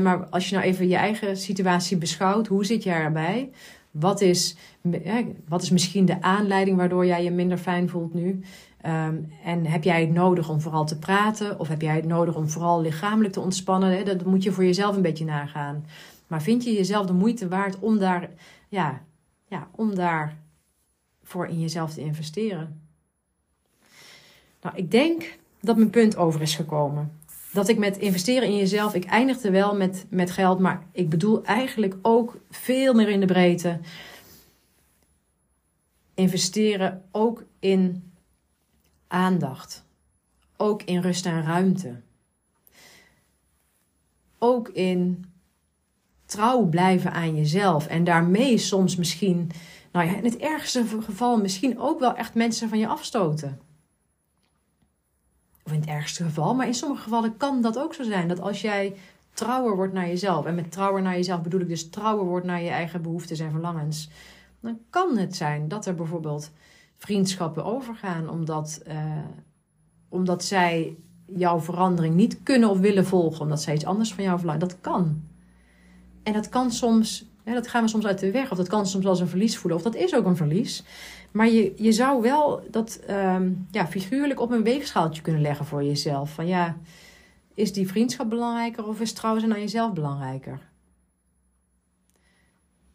maar 0.00 0.26
als 0.26 0.48
je 0.48 0.54
nou 0.54 0.66
even 0.66 0.88
je 0.88 0.96
eigen 0.96 1.36
situatie 1.36 1.96
beschouwt, 1.96 2.46
hoe 2.46 2.64
zit 2.64 2.82
jij 2.82 2.94
erbij? 2.94 3.50
Wat 3.90 4.20
is, 4.20 4.56
wat 5.48 5.62
is 5.62 5.70
misschien 5.70 6.04
de 6.04 6.22
aanleiding 6.22 6.76
waardoor 6.76 7.06
jij 7.06 7.24
je 7.24 7.30
minder 7.30 7.58
fijn 7.58 7.88
voelt 7.88 8.14
nu? 8.14 8.40
Ehm, 8.80 9.16
en 9.44 9.66
heb 9.66 9.84
jij 9.84 10.00
het 10.00 10.12
nodig 10.12 10.48
om 10.48 10.60
vooral 10.60 10.84
te 10.86 10.98
praten? 10.98 11.58
Of 11.58 11.68
heb 11.68 11.82
jij 11.82 11.94
het 11.94 12.06
nodig 12.06 12.36
om 12.36 12.48
vooral 12.48 12.80
lichamelijk 12.80 13.32
te 13.32 13.40
ontspannen? 13.40 14.04
Dat 14.04 14.24
moet 14.24 14.42
je 14.42 14.52
voor 14.52 14.64
jezelf 14.64 14.96
een 14.96 15.02
beetje 15.02 15.24
nagaan. 15.24 15.84
Maar 16.26 16.42
vind 16.42 16.64
je 16.64 16.72
jezelf 16.72 17.06
de 17.06 17.12
moeite 17.12 17.48
waard 17.48 17.78
om 17.78 17.98
daar, 17.98 18.30
ja, 18.68 19.02
ja, 19.46 19.68
om 19.76 19.94
daar 19.94 20.36
voor 21.22 21.46
in 21.46 21.60
jezelf 21.60 21.94
te 21.94 22.00
investeren? 22.00 22.89
Nou, 24.60 24.76
ik 24.76 24.90
denk 24.90 25.38
dat 25.60 25.76
mijn 25.76 25.90
punt 25.90 26.16
over 26.16 26.42
is 26.42 26.54
gekomen. 26.54 27.18
Dat 27.52 27.68
ik 27.68 27.78
met 27.78 27.96
investeren 27.96 28.48
in 28.48 28.56
jezelf, 28.56 28.94
ik 28.94 29.04
eindigde 29.04 29.50
wel 29.50 29.76
met, 29.76 30.06
met 30.08 30.30
geld, 30.30 30.58
maar 30.58 30.86
ik 30.92 31.08
bedoel 31.08 31.44
eigenlijk 31.44 31.96
ook 32.02 32.36
veel 32.50 32.94
meer 32.94 33.08
in 33.08 33.20
de 33.20 33.26
breedte. 33.26 33.80
Investeren 36.14 37.04
ook 37.10 37.44
in 37.58 38.12
aandacht. 39.08 39.84
Ook 40.56 40.82
in 40.82 41.00
rust 41.00 41.26
en 41.26 41.42
ruimte. 41.42 42.00
Ook 44.38 44.68
in 44.68 45.24
trouw 46.24 46.64
blijven 46.64 47.12
aan 47.12 47.36
jezelf. 47.36 47.86
En 47.86 48.04
daarmee 48.04 48.58
soms 48.58 48.96
misschien, 48.96 49.50
nou 49.92 50.06
ja, 50.06 50.16
in 50.16 50.24
het 50.24 50.36
ergste 50.36 50.84
geval 51.00 51.40
misschien 51.40 51.78
ook 51.78 52.00
wel 52.00 52.14
echt 52.14 52.34
mensen 52.34 52.68
van 52.68 52.78
je 52.78 52.86
afstoten 52.86 53.60
in 55.72 55.80
het 55.80 55.88
ergste 55.88 56.24
geval. 56.24 56.54
Maar 56.54 56.66
in 56.66 56.74
sommige 56.74 57.02
gevallen 57.02 57.36
kan 57.36 57.62
dat 57.62 57.78
ook 57.78 57.94
zo 57.94 58.02
zijn. 58.02 58.28
Dat 58.28 58.40
als 58.40 58.60
jij 58.60 58.94
trouwer 59.32 59.76
wordt 59.76 59.92
naar 59.92 60.06
jezelf. 60.06 60.44
En 60.44 60.54
met 60.54 60.72
trouwer 60.72 61.02
naar 61.02 61.14
jezelf 61.14 61.42
bedoel 61.42 61.60
ik 61.60 61.68
dus 61.68 61.90
trouwer 61.90 62.24
wordt 62.24 62.46
naar 62.46 62.62
je 62.62 62.68
eigen 62.68 63.02
behoeftes 63.02 63.38
en 63.38 63.50
verlangens. 63.50 64.10
Dan 64.60 64.78
kan 64.90 65.16
het 65.16 65.36
zijn 65.36 65.68
dat 65.68 65.86
er 65.86 65.94
bijvoorbeeld 65.94 66.50
vriendschappen 66.98 67.64
overgaan. 67.64 68.28
Omdat, 68.28 68.82
uh, 68.88 68.94
omdat 70.08 70.44
zij 70.44 70.96
jouw 71.26 71.60
verandering 71.60 72.14
niet 72.14 72.42
kunnen 72.42 72.70
of 72.70 72.78
willen 72.78 73.06
volgen. 73.06 73.40
Omdat 73.40 73.62
zij 73.62 73.74
iets 73.74 73.84
anders 73.84 74.14
van 74.14 74.24
jou 74.24 74.36
verlangen. 74.38 74.68
Dat 74.68 74.80
kan. 74.80 75.22
En 76.22 76.32
dat 76.32 76.48
kan 76.48 76.70
soms, 76.70 77.29
dat 77.54 77.68
gaan 77.68 77.82
we 77.82 77.88
soms 77.88 78.06
uit 78.06 78.18
de 78.18 78.30
weg. 78.30 78.50
Of 78.50 78.56
dat 78.56 78.68
kan 78.68 78.86
soms 78.86 79.06
als 79.06 79.20
een 79.20 79.28
verlies 79.28 79.56
voelen. 79.56 79.78
Of 79.78 79.84
dat 79.84 79.94
is 79.94 80.14
ook 80.14 80.26
een 80.26 80.36
verlies. 80.36 80.84
Maar 81.30 81.48
je, 81.48 81.72
je 81.76 81.92
zou 81.92 82.22
wel 82.22 82.62
dat 82.70 83.00
um, 83.10 83.66
ja, 83.70 83.86
figuurlijk 83.86 84.40
op 84.40 84.50
een 84.50 84.62
weegschaaltje 84.62 85.22
kunnen 85.22 85.42
leggen 85.42 85.66
voor 85.66 85.84
jezelf. 85.84 86.34
Van 86.34 86.46
ja, 86.46 86.76
is 87.54 87.72
die 87.72 87.88
vriendschap 87.88 88.30
belangrijker 88.30 88.86
of 88.86 89.00
is 89.00 89.12
trouwens 89.12 89.44
aan 89.44 89.60
jezelf 89.60 89.92
belangrijker? 89.92 90.58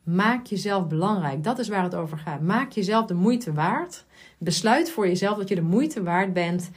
Maak 0.04 0.46
jezelf 0.46 0.88
belangrijk. 0.88 1.44
Dat 1.44 1.60
is 1.60 1.68
waar 1.68 1.84
het 1.84 1.96
over 1.96 2.18
gaat. 2.18 2.42
Maak 2.42 2.72
jezelf 2.72 3.06
de 3.06 3.14
moeite 3.14 3.54
waard. 3.54 4.06
Besluit 4.38 4.90
voor 4.90 5.08
jezelf 5.08 5.38
dat 5.38 5.50
je 5.50 5.56
de 5.56 5.62
moeite 5.62 6.04
waard 6.04 6.34
bent 6.34 6.70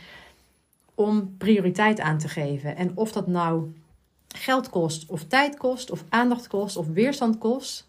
om 0.94 1.36
prioriteit 1.36 2.00
aan 2.00 2.18
te 2.18 2.28
geven. 2.28 2.76
En 2.76 2.90
of 2.94 3.12
dat 3.12 3.26
nou 3.26 3.72
geld 4.28 4.70
kost, 4.70 5.06
of 5.06 5.24
tijd 5.24 5.56
kost, 5.56 5.90
of 5.90 6.04
aandacht 6.08 6.46
kost, 6.46 6.76
of 6.76 6.86
weerstand 6.86 7.38
kost 7.38 7.88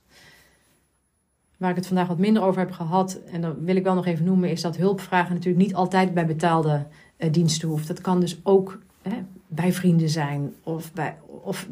waar 1.59 1.69
ik 1.69 1.75
het 1.75 1.87
vandaag 1.87 2.07
wat 2.07 2.17
minder 2.17 2.43
over 2.43 2.59
heb 2.59 2.71
gehad, 2.71 3.19
en 3.31 3.41
dat 3.41 3.55
wil 3.59 3.75
ik 3.75 3.83
wel 3.83 3.93
nog 3.93 4.05
even 4.05 4.25
noemen, 4.25 4.49
is 4.49 4.61
dat 4.61 4.75
hulpvragen 4.75 5.33
natuurlijk 5.33 5.65
niet 5.65 5.75
altijd 5.75 6.13
bij 6.13 6.25
betaalde 6.25 6.85
uh, 7.17 7.31
diensten 7.31 7.67
hoeft. 7.67 7.87
Dat 7.87 8.01
kan 8.01 8.19
dus 8.19 8.39
ook 8.43 8.79
hè, 9.01 9.23
bij 9.47 9.73
vrienden 9.73 10.09
zijn 10.09 10.53
of 10.63 10.93
bij, 10.93 11.15
of 11.25 11.67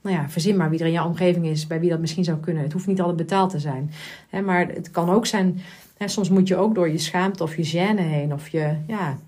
nou 0.00 0.16
ja, 0.16 0.28
verzin 0.28 0.56
maar 0.56 0.70
wie 0.70 0.78
er 0.78 0.86
in 0.86 0.92
jouw 0.92 1.06
omgeving 1.06 1.46
is, 1.46 1.66
bij 1.66 1.80
wie 1.80 1.90
dat 1.90 2.00
misschien 2.00 2.24
zou 2.24 2.38
kunnen. 2.38 2.62
Het 2.62 2.72
hoeft 2.72 2.86
niet 2.86 3.00
altijd 3.00 3.16
betaald 3.16 3.50
te 3.50 3.58
zijn. 3.58 3.92
Hè, 4.28 4.40
maar 4.40 4.68
het 4.68 4.90
kan 4.90 5.10
ook 5.10 5.26
zijn, 5.26 5.60
hè, 5.96 6.08
soms 6.08 6.28
moet 6.28 6.48
je 6.48 6.56
ook 6.56 6.74
door 6.74 6.88
je 6.88 6.98
schaamte 6.98 7.42
of 7.42 7.56
je 7.56 7.66
gêne 7.66 8.00
heen, 8.00 8.32
of 8.32 8.48
je, 8.48 8.76
ja, 8.86 9.18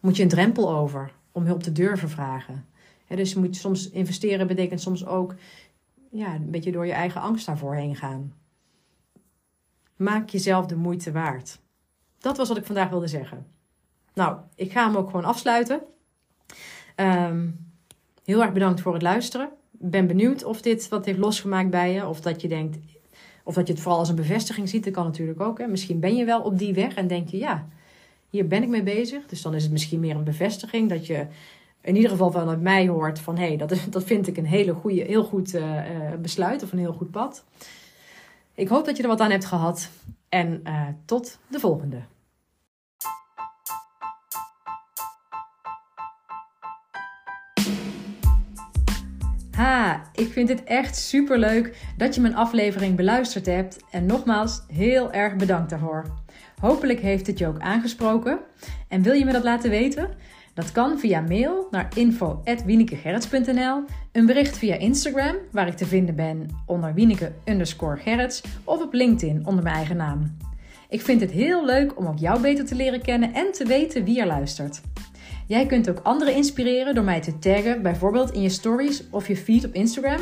moet 0.00 0.16
je 0.16 0.22
een 0.22 0.28
drempel 0.28 0.74
over 0.74 1.10
om 1.32 1.44
hulp 1.44 1.62
te 1.62 1.72
durven 1.72 2.10
vragen. 2.10 2.64
Hè, 3.06 3.16
dus 3.16 3.34
moet 3.34 3.56
soms 3.56 3.90
investeren 3.90 4.46
betekent 4.46 4.80
soms 4.80 5.06
ook 5.06 5.34
ja, 6.10 6.34
een 6.34 6.50
beetje 6.50 6.72
door 6.72 6.86
je 6.86 6.92
eigen 6.92 7.20
angst 7.20 7.46
daarvoor 7.46 7.74
heen 7.74 7.96
gaan. 7.96 8.32
Maak 9.96 10.28
jezelf 10.28 10.66
de 10.66 10.76
moeite 10.76 11.12
waard. 11.12 11.58
Dat 12.18 12.36
was 12.36 12.48
wat 12.48 12.56
ik 12.56 12.64
vandaag 12.64 12.88
wilde 12.88 13.06
zeggen. 13.06 13.46
Nou, 14.14 14.36
ik 14.54 14.72
ga 14.72 14.86
hem 14.86 14.96
ook 14.96 15.10
gewoon 15.10 15.24
afsluiten. 15.24 15.80
Ehm, 16.94 17.48
heel 18.24 18.42
erg 18.42 18.52
bedankt 18.52 18.80
voor 18.80 18.92
het 18.92 19.02
luisteren. 19.02 19.50
Ben 19.70 20.06
benieuwd 20.06 20.44
of 20.44 20.62
dit 20.62 20.88
wat 20.88 21.04
heeft 21.04 21.18
losgemaakt 21.18 21.70
bij 21.70 21.92
je. 21.92 22.06
Of 22.06 22.20
dat 22.20 22.40
je 22.40 22.48
denkt, 22.48 22.78
of 23.44 23.54
dat 23.54 23.66
je 23.66 23.72
het 23.72 23.82
vooral 23.82 24.00
als 24.00 24.08
een 24.08 24.14
bevestiging 24.14 24.68
ziet. 24.68 24.84
Dat 24.84 24.92
kan 24.92 25.04
natuurlijk 25.04 25.40
ook. 25.40 25.58
Hè. 25.58 25.66
Misschien 25.66 26.00
ben 26.00 26.16
je 26.16 26.24
wel 26.24 26.42
op 26.42 26.58
die 26.58 26.74
weg 26.74 26.94
en 26.94 27.06
denk 27.06 27.28
je, 27.28 27.36
ja, 27.36 27.68
hier 28.30 28.46
ben 28.46 28.62
ik 28.62 28.68
mee 28.68 28.82
bezig. 28.82 29.26
Dus 29.26 29.42
dan 29.42 29.54
is 29.54 29.62
het 29.62 29.72
misschien 29.72 30.00
meer 30.00 30.16
een 30.16 30.24
bevestiging 30.24 30.88
dat 30.88 31.06
je 31.06 31.26
in 31.86 31.96
ieder 31.96 32.10
geval 32.10 32.30
vanuit 32.30 32.60
mij 32.60 32.88
hoort 32.88 33.18
van 33.18 33.36
hé, 33.36 33.46
hey, 33.46 33.56
dat, 33.56 33.78
dat 33.90 34.04
vind 34.04 34.26
ik 34.26 34.36
een 34.36 34.46
hele 34.46 34.72
goede, 34.72 35.02
heel 35.02 35.24
goed 35.24 35.54
uh, 35.54 35.82
besluit 36.20 36.62
of 36.62 36.72
een 36.72 36.78
heel 36.78 36.92
goed 36.92 37.10
pad. 37.10 37.44
Ik 38.54 38.68
hoop 38.68 38.84
dat 38.84 38.96
je 38.96 39.02
er 39.02 39.08
wat 39.08 39.20
aan 39.20 39.30
hebt 39.30 39.44
gehad 39.44 39.90
en 40.28 40.60
uh, 40.64 40.82
tot 41.04 41.38
de 41.48 41.60
volgende. 41.60 41.98
Ha, 49.50 50.02
ik 50.12 50.32
vind 50.32 50.48
het 50.48 50.64
echt 50.64 50.96
super 50.96 51.38
leuk 51.38 51.92
dat 51.96 52.14
je 52.14 52.20
mijn 52.20 52.36
aflevering 52.36 52.96
beluisterd 52.96 53.46
hebt 53.46 53.84
en 53.90 54.06
nogmaals 54.06 54.62
heel 54.72 55.12
erg 55.12 55.36
bedankt 55.36 55.70
daarvoor. 55.70 56.04
Hopelijk 56.60 57.00
heeft 57.00 57.26
het 57.26 57.38
je 57.38 57.46
ook 57.46 57.58
aangesproken 57.58 58.38
en 58.88 59.02
wil 59.02 59.12
je 59.12 59.24
me 59.24 59.32
dat 59.32 59.44
laten 59.44 59.70
weten? 59.70 60.10
Dat 60.56 60.72
kan 60.72 60.98
via 60.98 61.20
mail 61.20 61.66
naar 61.70 61.88
info.wienekegerrits.nl, 61.96 63.84
een 64.12 64.26
bericht 64.26 64.58
via 64.58 64.74
Instagram, 64.74 65.36
waar 65.52 65.66
ik 65.66 65.76
te 65.76 65.86
vinden 65.86 66.14
ben 66.14 66.48
onder 66.66 66.94
Wieneke 66.94 67.32
underscore 67.44 67.96
Gerrits, 67.96 68.42
of 68.64 68.82
op 68.82 68.92
LinkedIn 68.92 69.46
onder 69.46 69.62
mijn 69.62 69.76
eigen 69.76 69.96
naam. 69.96 70.36
Ik 70.88 71.00
vind 71.00 71.20
het 71.20 71.30
heel 71.30 71.64
leuk 71.64 71.98
om 71.98 72.06
ook 72.06 72.18
jou 72.18 72.40
beter 72.40 72.64
te 72.64 72.74
leren 72.74 73.02
kennen 73.02 73.34
en 73.34 73.52
te 73.52 73.64
weten 73.64 74.04
wie 74.04 74.20
er 74.20 74.26
luistert. 74.26 74.80
Jij 75.46 75.66
kunt 75.66 75.90
ook 75.90 76.00
anderen 76.02 76.34
inspireren 76.34 76.94
door 76.94 77.04
mij 77.04 77.20
te 77.20 77.38
taggen, 77.38 77.82
bijvoorbeeld 77.82 78.32
in 78.32 78.42
je 78.42 78.48
stories 78.48 79.10
of 79.10 79.28
je 79.28 79.36
feed 79.36 79.64
op 79.64 79.74
Instagram. 79.74 80.20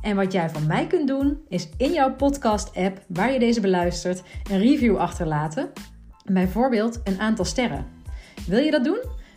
En 0.00 0.16
wat 0.16 0.32
jij 0.32 0.50
van 0.50 0.66
mij 0.66 0.86
kunt 0.86 1.08
doen, 1.08 1.38
is 1.48 1.68
in 1.76 1.92
jouw 1.92 2.14
podcast-app 2.14 3.04
waar 3.08 3.32
je 3.32 3.38
deze 3.38 3.60
beluistert, 3.60 4.22
een 4.50 4.58
review 4.58 4.96
achterlaten. 4.96 5.70
Bijvoorbeeld 6.24 7.00
een 7.04 7.20
aantal 7.20 7.44
sterren. 7.44 7.86
Wil 8.46 8.58
je 8.58 8.70
dat 8.70 8.84
doen? 8.84 9.20